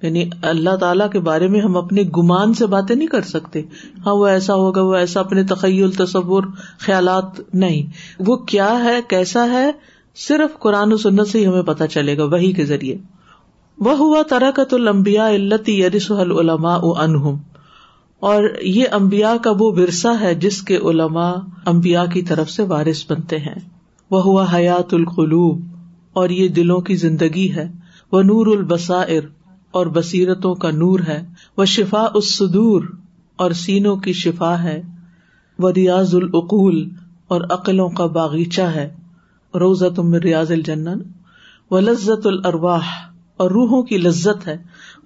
یعنی 0.03 0.23
اللہ 0.49 0.75
تعالیٰ 0.81 1.09
کے 1.11 1.19
بارے 1.25 1.47
میں 1.55 1.59
ہم 1.61 1.75
اپنے 1.77 2.03
گمان 2.17 2.53
سے 2.59 2.65
باتیں 2.67 2.95
نہیں 2.95 3.07
کر 3.07 3.21
سکتے 3.31 3.61
ہاں 4.05 4.13
وہ 4.15 4.27
ایسا 4.27 4.55
ہوگا 4.61 4.81
وہ 4.83 4.95
ایسا 4.95 5.19
اپنے 5.19 5.43
تخیل 5.51 5.91
تصور 5.97 6.43
خیالات 6.85 7.39
نہیں 7.63 7.91
وہ 8.27 8.35
کیا 8.53 8.71
ہے 8.83 8.97
کیسا 9.09 9.45
ہے 9.51 9.69
صرف 10.27 10.57
قرآن 10.59 10.93
و 10.93 10.97
سنت 11.03 11.27
سے 11.27 11.39
ہی 11.39 11.45
ہمیں 11.47 11.61
پتا 11.67 11.87
چلے 11.95 12.17
گا 12.17 12.23
وہی 12.31 12.51
کے 12.53 12.65
ذریعے 12.71 12.95
وہ 13.85 13.95
ہوا 13.97 14.21
ترکت 14.29 14.73
المبیا 14.73 15.29
علت 15.35 15.69
یریس 15.69 16.09
العلما 16.11 16.75
انہم 17.03 17.37
اور 18.31 18.43
یہ 18.63 18.87
امبیا 18.93 19.35
کا 19.43 19.51
وہ 19.59 19.71
ورثہ 19.79 20.07
ہے 20.21 20.33
جس 20.41 20.61
کے 20.63 20.77
علما 20.89 21.29
امبیا 21.73 22.05
کی 22.13 22.21
طرف 22.31 22.49
سے 22.51 22.63
وارث 22.73 23.03
بنتے 23.11 23.37
ہیں 23.45 23.55
وہ 24.11 24.21
ہوا 24.23 24.45
حیات 24.55 24.93
القلوب 24.93 25.61
اور 26.21 26.29
یہ 26.39 26.47
دلوں 26.59 26.81
کی 26.89 26.95
زندگی 27.05 27.49
ہے 27.55 27.67
وہ 28.11 28.21
نور 28.29 28.47
البسا 28.57 29.01
اور 29.79 29.85
بصیرتوں 29.97 30.53
کا 30.63 30.69
نور 30.81 30.99
ہے 31.07 31.21
وہ 31.57 31.65
شفا 31.73 32.01
اسدور 32.19 32.83
اور 33.43 33.51
سینوں 33.59 33.95
کی 34.05 34.13
شفا 34.23 34.53
ہے 34.63 34.81
وہ 35.63 35.69
ریاض 35.75 36.15
العقول 36.15 36.83
اور 37.33 37.41
عقلوں 37.57 37.89
کا 37.99 38.05
باغیچہ 38.17 38.61
ہے 38.75 38.89
روزہ 39.59 39.85
تم 39.95 40.13
ریاض 40.25 40.51
الجنن 40.51 40.99
وہ 41.71 41.79
لذت 41.81 42.27
الرواہ 42.27 42.89
اور 43.43 43.51
روحوں 43.51 43.81
کی 43.89 43.97
لذت 43.97 44.47
ہے 44.47 44.55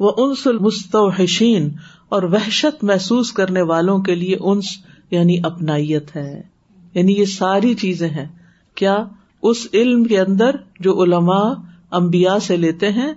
وہ 0.06 0.12
انس 0.26 0.46
المستین 0.48 1.70
اور 2.16 2.24
وحشت 2.32 2.84
محسوس 2.90 3.32
کرنے 3.40 3.62
والوں 3.74 4.00
کے 4.10 4.16
لیے 4.16 4.36
انس 4.52 4.66
یعنی 5.12 5.38
اپنائیت 5.52 6.16
ہے 6.16 6.42
یعنی 6.94 7.14
یہ 7.20 7.26
ساری 7.38 7.74
چیزیں 7.84 8.10
ہیں 8.10 8.28
کیا 8.82 8.98
اس 9.50 9.66
علم 9.74 10.04
کے 10.12 10.20
اندر 10.20 10.56
جو 10.88 11.02
علماء 11.04 11.46
امبیا 12.02 12.38
سے 12.48 12.58
لیتے 12.58 12.92
ہیں 12.92 13.14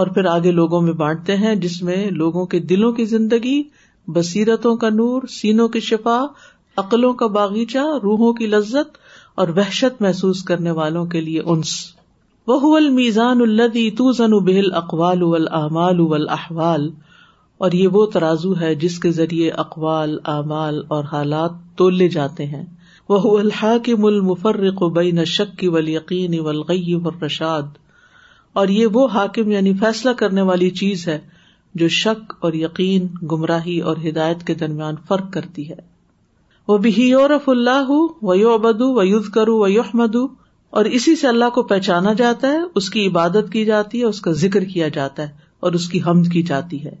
اور 0.00 0.06
پھر 0.16 0.24
آگے 0.30 0.50
لوگوں 0.52 0.80
میں 0.86 0.92
بانٹتے 1.00 1.34
ہیں 1.42 1.54
جس 1.60 1.80
میں 1.88 1.96
لوگوں 2.22 2.44
کے 2.54 2.58
دلوں 2.70 2.92
کی 2.96 3.04
زندگی 3.12 3.62
بصیرتوں 4.16 4.74
کا 4.82 4.88
نور 4.96 5.22
سینوں 5.34 5.68
کی 5.76 5.80
شفا 5.86 6.16
عقلوں 6.82 7.12
کا 7.22 7.26
باغیچہ 7.36 7.84
روحوں 8.02 8.32
کی 8.40 8.46
لذت 8.54 8.98
اور 9.44 9.48
وحشت 9.56 10.02
محسوس 10.06 10.42
کرنے 10.50 10.70
والوں 10.80 11.06
کے 11.14 11.20
لیے 11.28 11.42
انس 11.54 11.72
وہ 12.52 12.76
المیزان 12.76 13.40
الدی 13.46 13.88
تو 14.02 14.10
زن 14.18 14.38
بہل 14.50 14.72
اقوال 14.82 15.22
اول 15.28 15.48
احمال 15.60 16.00
اول 16.08 16.28
احوال 16.38 16.88
اور 17.64 17.72
یہ 17.80 17.96
وہ 17.98 18.04
ترازو 18.16 18.52
ہے 18.60 18.74
جس 18.84 18.98
کے 19.06 19.10
ذریعے 19.20 19.48
اقوال 19.64 20.16
اعمال 20.34 20.82
اور 20.96 21.04
حالات 21.12 21.52
تو 21.78 21.88
لے 22.02 22.08
جاتے 22.18 22.46
ہیں 22.52 22.64
وہ 23.14 23.38
الحاق 23.38 23.82
کے 23.84 23.96
مل 24.06 24.20
مفر 24.30 24.70
کو 24.82 24.88
بئی 25.00 25.10
نہ 25.20 25.24
شکلقین 25.36 26.38
و 26.40 27.10
رشاد 27.26 27.85
اور 28.60 28.68
یہ 28.74 28.86
وہ 28.96 29.06
حاکم 29.14 29.50
یعنی 29.50 29.72
فیصلہ 29.80 30.10
کرنے 30.20 30.42
والی 30.50 30.68
چیز 30.80 31.06
ہے 31.08 31.18
جو 31.80 31.86
شک 31.96 32.32
اور 32.44 32.52
یقین 32.60 33.06
گمراہی 33.32 33.78
اور 33.90 33.96
ہدایت 34.08 34.46
کے 34.46 34.54
درمیان 34.62 34.94
فرق 35.08 35.32
کرتی 35.32 35.68
ہے 35.70 35.74
وہ 36.68 36.76
بھی 36.86 36.92
یورف 37.08 37.48
اللہ 37.54 37.90
و 37.96 38.34
یو 38.34 38.52
ابد 38.52 38.80
و 38.86 39.20
کرو 39.34 39.56
و 39.66 40.24
اور 40.80 40.84
اسی 41.00 41.14
سے 41.16 41.26
اللہ 41.28 41.50
کو 41.54 41.62
پہچانا 41.74 42.12
جاتا 42.22 42.48
ہے، 42.52 42.58
اس 42.82 42.88
کی 42.94 43.06
عبادت 43.08 43.52
کی 43.52 43.64
جاتی 43.72 44.00
ہے 44.00 44.06
اس 44.14 44.20
کا 44.26 44.32
ذکر 44.44 44.64
کیا 44.72 44.88
جاتا 44.96 45.22
ہے 45.28 45.32
اور 45.64 45.72
اس 45.80 45.88
کی 45.88 46.00
حمد 46.06 46.32
کی 46.32 46.42
جاتی 46.52 46.82
ہے 46.84 46.94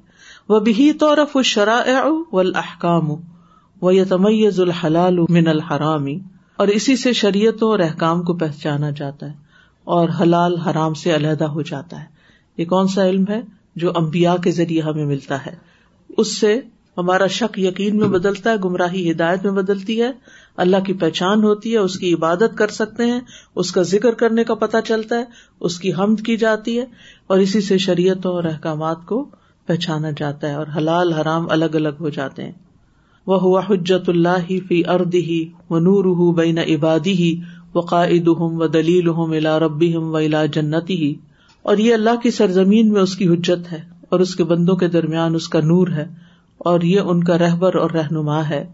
وہ 0.54 0.58
بھی 0.68 0.92
طورف 1.04 1.36
الشرا 1.42 1.80
و 2.10 2.38
الحکام 2.44 3.10
و 3.10 3.92
یتمز 4.02 4.60
الحلال 4.68 5.18
من 5.40 5.48
الحرامی 5.56 6.18
اور 6.60 6.68
اسی 6.78 6.96
سے 7.06 7.12
شریعتوں 7.24 7.70
اور 7.70 7.88
احکام 7.90 8.22
کو 8.30 8.36
پہچانا 8.46 8.90
جاتا 9.02 9.30
ہے 9.30 9.45
اور 9.94 10.08
حلال 10.20 10.56
حرام 10.66 10.94
سے 11.00 11.14
علیحدہ 11.16 11.44
ہو 11.56 11.62
جاتا 11.68 11.98
ہے 12.02 12.26
یہ 12.60 12.64
کون 12.70 12.88
سا 12.94 13.06
علم 13.08 13.24
ہے 13.28 13.40
جو 13.82 13.90
امبیا 14.00 14.36
کے 14.44 14.50
ذریعے 14.56 14.82
ہمیں 14.82 15.04
ملتا 15.06 15.44
ہے 15.44 15.54
اس 16.22 16.36
سے 16.38 16.58
ہمارا 16.98 17.26
شک 17.36 17.58
یقین 17.58 17.96
میں 17.98 18.08
بدلتا 18.16 18.50
ہے 18.50 18.56
گمراہی 18.64 19.10
ہدایت 19.10 19.44
میں 19.44 19.52
بدلتی 19.62 20.00
ہے 20.00 20.10
اللہ 20.64 20.84
کی 20.86 20.92
پہچان 21.04 21.42
ہوتی 21.44 21.72
ہے 21.72 21.78
اس 21.86 21.98
کی 21.98 22.12
عبادت 22.14 22.56
کر 22.58 22.68
سکتے 22.80 23.06
ہیں 23.12 23.20
اس 23.62 23.72
کا 23.78 23.82
ذکر 23.94 24.14
کرنے 24.24 24.44
کا 24.50 24.54
پتہ 24.66 24.76
چلتا 24.88 25.18
ہے 25.18 25.24
اس 25.68 25.78
کی 25.80 25.92
حمد 25.98 26.24
کی 26.26 26.36
جاتی 26.44 26.78
ہے 26.78 26.84
اور 27.34 27.38
اسی 27.46 27.60
سے 27.70 27.78
شریعتوں 27.88 28.32
اور 28.34 28.44
احکامات 28.52 29.04
کو 29.08 29.24
پہچانا 29.66 30.10
جاتا 30.18 30.48
ہے 30.48 30.54
اور 30.54 30.66
حلال 30.76 31.12
حرام 31.12 31.50
الگ 31.58 31.74
الگ 31.82 32.00
ہو 32.00 32.08
جاتے 32.18 32.44
ہیں 32.44 32.52
وہ 33.32 33.40
ہوا 33.42 33.60
حجت 33.68 34.08
اللہ 34.08 34.48
فی 34.68 34.82
ارد 34.94 35.14
ہی 35.30 35.44
و 35.70 35.78
نور 35.86 36.04
بین 36.34 36.58
عبادی 36.72 37.12
ہی 37.22 37.34
وقا 37.76 38.02
ہم 38.40 38.60
و 38.62 38.66
دلیل 38.74 39.08
الا 39.08 39.36
الا 39.36 39.58
ربی 39.62 39.92
و 39.96 40.20
جنتی 40.56 40.96
ہی 41.02 41.14
اور 41.70 41.78
یہ 41.84 41.94
اللہ 41.94 42.16
کی 42.22 42.30
سرزمین 42.38 42.92
میں 42.92 43.00
اس 43.00 43.16
کی 43.22 43.28
حجت 43.28 43.72
ہے 43.72 43.80
اور 44.14 44.20
اس 44.26 44.34
کے 44.40 44.44
بندوں 44.52 44.76
کے 44.82 44.88
درمیان 44.96 45.34
اس 45.34 45.48
کا 45.54 45.60
نور 45.70 45.88
ہے 45.96 46.04
اور 46.70 46.80
یہ 46.90 47.10
ان 47.12 47.22
کا 47.30 47.38
رہبر 47.38 47.74
اور 47.80 47.90
رہنما 48.00 48.40
ہے 48.48 48.64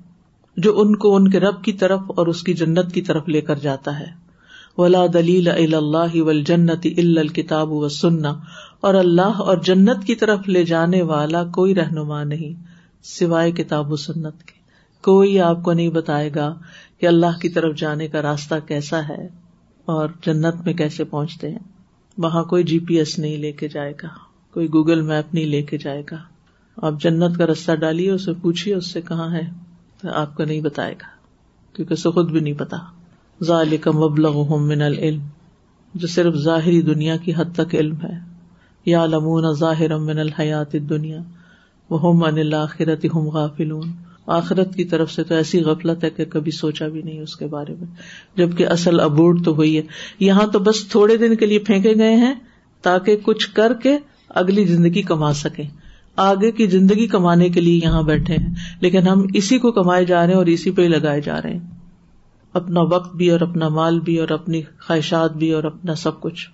جو 0.64 0.72
ان 0.80 0.94
کو 1.05 1.14
ان 1.16 1.28
کے 1.30 1.40
رب 1.44 1.62
کی 1.64 1.72
طرف 1.82 2.11
اور 2.20 2.26
اس 2.32 2.42
کی 2.48 2.55
جنت 2.62 2.92
کی 2.94 3.03
طرف 3.11 3.28
لے 3.36 3.40
کر 3.50 3.59
جاتا 3.68 3.98
ہے 4.00 4.07
ولا 4.78 5.05
دلیل 5.14 5.48
الا 5.55 5.76
اللہ 5.78 6.20
ول 6.26 6.42
جنت 6.50 6.86
ال 6.96 7.18
الکتاب 7.22 7.72
و 7.78 7.88
سننا 7.96 8.32
اور 8.90 8.94
اللہ 9.05 9.40
اور 9.50 9.57
جنت 9.70 10.05
کی 10.11 10.14
طرف 10.22 10.48
لے 10.48 10.64
جانے 10.72 11.03
والا 11.11 11.42
کوئی 11.59 11.74
رہنما 11.80 12.22
نہیں 12.34 12.55
سوائے 13.18 13.50
کتاب 13.62 13.92
و 13.92 13.96
سنت 14.07 14.42
کے 14.48 14.61
کوئی 15.09 15.38
آپ 15.50 15.62
کو 15.62 15.72
نہیں 15.72 15.88
بتائے 15.98 16.30
گا 16.34 16.53
کہ 17.03 17.07
اللہ 17.07 17.38
کی 17.42 17.48
طرف 17.55 17.74
جانے 17.76 18.07
کا 18.09 18.20
راستہ 18.22 18.55
کیسا 18.66 18.98
ہے 19.09 19.22
اور 19.94 20.09
جنت 20.24 20.57
میں 20.66 20.72
کیسے 20.80 21.05
پہنچتے 21.14 21.48
ہیں 21.50 21.59
وہاں 22.24 22.42
کوئی 22.53 22.64
جی 22.64 22.78
پی 22.88 22.98
ایس 22.98 23.18
نہیں 23.18 23.36
لے 23.44 23.50
کے 23.62 23.68
جائے 23.68 23.92
گا 24.03 24.09
کوئی 24.55 24.66
گوگل 24.72 25.00
میپ 25.09 25.32
نہیں 25.34 25.46
لے 25.55 25.62
کے 25.70 25.78
جائے 25.84 26.03
گا 26.11 26.16
آپ 26.88 27.00
جنت 27.03 27.38
کا 27.38 27.46
راستہ 27.46 27.74
ڈالیے 27.84 28.11
اسے 28.11 28.32
پوچھیے 28.42 28.74
اس 28.74 28.90
سے 28.92 29.00
کہاں 29.09 29.28
ہے 29.34 29.40
آپ 30.20 30.34
کو 30.36 30.44
نہیں 30.44 30.61
بتائے 30.68 30.92
گا 31.00 31.09
کیونکہ 31.74 31.92
اسے 31.94 32.11
خود 32.20 32.30
بھی 32.36 32.40
نہیں 32.40 32.55
پتا 32.59 32.76
من 34.72 34.82
العلم 34.82 35.26
جو 35.94 36.07
صرف 36.14 36.34
ظاہری 36.44 36.80
دنیا 36.92 37.16
کی 37.24 37.34
حد 37.38 37.55
تک 37.55 37.74
علم 37.80 37.96
ہے 38.05 38.16
یا 38.90 39.05
لمون 39.07 39.53
ظاہر 39.64 39.96
من 40.11 40.18
الحیات 40.26 40.76
دنیا 40.90 41.20
وہ 41.90 42.00
ہم 42.05 43.28
غافلون 43.38 43.90
آخرت 44.37 44.75
کی 44.77 44.85
طرف 44.89 45.11
سے 45.12 45.23
تو 45.25 45.35
ایسی 45.35 45.62
غفلت 45.64 46.05
ہے 46.05 46.11
کہ 46.16 46.25
کبھی 46.31 46.51
سوچا 46.53 46.89
بھی 46.89 47.03
نہیں 47.03 47.20
اس 47.20 47.35
کے 47.37 47.47
بارے 47.55 47.75
میں 47.79 47.87
جبکہ 48.39 48.66
اصل 48.73 49.01
ابورڈ 49.01 49.45
تو 49.45 49.55
ہوئی 49.57 49.77
ہے 49.77 49.83
یہاں 50.20 50.47
تو 50.53 50.59
بس 50.68 50.87
تھوڑے 50.89 51.16
دن 51.16 51.35
کے 51.37 51.47
لیے 51.47 51.59
پھینکے 51.66 51.95
گئے 51.99 52.14
ہیں 52.16 52.33
تاکہ 52.83 53.16
کچھ 53.23 53.49
کر 53.55 53.73
کے 53.83 53.97
اگلی 54.43 54.64
زندگی 54.66 55.03
کما 55.09 55.33
سکیں 55.43 55.64
آگے 56.27 56.51
کی 56.53 56.66
زندگی 56.70 57.07
کمانے 57.09 57.49
کے 57.51 57.61
لیے 57.61 57.79
یہاں 57.83 58.03
بیٹھے 58.03 58.37
ہیں 58.37 58.55
لیکن 58.81 59.07
ہم 59.09 59.25
اسی 59.41 59.59
کو 59.59 59.73
کمائے 59.73 60.05
جا 60.05 60.20
رہے 60.23 60.33
ہیں 60.33 60.39
اور 60.39 60.47
اسی 60.55 60.70
پہ 60.79 60.83
ہی 60.83 60.89
لگائے 60.89 61.20
جا 61.25 61.41
رہے 61.43 61.53
ہیں 61.53 61.61
اپنا 62.61 62.81
وقت 62.91 63.14
بھی 63.16 63.31
اور 63.31 63.41
اپنا 63.41 63.68
مال 63.79 64.01
بھی 64.07 64.18
اور 64.20 64.29
اپنی 64.39 64.61
خواہشات 64.87 65.37
بھی 65.43 65.51
اور 65.59 65.64
اپنا 65.64 65.95
سب 66.05 66.20
کچھ 66.20 66.49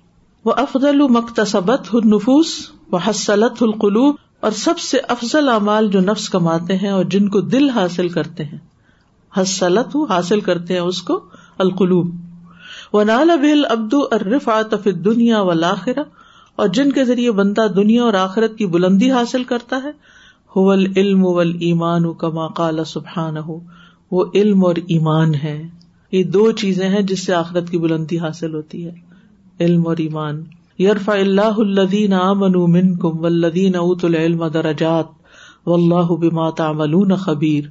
وہ 0.45 0.53
افضل 0.57 0.89
المختصب 1.03 1.71
النفوس 1.73 2.55
و 2.93 2.97
حسلت 3.09 3.62
القلوب 3.62 4.14
اور 4.47 4.51
سب 4.64 4.78
سے 4.78 4.99
افضل 5.14 5.49
اعمال 5.49 5.89
جو 5.91 6.01
نفس 6.01 6.28
کماتے 6.34 6.76
ہیں 6.78 6.91
اور 6.97 7.05
جن 7.14 7.28
کو 7.36 7.41
دل 7.55 7.68
حاصل 7.76 8.09
کرتے 8.16 8.45
ہیں 8.51 8.59
حسلت 9.41 9.97
حاصل 10.11 10.41
کرتے 10.49 10.74
ہیں 10.74 10.80
اس 10.80 11.01
کو 11.09 11.18
القلوب 11.64 12.95
و 12.97 13.03
نالا 13.05 13.34
بحل 13.36 13.64
آتف 14.53 14.86
دنیا 15.05 15.41
و 15.43 15.51
الآخر 15.51 15.99
اور 16.62 16.68
جن 16.76 16.93
کے 16.93 17.05
ذریعے 17.05 17.32
بندہ 17.41 17.66
دنیا 17.76 18.03
اور 18.03 18.14
آخرت 18.20 18.57
کی 18.59 18.66
بلندی 18.76 19.11
حاصل 19.12 19.45
کرتا 19.53 19.80
ہے 19.84 19.91
ہول 20.57 20.86
علم 20.97 21.24
ول 21.26 21.53
ایمان 21.70 22.05
و 22.05 22.12
کما 22.22 22.47
کالا 22.61 22.84
سبحان 22.93 23.36
ہو 23.49 23.59
وہ 24.18 24.24
علم 24.34 24.64
اور 24.64 24.76
ایمان 24.95 25.34
ہے 25.43 25.59
یہ 26.12 26.22
دو 26.36 26.51
چیزیں 26.62 26.89
ہیں 26.89 27.03
جس 27.12 27.26
سے 27.26 27.34
آخرت 27.34 27.70
کی 27.70 27.78
بلندی 27.78 28.18
حاصل 28.18 28.55
ہوتی 28.55 28.84
ہے 28.86 28.95
علم 29.64 29.86
اور 29.93 29.97
ایمان 30.07 30.43
یرفا 30.83 31.12
اللہ 31.20 31.57
الدین 31.61 32.12
امن 32.16 32.55
امن 32.57 32.95
کم 33.05 33.24
ودین 33.24 33.74
ات 33.76 34.05
العلم 34.05 34.47
درجات 34.57 35.07
و 35.68 35.72
اللہ 35.74 36.12
بات 36.37 36.61
خبیر 37.22 37.64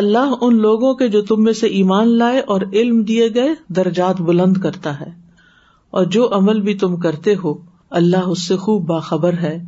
اللہ 0.00 0.34
ان 0.40 0.60
لوگوں 0.62 0.92
کے 0.94 1.08
جو 1.14 1.22
تم 1.30 1.42
میں 1.42 1.52
سے 1.60 1.66
ایمان 1.78 2.08
لائے 2.18 2.40
اور 2.54 2.60
علم 2.72 3.00
دیے 3.12 3.28
گئے 3.34 3.54
درجات 3.76 4.20
بلند 4.30 4.56
کرتا 4.66 4.98
ہے 5.00 5.10
اور 6.00 6.04
جو 6.16 6.28
عمل 6.38 6.60
بھی 6.66 6.74
تم 6.82 6.96
کرتے 7.06 7.34
ہو 7.44 7.54
اللہ 8.02 8.28
اس 8.34 8.46
سے 8.48 8.56
خوب 8.66 8.86
باخبر 8.88 9.42
ہے 9.46 9.58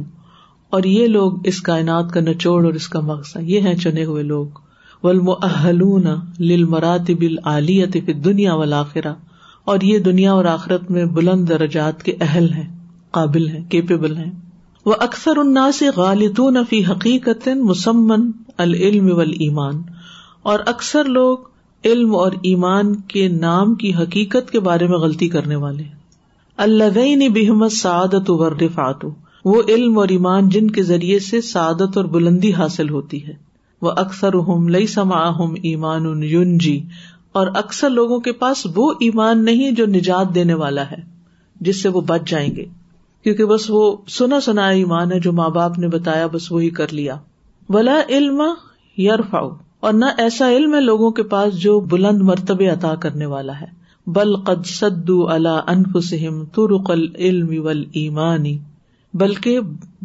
اور 0.78 0.84
یہ 0.91 1.08
لوگ 1.08 1.48
اس 1.52 1.62
کائنات 1.70 2.12
کا 2.14 2.22
نچوڑ 2.28 2.64
اور 2.66 2.74
اس 2.82 2.88
کا 2.95 3.00
مقصد 3.10 3.50
یہ 3.56 3.68
ہیں 3.70 3.74
چنے 3.84 4.06
ہوئے 4.12 4.24
لوگ 4.30 4.62
والمؤہلون 5.04 6.06
للمراتب 6.39 7.22
العالیت 7.30 7.93
دنیا 7.93 8.14
الدنیا 8.16 8.54
والآخرہ 8.62 9.14
اور 9.74 9.82
یہ 9.89 10.00
دنیا 10.10 10.32
اور 10.34 10.45
آخرت 10.54 10.89
میں 10.98 11.06
بلند 11.20 11.48
درجات 11.50 12.04
کے 12.04 12.16
اہل 12.30 12.52
ہیں 12.54 12.66
قابل 13.20 13.48
ہیں 13.50 13.64
کیپیبل 13.76 14.18
ہیں 14.18 14.32
وہ 14.86 14.93
اکثر 15.10 15.38
الناس 15.43 15.84
غالطون 15.95 16.64
فی 16.70 16.84
حقیقت 16.89 17.48
مسمن 17.72 18.32
العلم 18.68 19.16
ایمان 19.45 19.82
اور 20.52 20.60
اکثر 20.72 21.08
لوگ 21.16 21.38
علم 21.88 22.14
اور 22.16 22.32
ایمان 22.50 22.93
کے 23.08 23.28
نام 23.39 23.74
کی 23.80 23.91
حقیقت 23.93 24.52
کے 24.52 24.60
بارے 24.68 24.88
میں 24.88 24.98
غلطی 24.98 25.28
کرنے 25.30 25.56
والے 25.64 25.84
اللہ 26.66 27.00
بحمت 27.36 28.30
و 28.32 28.50
رفات 28.50 29.04
وہ 29.52 29.62
علم 29.76 29.98
اور 30.04 30.14
ایمان 30.16 30.48
جن 30.56 30.70
کے 30.78 30.84
ذریعے 30.91 31.18
سے 31.26 31.41
سعادت 31.50 31.98
اور 31.98 32.06
بلندی 32.16 32.54
حاصل 32.60 32.89
ہوتی 32.89 33.26
ہے 33.28 33.34
وہ 33.88 33.91
اکثر 34.06 34.34
احم 34.41 34.68
لما 34.78 35.22
ایمان 35.72 36.06
ان 36.12 36.24
یون 36.30 36.58
جی 36.68 36.80
اور 37.41 37.48
اکثر 37.66 37.89
لوگوں 38.00 38.20
کے 38.30 38.34
پاس 38.45 38.66
وہ 38.76 38.91
ایمان 39.08 39.43
نہیں 39.45 39.72
جو 39.82 39.86
نجات 40.00 40.34
دینے 40.36 40.54
والا 40.66 40.89
ہے 40.91 41.02
جس 41.70 41.82
سے 41.82 41.89
وہ 41.98 42.02
بچ 42.16 42.30
جائیں 42.30 42.50
گے 42.56 42.66
کیونکہ 43.24 43.45
بس 43.54 43.70
وہ 43.78 43.86
سنا 44.20 44.39
سنا 44.50 44.70
ایمان 44.84 45.12
ہے 45.12 45.20
جو 45.28 45.32
ماں 45.41 45.50
باپ 45.62 45.78
نے 45.86 45.93
بتایا 46.00 46.28
بس 46.38 46.52
وہی 46.52 46.70
کر 46.84 46.93
لیا 47.02 47.18
ولا 47.80 48.02
علم 48.10 48.41
یار 49.06 49.30
فاؤ 49.32 49.50
اور 49.86 49.94
نہ 49.94 50.06
ایسا 50.22 50.50
علم 50.52 50.74
ہے 50.76 50.80
لوگوں 50.82 51.10
کے 51.18 51.24
پاس 51.34 51.54
جو 51.64 51.80
بلند 51.94 52.22
مرتبے 52.30 52.68
عطا 52.70 52.94
کرنے 53.02 53.26
والا 53.34 53.60
ہے 53.60 53.66
بل 54.16 54.36
قد 54.46 54.66
سدو 54.68 55.20
العلم 55.32 56.46
ول 57.66 57.84
ایمانی 58.02 58.58
بلکہ 59.24 59.60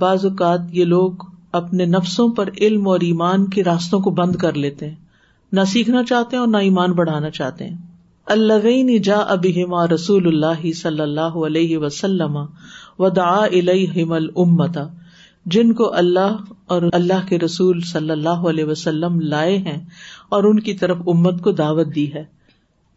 بعض 0.05 0.25
اوقات 0.27 0.61
یہ 0.73 0.85
لوگ 0.95 1.23
اپنے 1.61 1.85
نفسوں 1.87 2.29
پر 2.35 2.49
علم 2.61 2.89
اور 2.89 3.01
ایمان 3.09 3.47
کے 3.57 3.64
راستوں 3.64 4.01
کو 4.07 4.11
بند 4.20 4.37
کر 4.45 4.53
لیتے 4.64 4.89
ہیں 4.89 4.95
نہ 5.57 5.61
سیکھنا 5.73 6.03
چاہتے 6.11 6.37
ہیں 6.37 6.41
اور 6.41 6.49
نہ 6.49 6.57
ایمان 6.68 6.93
بڑھانا 7.01 7.31
چاہتے 7.41 7.66
ہیں 7.68 7.77
اللہ 8.37 8.97
جا 9.05 9.18
ابا 9.37 9.87
رسول 9.95 10.27
اللہ 10.27 10.70
صلی 10.83 11.01
اللہ 11.03 11.37
علیہ 11.49 11.79
وسلم 11.79 12.37
و 12.99 13.09
دا 13.16 13.31
علیہ 13.47 14.05
جن 15.55 15.73
کو 15.81 15.93
اللہ 15.97 16.37
اور 16.73 16.83
اللہ 16.97 17.25
کے 17.29 17.39
رسول 17.39 17.81
صلی 17.87 18.11
اللہ 18.11 18.45
علیہ 18.51 18.64
وسلم 18.64 19.18
لائے 19.33 19.57
ہیں 19.64 19.77
اور 20.37 20.45
ان 20.51 20.61
کی 20.68 20.75
طرف 20.83 20.99
امت 21.12 21.43
کو 21.45 21.51
دعوت 21.59 21.95
دی 21.95 22.05
ہے 22.14 22.23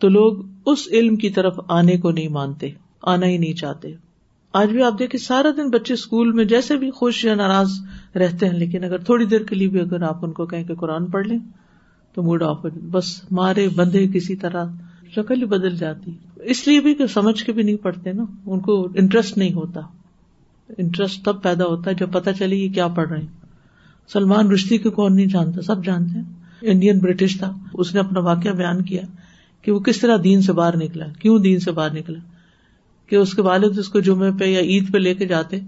تو 0.04 0.10
لوگ 0.10 0.38
اس 0.74 0.88
علم 1.00 1.16
کی 1.24 1.30
طرف 1.40 1.60
آنے 1.80 1.98
کو 2.06 2.12
نہیں 2.20 2.28
مانتے 2.38 2.70
آنا 3.16 3.26
ہی 3.34 3.38
نہیں 3.38 3.54
چاہتے 3.64 3.92
آج 4.62 4.72
بھی 4.78 4.82
آپ 4.92 5.00
دیکھیں 5.00 5.18
سارا 5.24 5.50
دن 5.58 5.70
بچے 5.76 5.94
اسکول 5.94 6.32
میں 6.40 6.46
جیسے 6.54 6.78
بھی 6.86 6.92
خوش 7.02 7.24
یا 7.26 7.36
ناراض 7.42 7.74
رہتے 8.24 8.48
ہیں 8.50 8.58
لیکن 8.64 8.84
اگر 8.90 9.04
تھوڑی 9.12 9.26
دیر 9.34 9.44
کے 9.50 9.56
لیے 9.62 9.68
بھی 9.76 9.82
اگر 9.82 10.08
آپ 10.14 10.24
ان 10.26 10.32
کو 10.40 10.46
کہیں 10.54 10.64
کہ 10.68 10.76
قرآن 10.86 11.10
پڑھ 11.18 11.28
لیں 11.28 11.38
تو 12.16 12.24
موڈ 12.30 12.44
آف 12.54 12.66
بس 12.98 13.12
مارے 13.44 13.68
بندے 13.84 14.08
کسی 14.18 14.36
طرح 14.46 14.72
شکل 15.16 15.42
ہی 15.42 15.48
بدل 15.60 15.76
جاتی 15.86 16.16
اس 16.56 16.68
لیے 16.68 16.80
بھی 16.88 16.94
کہ 17.04 17.08
سمجھ 17.20 17.40
کے 17.44 17.52
بھی 17.60 17.64
نہیں 17.64 17.84
پڑھتے 17.90 18.12
نا 18.24 18.34
ان 18.46 18.60
کو 18.70 18.82
انٹرسٹ 19.04 19.38
نہیں 19.38 19.54
ہوتا 19.62 19.82
انٹرسٹ 20.84 21.24
تب 21.26 21.42
پیدا 21.42 21.66
ہوتا 21.74 21.90
ہے 21.90 21.96
جب 22.06 22.12
پتا 22.14 22.34
چلے 22.44 22.56
یہ 22.56 22.74
کیا 22.80 22.88
پڑھ 23.00 23.10
رہے 23.10 23.20
ہیں 23.22 23.44
سلمان 24.14 24.52
رشتی 24.52 24.78
کو 24.78 24.90
کون 24.96 25.16
نہیں 25.16 25.26
جانتا 25.28 25.62
سب 25.62 25.84
جانتے 25.86 26.18
ہیں 26.20 26.70
انڈین 26.72 27.00
برٹش 27.04 27.38
تھا 27.38 27.52
اس 27.84 27.94
نے 27.94 28.00
اپنا 28.00 28.20
واقعہ 28.28 28.52
بیان 28.58 28.82
کیا 28.86 29.02
کہ 29.62 29.72
وہ 29.72 29.80
کس 29.88 30.00
طرح 30.00 30.18
دین 30.24 30.42
سے 30.42 30.54
باہر 30.60 30.78
نکلا 30.78 31.06
کیوں 31.22 31.38
دین 31.48 31.60
سے 31.60 31.72
باہر 31.80 31.94
نکلا 31.94 32.20
کہ 33.10 33.16
اس 33.16 33.34
کے 33.34 33.42
والد 33.42 33.78
اس 33.80 33.88
کو 33.96 34.00
جمعے 34.10 34.30
پہ 34.40 34.46
یا 34.46 34.60
عید 34.74 34.92
پہ 34.94 34.98
لے 34.98 35.14
کے 35.16 35.26
جاتے 35.28 35.60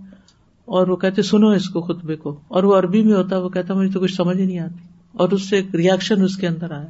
اور 0.78 0.88
وہ 0.88 0.96
کہتے 1.04 1.22
سنو 1.24 1.48
اس 1.58 1.70
کو 1.74 1.82
خطبے 1.82 2.16
کو 2.24 2.36
اور 2.60 2.64
وہ 2.70 2.76
عربی 2.78 3.02
میں 3.04 3.16
ہوتا 3.16 3.38
وہ 3.40 3.50
کہتا 3.50 3.74
مجھے 3.74 3.92
تو 3.92 4.00
کچھ 4.00 4.14
سمجھ 4.14 4.38
ہی 4.38 4.46
نہیں 4.46 4.60
آتی 4.60 4.84
اور 5.24 5.30
اس 5.36 5.50
سے 5.50 5.56
ایک 5.56 5.76
ریئیکشن 5.76 6.24
اس 6.24 6.36
کے 6.38 6.48
اندر 6.48 6.72
آیا 6.78 6.88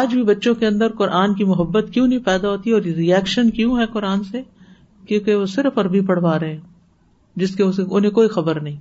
آج 0.00 0.14
بھی 0.14 0.22
بچوں 0.24 0.54
کے 0.54 0.66
اندر 0.66 0.92
قرآن 0.98 1.34
کی 1.34 1.44
محبت 1.44 1.88
کیوں 1.94 2.06
نہیں 2.06 2.18
پیدا 2.24 2.48
ہوتی 2.50 2.72
اور 2.72 2.82
ریئیکشن 2.96 3.50
کیوں 3.58 3.78
ہے 3.78 3.86
قرآن 3.92 4.24
سے 4.30 4.42
کیونکہ 5.08 5.34
وہ 5.34 5.46
صرف 5.56 5.78
عربی 5.78 6.00
پڑھوا 6.10 6.38
رہے 6.40 6.52
ہیں 6.52 6.60
جس 7.42 7.54
کے 7.56 7.62
انہیں 7.88 8.10
کوئی 8.20 8.28
خبر 8.28 8.60
نہیں 8.60 8.76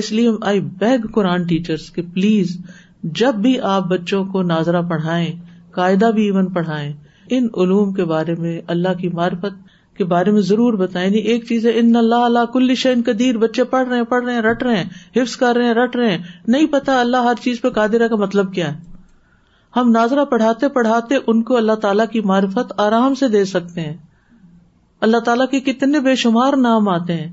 اس 0.00 0.10
لیے 0.12 0.30
I 0.48 0.60
beg 0.80 1.06
Quran 1.14 1.42
teacher 1.48 2.00
please 2.14 2.56
جب 3.20 3.34
بھی 3.42 3.58
آپ 3.74 3.84
بچوں 3.90 4.24
کو 4.32 4.42
ناظرہ 4.42 4.82
پڑھائیں 4.88 5.30
قاعدہ 5.74 6.10
بھی 6.14 6.24
ایون 6.24 6.48
پڑھائے 6.52 6.92
ان 7.36 7.46
علوم 7.62 7.92
کے 7.94 8.04
بارے 8.12 8.34
میں 8.38 8.60
اللہ 8.74 8.94
کی 9.00 9.08
مارفت 9.20 9.66
کے 9.98 10.04
بارے 10.10 10.30
میں 10.30 10.40
ضرور 10.48 10.74
بتائیں 10.78 11.08
نہیں 11.08 11.18
یعنی 11.20 11.30
ایک 11.32 11.46
چیز 11.46 11.66
ہے 11.66 11.78
ان 11.78 11.96
اللہ 11.96 12.24
اللہ 12.24 12.44
کل 12.52 12.74
شین 12.82 13.02
قدیر 13.06 13.38
بچے 13.38 13.64
پڑھ 13.70 13.88
رہے 13.88 14.04
پڑھ 14.12 14.24
رہے 14.24 14.34
ہیں 14.34 14.42
رٹ 14.42 14.62
رہے 14.62 14.76
ہیں 14.76 15.20
حفظ 15.20 15.36
کر 15.36 15.56
رہے 15.56 15.66
ہیں 15.66 15.74
رٹ 15.74 15.96
رہے 15.96 16.10
ہیں 16.10 16.18
نہیں 16.46 16.66
پتا 16.72 17.00
اللہ 17.00 17.24
ہر 17.30 17.42
چیز 17.42 17.60
پہ 17.62 17.70
قادرہ 17.78 18.08
کا 18.08 18.16
مطلب 18.22 18.52
کیا 18.54 18.72
ہے 18.72 18.86
ہم 19.76 19.90
ناظرہ 19.92 20.24
پڑھاتے 20.24 20.68
پڑھاتے 20.76 21.16
ان 21.26 21.42
کو 21.48 21.56
اللہ 21.56 21.74
تعالیٰ 21.82 22.06
کی 22.12 22.20
مارفت 22.32 22.72
آرام 22.80 23.14
سے 23.22 23.28
دے 23.28 23.44
سکتے 23.44 23.80
ہیں 23.80 23.96
اللہ 25.06 25.18
تعالیٰ 25.24 25.46
کے 25.50 25.60
کتنے 25.72 26.00
بے 26.08 26.14
شمار 26.24 26.52
نام 26.66 26.88
آتے 26.88 27.14
ہیں 27.20 27.28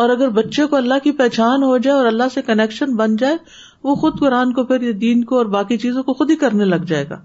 اور 0.00 0.08
اگر 0.08 0.28
بچے 0.36 0.64
کو 0.66 0.76
اللہ 0.76 0.98
کی 1.04 1.10
پہچان 1.16 1.62
ہو 1.62 1.76
جائے 1.86 1.96
اور 1.96 2.06
اللہ 2.06 2.28
سے 2.34 2.42
کنیکشن 2.42 2.94
بن 2.96 3.16
جائے 3.22 3.36
وہ 3.84 3.94
خود 4.04 4.18
قرآن 4.20 4.52
کو 4.58 4.62
پھر 4.70 4.92
دین 5.00 5.24
کو 5.32 5.36
اور 5.36 5.46
باقی 5.56 5.76
چیزوں 5.78 6.02
کو 6.02 6.12
خود 6.20 6.30
ہی 6.30 6.36
کرنے 6.44 6.64
لگ 6.64 6.84
جائے 6.92 7.04
گا 7.10 7.18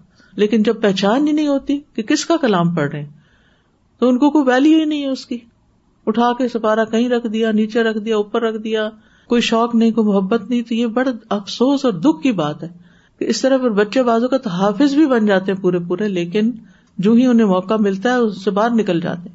لیکن 0.43 0.63
جب 0.69 0.81
پہچان 0.81 1.27
ہی 1.27 1.31
نہیں 1.37 1.47
ہوتی 1.47 1.79
کہ 1.95 2.03
کس 2.09 2.25
کا 2.31 2.37
کلام 2.41 2.73
پڑھ 2.75 2.89
رہے 2.91 3.05
تو 3.99 4.09
ان 4.09 4.17
کو 4.23 4.29
کوئی 4.31 4.45
ویلو 4.47 4.77
ہی 4.79 4.83
نہیں 4.85 5.03
ہے 5.03 5.09
اس 5.11 5.25
کی 5.25 5.37
اٹھا 6.11 6.31
کے 6.37 6.47
سپارا 6.57 6.83
کہیں 6.95 7.07
رکھ 7.09 7.27
دیا 7.37 7.51
نیچے 7.61 7.83
رکھ 7.83 7.97
دیا 8.05 8.15
اوپر 8.17 8.41
رکھ 8.47 8.57
دیا 8.63 8.89
کوئی 9.29 9.41
شوق 9.51 9.75
نہیں 9.75 9.91
کوئی 10.01 10.07
محبت 10.07 10.49
نہیں 10.49 10.61
تو 10.69 10.73
یہ 10.75 10.85
بڑا 10.99 11.11
افسوس 11.37 11.85
اور 11.85 11.93
دکھ 12.07 12.21
کی 12.23 12.31
بات 12.41 12.63
ہے 12.63 12.69
کہ 13.19 13.29
اس 13.35 13.41
طرح 13.41 13.57
پر 13.63 13.77
بچے 13.79 14.03
بازو 14.11 14.27
کا 14.33 14.37
تو 14.37 14.49
حافظ 14.59 14.95
بھی 14.95 15.05
بن 15.15 15.25
جاتے 15.31 15.51
ہیں 15.51 15.59
پورے 15.61 15.79
پورے 15.87 16.07
لیکن 16.19 16.51
جو 17.07 17.13
ہی 17.13 17.25
انہیں 17.25 17.47
موقع 17.55 17.73
ملتا 17.87 18.13
ہے 18.13 18.17
اس 18.27 18.43
سے 18.43 18.51
باہر 18.59 18.75
نکل 18.81 18.99
جاتے 19.07 19.29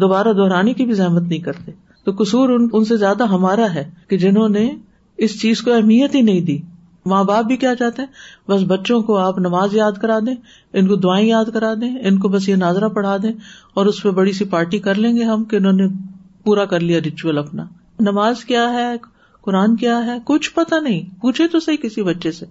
دوبارہ 0.00 0.32
دہرانے 0.42 0.74
کی 0.80 0.84
بھی 0.86 0.94
زحمت 1.04 1.28
نہیں 1.28 1.40
کرتے 1.50 1.72
تو 2.04 2.12
قصور 2.18 2.48
ان 2.50 2.66
ان 2.74 2.84
سے 2.90 2.96
زیادہ 2.96 3.24
ہمارا 3.28 3.72
ہے 3.74 3.88
کہ 4.08 4.16
جنہوں 4.18 4.48
نے 4.48 4.68
اس 5.24 5.40
چیز 5.40 5.60
کو 5.62 5.72
اہمیت 5.72 6.14
ہی 6.14 6.20
نہیں 6.28 6.40
دی 6.44 6.56
ماں 7.10 7.22
باپ 7.24 7.44
بھی 7.50 7.56
کیا 7.56 7.74
چاہتے 7.76 8.02
ہیں 8.02 8.50
بس 8.50 8.62
بچوں 8.70 9.00
کو 9.02 9.16
آپ 9.18 9.38
نماز 9.46 9.74
یاد 9.74 10.00
کرا 10.00 10.18
دیں 10.26 10.34
ان 10.80 10.86
کو 10.88 10.96
دعائیں 11.06 11.26
یاد 11.26 11.50
کرا 11.54 11.72
دیں 11.80 11.94
ان 12.08 12.18
کو 12.20 12.28
بس 12.36 12.48
یہ 12.48 12.56
ناظرہ 12.62 12.88
پڑھا 12.96 13.16
دیں 13.22 13.32
اور 13.76 13.86
اس 13.86 14.02
پہ 14.02 14.10
بڑی 14.18 14.32
سی 14.38 14.44
پارٹی 14.54 14.78
کر 14.86 14.94
لیں 15.04 15.14
گے 15.16 15.24
ہم 15.30 15.44
کہ 15.50 15.56
انہوں 15.56 15.72
نے 15.82 15.86
پورا 16.44 16.64
کر 16.72 16.80
لیا 16.80 17.00
ریچول 17.04 17.38
اپنا 17.38 17.64
نماز 18.10 18.44
کیا 18.44 18.68
ہے 18.72 18.86
قرآن 19.44 19.76
کیا 19.76 19.96
ہے 20.06 20.16
کچھ 20.24 20.52
پتا 20.54 20.78
نہیں 20.80 21.00
پوچھے 21.20 21.48
تو 21.52 21.60
صحیح 21.60 21.76
کسی 21.82 22.02
بچے 22.02 22.32
سے 22.38 22.46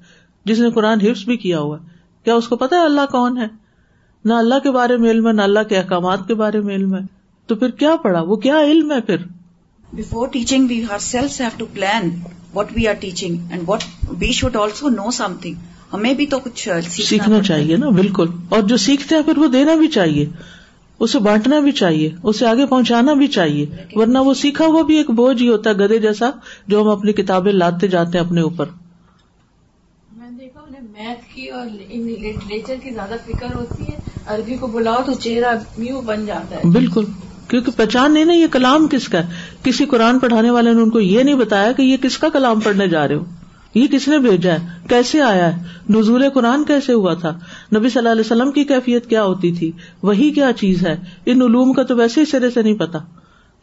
جس 0.45 0.60
نے 0.60 0.70
قرآن 0.76 1.02
حفظ 1.02 1.24
بھی 1.26 1.38
کیا 1.38 1.60
ہوا 1.60 1.78
کیا 2.24 2.36
اس 2.36 2.47
کو 2.47 2.56
پتا 2.66 2.76
ہے 2.76 2.86
اللہ 2.86 3.12
کون 3.12 3.38
ہے 3.41 3.47
نہ 4.30 4.34
اللہ 4.34 4.60
کے 4.64 4.72
بارے 4.72 4.97
میں 5.04 5.12
علم 5.12 5.28
ہے 5.28 5.32
نہ 5.34 5.41
اللہ 5.41 5.68
کے 5.70 5.78
احکامات 5.78 6.28
کے 6.28 6.34
بارے 6.43 6.62
میں 6.62 6.76
علم 6.76 6.95
ہے 6.95 7.00
تو 7.47 7.56
پھر 7.56 7.70
کیا 7.84 7.95
پڑھا 8.04 8.22
وہ 8.28 8.36
کیا 8.47 8.60
علم 8.72 8.91
ہے 8.91 9.00
پھر 9.02 9.18
before 9.98 10.28
teaching 10.32 10.68
we 10.70 10.84
hear 10.92 11.50
what 12.56 12.72
we 12.76 12.88
are 12.88 12.94
teaching 13.00 13.36
ہمیں 15.94 16.14
بھی 16.14 16.26
تو 16.32 16.38
کچھ 16.40 16.68
سیکھنا 17.06 17.42
چاہیے 17.44 17.78
نا 17.78 17.90
بالکل 17.98 18.28
اور 18.56 18.62
جو 18.72 18.78
سیکھتے 18.88 19.16
ہیں 19.16 19.22
پھر 19.30 19.38
وہ 19.38 19.48
دینا 19.54 19.76
بھی 19.76 19.88
چاہیے 19.96 20.26
اسے 21.06 21.20
بانٹنا 21.28 21.60
بھی 21.60 21.72
چاہیے 21.80 22.10
اسے 22.32 22.46
آگے 22.48 22.66
پہنچانا 22.66 23.14
بھی 23.22 23.28
چاہیے 23.38 23.66
ورنہ 23.96 24.20
وہ 24.26 24.34
سیکھا 24.42 24.66
ہوا 24.66 24.82
بھی 24.92 24.98
ایک 24.98 25.10
بوجھ 25.22 25.42
ہی 25.42 25.48
ہوتا 25.50 25.70
ہے 25.70 25.76
گدے 25.84 25.98
جیسا 26.06 26.30
جو 26.74 26.82
ہم 26.82 26.88
اپنی 26.90 27.14
کتابیں 27.22 27.52
لاتے 27.52 27.88
جاتے 27.96 28.18
ہیں 28.18 28.26
اپنے 28.26 28.42
اوپر 28.42 28.70
میں 30.20 30.30
دیکھا 30.40 30.66
میتھ 30.98 31.34
کی 31.34 31.48
اور 31.60 31.66
لٹریچر 31.74 32.76
کی 32.84 32.92
زیادہ 32.94 33.16
فکر 33.26 33.56
ہوتی 33.56 33.92
ہے 33.92 33.98
عربی 34.36 34.58
کو 34.60 34.68
بلاؤ 34.78 35.02
تو 35.06 35.14
چہرہ 35.22 35.56
بھی 35.78 35.92
بن 36.06 36.26
جاتا 36.26 36.56
ہے 36.64 36.70
بالکل 36.78 37.06
کیونکہ 37.50 37.72
پہچان 37.78 38.14
نہیں 38.14 38.26
نا 38.26 38.34
یہ 38.34 38.47
کلام 38.52 38.88
کس 38.91 39.08
کا 39.10 39.20
ہے 39.24 39.38
کسی 39.64 39.86
قرآن 39.91 40.20
پڑھانے 40.20 40.50
والے 40.56 40.74
نے 40.74 40.82
ان 40.82 40.89
کو 40.95 41.00
یہ 41.00 41.24
نہیں 41.24 41.36
بتایا 41.36 41.72
کہ 41.78 41.82
یہ 41.82 41.97
کس 42.02 42.18
کا 42.24 42.30
کلام 42.34 42.60
پڑھنے 42.66 42.88
جا 42.88 43.08
رہے 43.08 43.16
ہو 43.16 43.24
یہ 43.74 43.88
کس 43.91 44.08
نے 44.08 44.18
بھیجا 44.20 44.54
ہے 44.54 44.76
کیسے 44.89 45.22
آیا 45.22 45.47
ہے 45.56 45.93
نزول 45.97 46.24
قرآن 46.34 46.64
کیسے 46.66 46.93
ہوا 46.93 47.14
تھا 47.24 47.30
نبی 47.76 47.89
صلی 47.89 48.00
اللہ 48.00 48.10
علیہ 48.18 48.26
وسلم 48.26 48.52
کی 48.52 48.64
کیفیت 48.72 49.10
کیا 49.10 49.24
ہوتی 49.24 49.52
تھی 49.56 49.72
وہی 50.10 50.30
کیا 50.34 50.52
چیز 50.60 50.86
ہے 50.86 50.95
ان 51.32 51.41
علوم 51.45 51.74
کا 51.80 51.84
تو 51.91 51.95
ویسے 51.97 52.22
ہی 52.22 52.26
سرے 52.32 52.50
سے 52.54 52.62
نہیں 52.62 52.78
پتا 52.80 53.00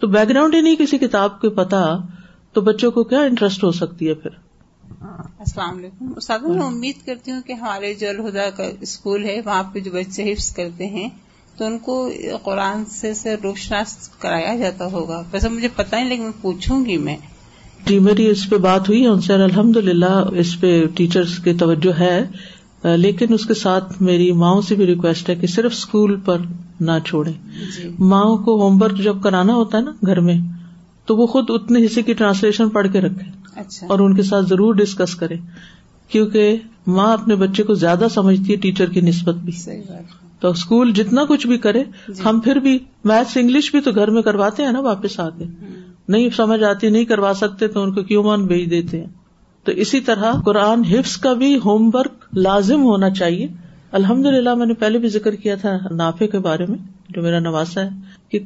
تو 0.00 0.06
بیک 0.16 0.28
گراؤنڈ 0.28 0.54
ہی 0.54 0.60
نہیں 0.60 0.76
کسی 0.78 0.98
کتاب 0.98 1.40
کے 1.40 1.48
پتا 1.60 1.82
تو 2.54 2.60
بچوں 2.68 2.90
کو 2.98 3.04
کیا 3.12 3.20
انٹرسٹ 3.30 3.64
ہو 3.64 3.70
سکتی 3.80 4.08
ہے 4.08 4.14
پھر 4.24 4.30
السلام 5.02 5.76
علیکم 5.78 6.48
میں 6.58 6.64
امید 6.66 7.04
کرتی 7.06 7.30
ہوں 7.32 7.40
کہ 7.46 7.52
ہمارے 7.52 7.92
جو 8.02 8.08
الہدا 8.08 8.48
کا 8.56 8.64
اسکول 8.88 9.24
ہے 9.24 9.40
وہاں 9.44 9.62
پہ 9.72 9.80
جو 9.80 9.90
بچے 9.94 10.32
حفظ 10.32 10.50
کرتے 10.56 10.86
ہیں 10.96 11.08
تو 11.58 11.64
ان 11.64 11.76
کو 11.84 11.94
قرآن 12.44 12.84
سے 12.94 13.12
سے 13.20 13.34
روشناس 13.42 13.96
کرایا 14.22 14.54
جاتا 14.62 14.86
ہوگا 14.92 15.22
ویسے 15.32 15.48
مجھے 15.48 15.68
پتا 15.76 15.98
ہی 15.98 16.08
لیکن 16.08 16.30
پوچھوں 16.40 16.84
گی 16.86 16.96
میں 17.06 17.16
جی 17.86 17.98
میری 18.08 18.26
اس 18.30 18.48
پہ 18.50 18.56
بات 18.66 18.88
ہوئی 18.88 19.06
ان 19.06 19.20
سے 19.28 19.34
الحمد 19.44 19.76
للہ 19.86 20.12
اس 20.42 20.54
پہ 20.60 20.72
ٹیچرس 20.96 21.36
کی 21.44 21.54
توجہ 21.62 21.98
ہے 22.00 22.88
لیکن 22.96 23.32
اس 23.34 23.46
کے 23.46 23.54
ساتھ 23.60 24.00
میری 24.08 24.30
ماؤں 24.42 24.60
سے 24.62 24.74
بھی 24.80 24.86
ریکویسٹ 24.86 25.30
ہے 25.30 25.34
کہ 25.36 25.46
صرف 25.54 25.72
اسکول 25.76 26.18
پر 26.24 26.40
نہ 26.88 26.98
چھوڑے 27.06 27.32
جی۔ 27.76 27.88
ماؤں 28.12 28.36
کو 28.44 28.60
ہوم 28.62 28.82
ورک 28.82 28.98
جب 29.04 29.22
کرانا 29.22 29.54
ہوتا 29.54 29.78
ہے 29.78 29.82
نا 29.82 29.92
گھر 30.06 30.20
میں 30.28 30.36
تو 31.06 31.16
وہ 31.16 31.26
خود 31.34 31.50
اتنے 31.54 31.84
حصے 31.84 32.02
کی 32.02 32.14
ٹرانسلیشن 32.20 32.68
پڑھ 32.76 32.86
کے 32.92 33.00
رکھے 33.00 33.30
اچھا۔ 33.60 33.86
اور 33.90 33.98
ان 34.06 34.14
کے 34.16 34.22
ساتھ 34.32 34.46
ضرور 34.48 34.74
ڈسکس 34.84 35.14
کرے 35.22 35.36
کیونکہ 36.12 36.56
ماں 36.96 37.12
اپنے 37.12 37.34
بچے 37.46 37.62
کو 37.70 37.74
زیادہ 37.84 38.06
سمجھتی 38.14 38.52
ہے 38.52 38.56
ٹیچر 38.66 38.90
کی 38.92 39.00
نسبت 39.10 39.34
بھی 39.48 39.52
صحیح 39.52 39.80
بات. 39.88 40.24
تو 40.40 40.50
اسکول 40.50 40.92
جتنا 40.94 41.24
کچھ 41.28 41.46
بھی 41.46 41.56
کرے 41.58 41.82
جی۔ 42.08 42.22
ہم 42.24 42.40
پھر 42.44 42.56
بھی 42.64 42.78
میتھس 43.10 43.36
انگلش 43.40 43.70
بھی 43.72 43.80
تو 43.80 43.90
گھر 43.94 44.10
میں 44.16 44.22
کرواتے 44.22 44.62
ہیں 44.62 44.72
نا 44.72 44.80
واپس 44.86 45.18
آ 45.20 45.28
کے 45.38 45.44
نہیں 46.14 46.28
سمجھ 46.36 46.62
آتی 46.64 46.88
نہیں 46.90 47.04
کروا 47.04 47.32
سکتے 47.36 47.68
تو 47.68 47.82
ان 47.82 47.92
کو 47.94 48.02
کیوں 48.10 48.22
مان 48.24 48.44
بھیج 48.46 48.70
دیتے 48.70 48.98
ہیں 49.00 49.06
تو 49.66 49.72
اسی 49.84 50.00
طرح 50.08 50.32
قرآن 50.44 50.84
حفظ 50.90 51.16
کا 51.20 51.32
بھی 51.40 51.56
ہوم 51.64 51.88
ورک 51.94 52.24
لازم 52.36 52.82
ہونا 52.84 53.08
چاہیے 53.20 53.46
الحمد 54.00 54.26
للہ 54.26 54.54
میں 54.60 54.66
نے 54.66 54.74
پہلے 54.82 54.98
بھی 54.98 55.08
ذکر 55.16 55.34
کیا 55.46 55.54
تھا 55.60 55.76
نافے 56.02 56.26
کے 56.34 56.38
بارے 56.46 56.66
میں 56.68 56.76
جو 57.16 57.22
میرا 57.22 57.38
نواسا 57.40 57.82
ہے 57.84 57.88
کہ 58.30 58.38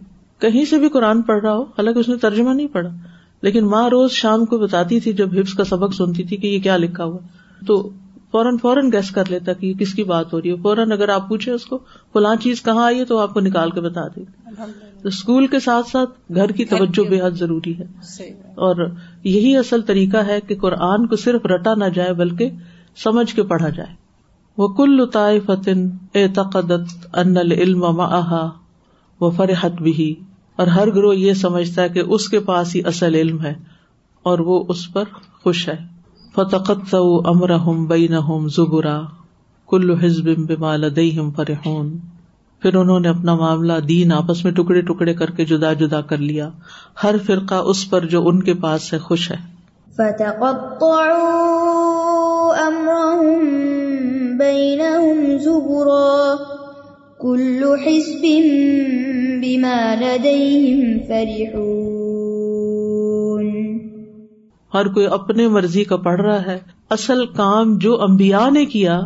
کہیں 0.47 0.64
سے 0.70 0.78
بھی 0.84 0.88
قرآن 0.95 1.22
پڑھ 1.22 1.41
رہا 1.43 1.53
ہو 1.55 1.62
حالانکہ 1.78 1.99
اس 1.99 2.09
نے 2.09 2.16
ترجمہ 2.26 2.53
نہیں 2.53 2.66
پڑھا 2.72 2.91
لیکن 3.43 3.68
ماں 3.68 3.88
روز 3.91 4.11
شام 4.12 4.45
کو 4.47 4.59
بتاتی 4.59 5.01
تھی 5.01 5.12
جب 5.20 5.41
ہفس 5.41 5.55
کا 5.55 5.64
سبق 5.64 5.95
سنتی 5.95 6.24
تھی 6.30 6.36
کہ 6.36 6.47
یہ 6.47 6.59
کیا 6.62 6.76
لکھا 6.76 7.05
ہوا 7.05 7.18
تو 7.66 7.80
فوراً 8.33 8.51
فوراً 8.62 8.83
گیس 8.93 9.11
کر 9.14 9.28
لیتا 9.31 9.53
کہ 9.53 9.66
یہ 9.66 9.72
کس 9.78 9.93
کی 9.95 10.03
بات 10.11 10.33
ہو 10.33 10.41
رہی 10.41 10.51
ہے 10.51 10.57
فوراً 10.62 10.93
اگر 10.93 11.09
آپ 11.14 11.28
پوچھیں 11.28 11.53
اس 11.55 11.64
کو 11.66 11.78
فلاں 12.14 12.35
چیز 12.43 12.62
کہاں 12.62 12.85
آئی 12.87 12.99
ہے 12.99 13.05
تو 13.05 13.18
آپ 13.18 13.33
کو 13.35 13.41
نکال 13.41 13.70
کے 13.70 13.81
بتا 13.87 14.07
تو 14.14 15.09
اسکول 15.09 15.47
کے 15.55 15.61
ساتھ 15.64 15.87
ساتھ 15.89 16.11
گھر 16.41 16.53
کی 16.59 16.64
توجہ 16.74 17.09
بے 17.11 17.20
حد 17.20 17.39
ضروری 17.39 17.72
ہے 17.78 18.26
اور 18.66 18.85
یہی 19.24 19.57
اصل 19.57 19.83
طریقہ 19.91 20.24
ہے 20.26 20.41
کہ 20.49 20.57
قرآن 20.62 21.07
کو 21.12 21.16
صرف 21.24 21.47
رٹا 21.55 21.74
نہ 21.78 21.85
جائے 21.95 22.12
بلکہ 22.22 22.51
سمجھ 23.05 23.35
کے 23.35 23.43
پڑھا 23.53 23.68
جائے 23.81 23.95
وہ 24.59 24.68
کل 24.81 24.97
لطائے 25.03 25.39
فتن 25.47 25.89
اے 26.20 26.26
تقدت 26.39 27.16
علم 27.37 27.85
آہا 28.01 28.49
و 29.26 29.31
فرحت 29.37 29.83
بھی 29.83 30.14
اور 30.62 30.66
ہر 30.76 30.91
گروہ 30.95 31.16
یہ 31.16 31.33
سمجھتا 31.45 31.83
ہے 31.83 31.89
کہ 31.89 32.01
اس 32.16 32.28
کے 32.28 32.41
پاس 32.51 32.74
ہی 32.76 32.83
اصل 32.93 33.14
علم 33.14 33.41
ہے 33.45 33.55
اور 34.31 34.39
وہ 34.51 34.62
اس 34.74 34.93
پر 34.93 35.05
خوش 35.43 35.68
ہے 35.68 35.76
فتقت 36.35 36.95
امر 37.33 37.51
ہم 37.66 37.85
بین 37.87 38.12
کلو 39.70 39.95
ہزب 40.05 40.28
فری 40.57 41.11
فرحون 41.37 41.91
پھر 42.62 42.74
انہوں 42.76 43.01
نے 43.01 43.09
اپنا 43.09 43.35
معاملہ 43.41 43.72
دین 43.89 44.12
آپس 44.12 44.45
میں 44.45 44.53
ٹکڑے 44.57 44.81
ٹکڑے 44.91 45.14
کر 45.20 45.31
کے 45.37 45.45
جدا 45.53 45.72
جدا 45.83 46.01
کر 46.12 46.18
لیا 46.28 46.49
ہر 47.03 47.16
فرقہ 47.26 47.55
اس 47.72 47.89
پر 47.91 48.07
جو 48.14 48.26
ان 48.28 48.43
کے 48.49 48.55
پاس 48.66 48.89
سے 48.91 48.99
خوش 48.99 49.31
ہے 49.31 49.45
بما 49.99 50.55
کلو 57.20 57.76
فرحون 61.09 61.89
ہر 64.75 64.89
کوئی 64.95 65.07
اپنے 65.14 65.47
مرضی 65.55 65.83
کا 65.85 65.97
پڑھ 66.07 66.21
رہا 66.21 66.43
ہے 66.47 66.59
اصل 66.97 67.25
کام 67.37 67.77
جو 67.85 68.01
امبیا 68.03 68.49
نے 68.55 68.64
کیا 68.75 69.01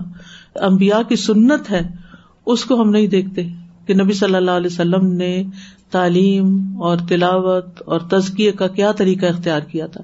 امبیا 0.68 1.00
کی 1.08 1.16
سنت 1.16 1.70
ہے 1.70 1.80
اس 2.54 2.64
کو 2.70 2.80
ہم 2.80 2.90
نہیں 2.90 3.06
دیکھتے 3.14 3.42
کہ 3.86 3.94
نبی 3.94 4.12
صلی 4.18 4.34
اللہ 4.34 4.50
علیہ 4.60 4.70
وسلم 4.72 5.06
نے 5.20 5.30
تعلیم 5.92 6.50
اور 6.88 6.98
تلاوت 7.08 7.82
اور 7.96 8.00
تزکیے 8.10 8.52
کا 8.60 8.66
کیا 8.76 8.92
طریقہ 8.98 9.26
اختیار 9.26 9.60
کیا 9.70 9.86
تھا 9.96 10.02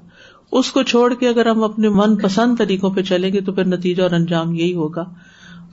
اس 0.59 0.71
کو 0.71 0.83
چھوڑ 0.91 1.13
کے 1.19 1.27
اگر 1.27 1.47
ہم 1.49 1.63
اپنے 1.63 1.89
من 1.99 2.15
پسند 2.23 2.55
طریقوں 2.59 2.89
پہ 2.95 3.01
چلیں 3.09 3.31
گے 3.33 3.41
تو 3.41 3.51
پھر 3.59 3.65
نتیجہ 3.75 4.01
اور 4.03 4.11
انجام 4.19 4.53
یہی 4.55 4.73
ہوگا 4.75 5.03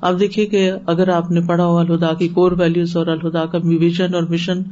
اب 0.09 0.20
دیکھیے 0.20 0.45
کہ 0.47 0.70
اگر 0.95 1.09
آپ 1.14 1.30
نے 1.30 1.41
پڑھا 1.47 1.64
ہو 1.66 1.78
الہدا 1.78 2.12
کی 2.18 2.28
کور 2.39 2.53
ویلوز 2.59 2.97
اور 2.97 3.07
الہدا 3.16 3.45
کا 3.55 3.59
ویژن 3.78 4.14
اور 4.14 4.22
مشن 4.30 4.62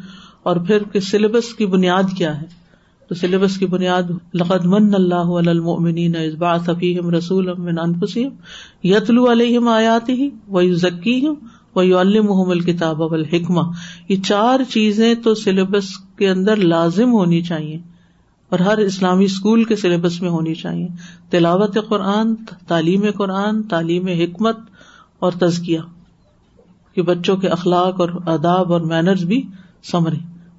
اور 0.51 0.57
پھر 0.67 1.01
سلیبس 1.11 1.53
کی 1.55 1.67
بنیاد 1.77 2.17
کیا 2.19 2.41
ہے 2.41 2.47
تو 3.09 3.15
سلیبس 3.15 3.57
کی 3.59 3.67
بنیاد 3.73 4.09
لقد 4.41 4.65
من 4.71 4.95
اللہ 4.95 5.29
رسول 7.17 7.49
آیات 9.73 10.09
ہی 10.09 10.73
ذکی 10.83 11.15
الحکمہ 11.77 13.63
یہ 14.09 14.17
چار 14.25 14.65
چیزیں 14.71 15.15
تو 15.25 15.35
سلیبس 15.43 15.91
کے 16.19 16.29
اندر 16.31 16.65
لازم 16.75 17.13
ہونی 17.13 17.41
چاہیے 17.51 17.79
اور 18.51 18.59
ہر 18.71 18.79
اسلامی 18.87 19.25
اسکول 19.35 19.65
کے 19.71 19.77
سلیبس 19.85 20.21
میں 20.23 20.31
ہونی 20.31 20.55
چاہیے 20.65 20.89
تلاوت 21.31 21.79
قرآن 21.89 22.35
تعلیم 22.69 23.11
قرآن 23.19 23.63
تعلیم 23.75 24.07
حکمت 24.23 24.59
اور 25.27 25.33
تزکیہ 25.47 25.81
کہ 26.95 27.03
بچوں 27.13 27.37
کے 27.37 27.49
اخلاق 27.59 28.01
اور 28.01 28.09
اداب 28.37 28.73
اور 28.73 28.81
مینرز 28.95 29.25
بھی 29.35 29.43
سمرے 29.91 30.17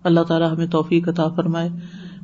اللہ 0.08 0.24
تعالیٰ 0.28 0.52
ہمیں 0.54 0.66
توفیق 0.72 1.08
عطا 1.10 1.28
فرمائے 1.36 1.70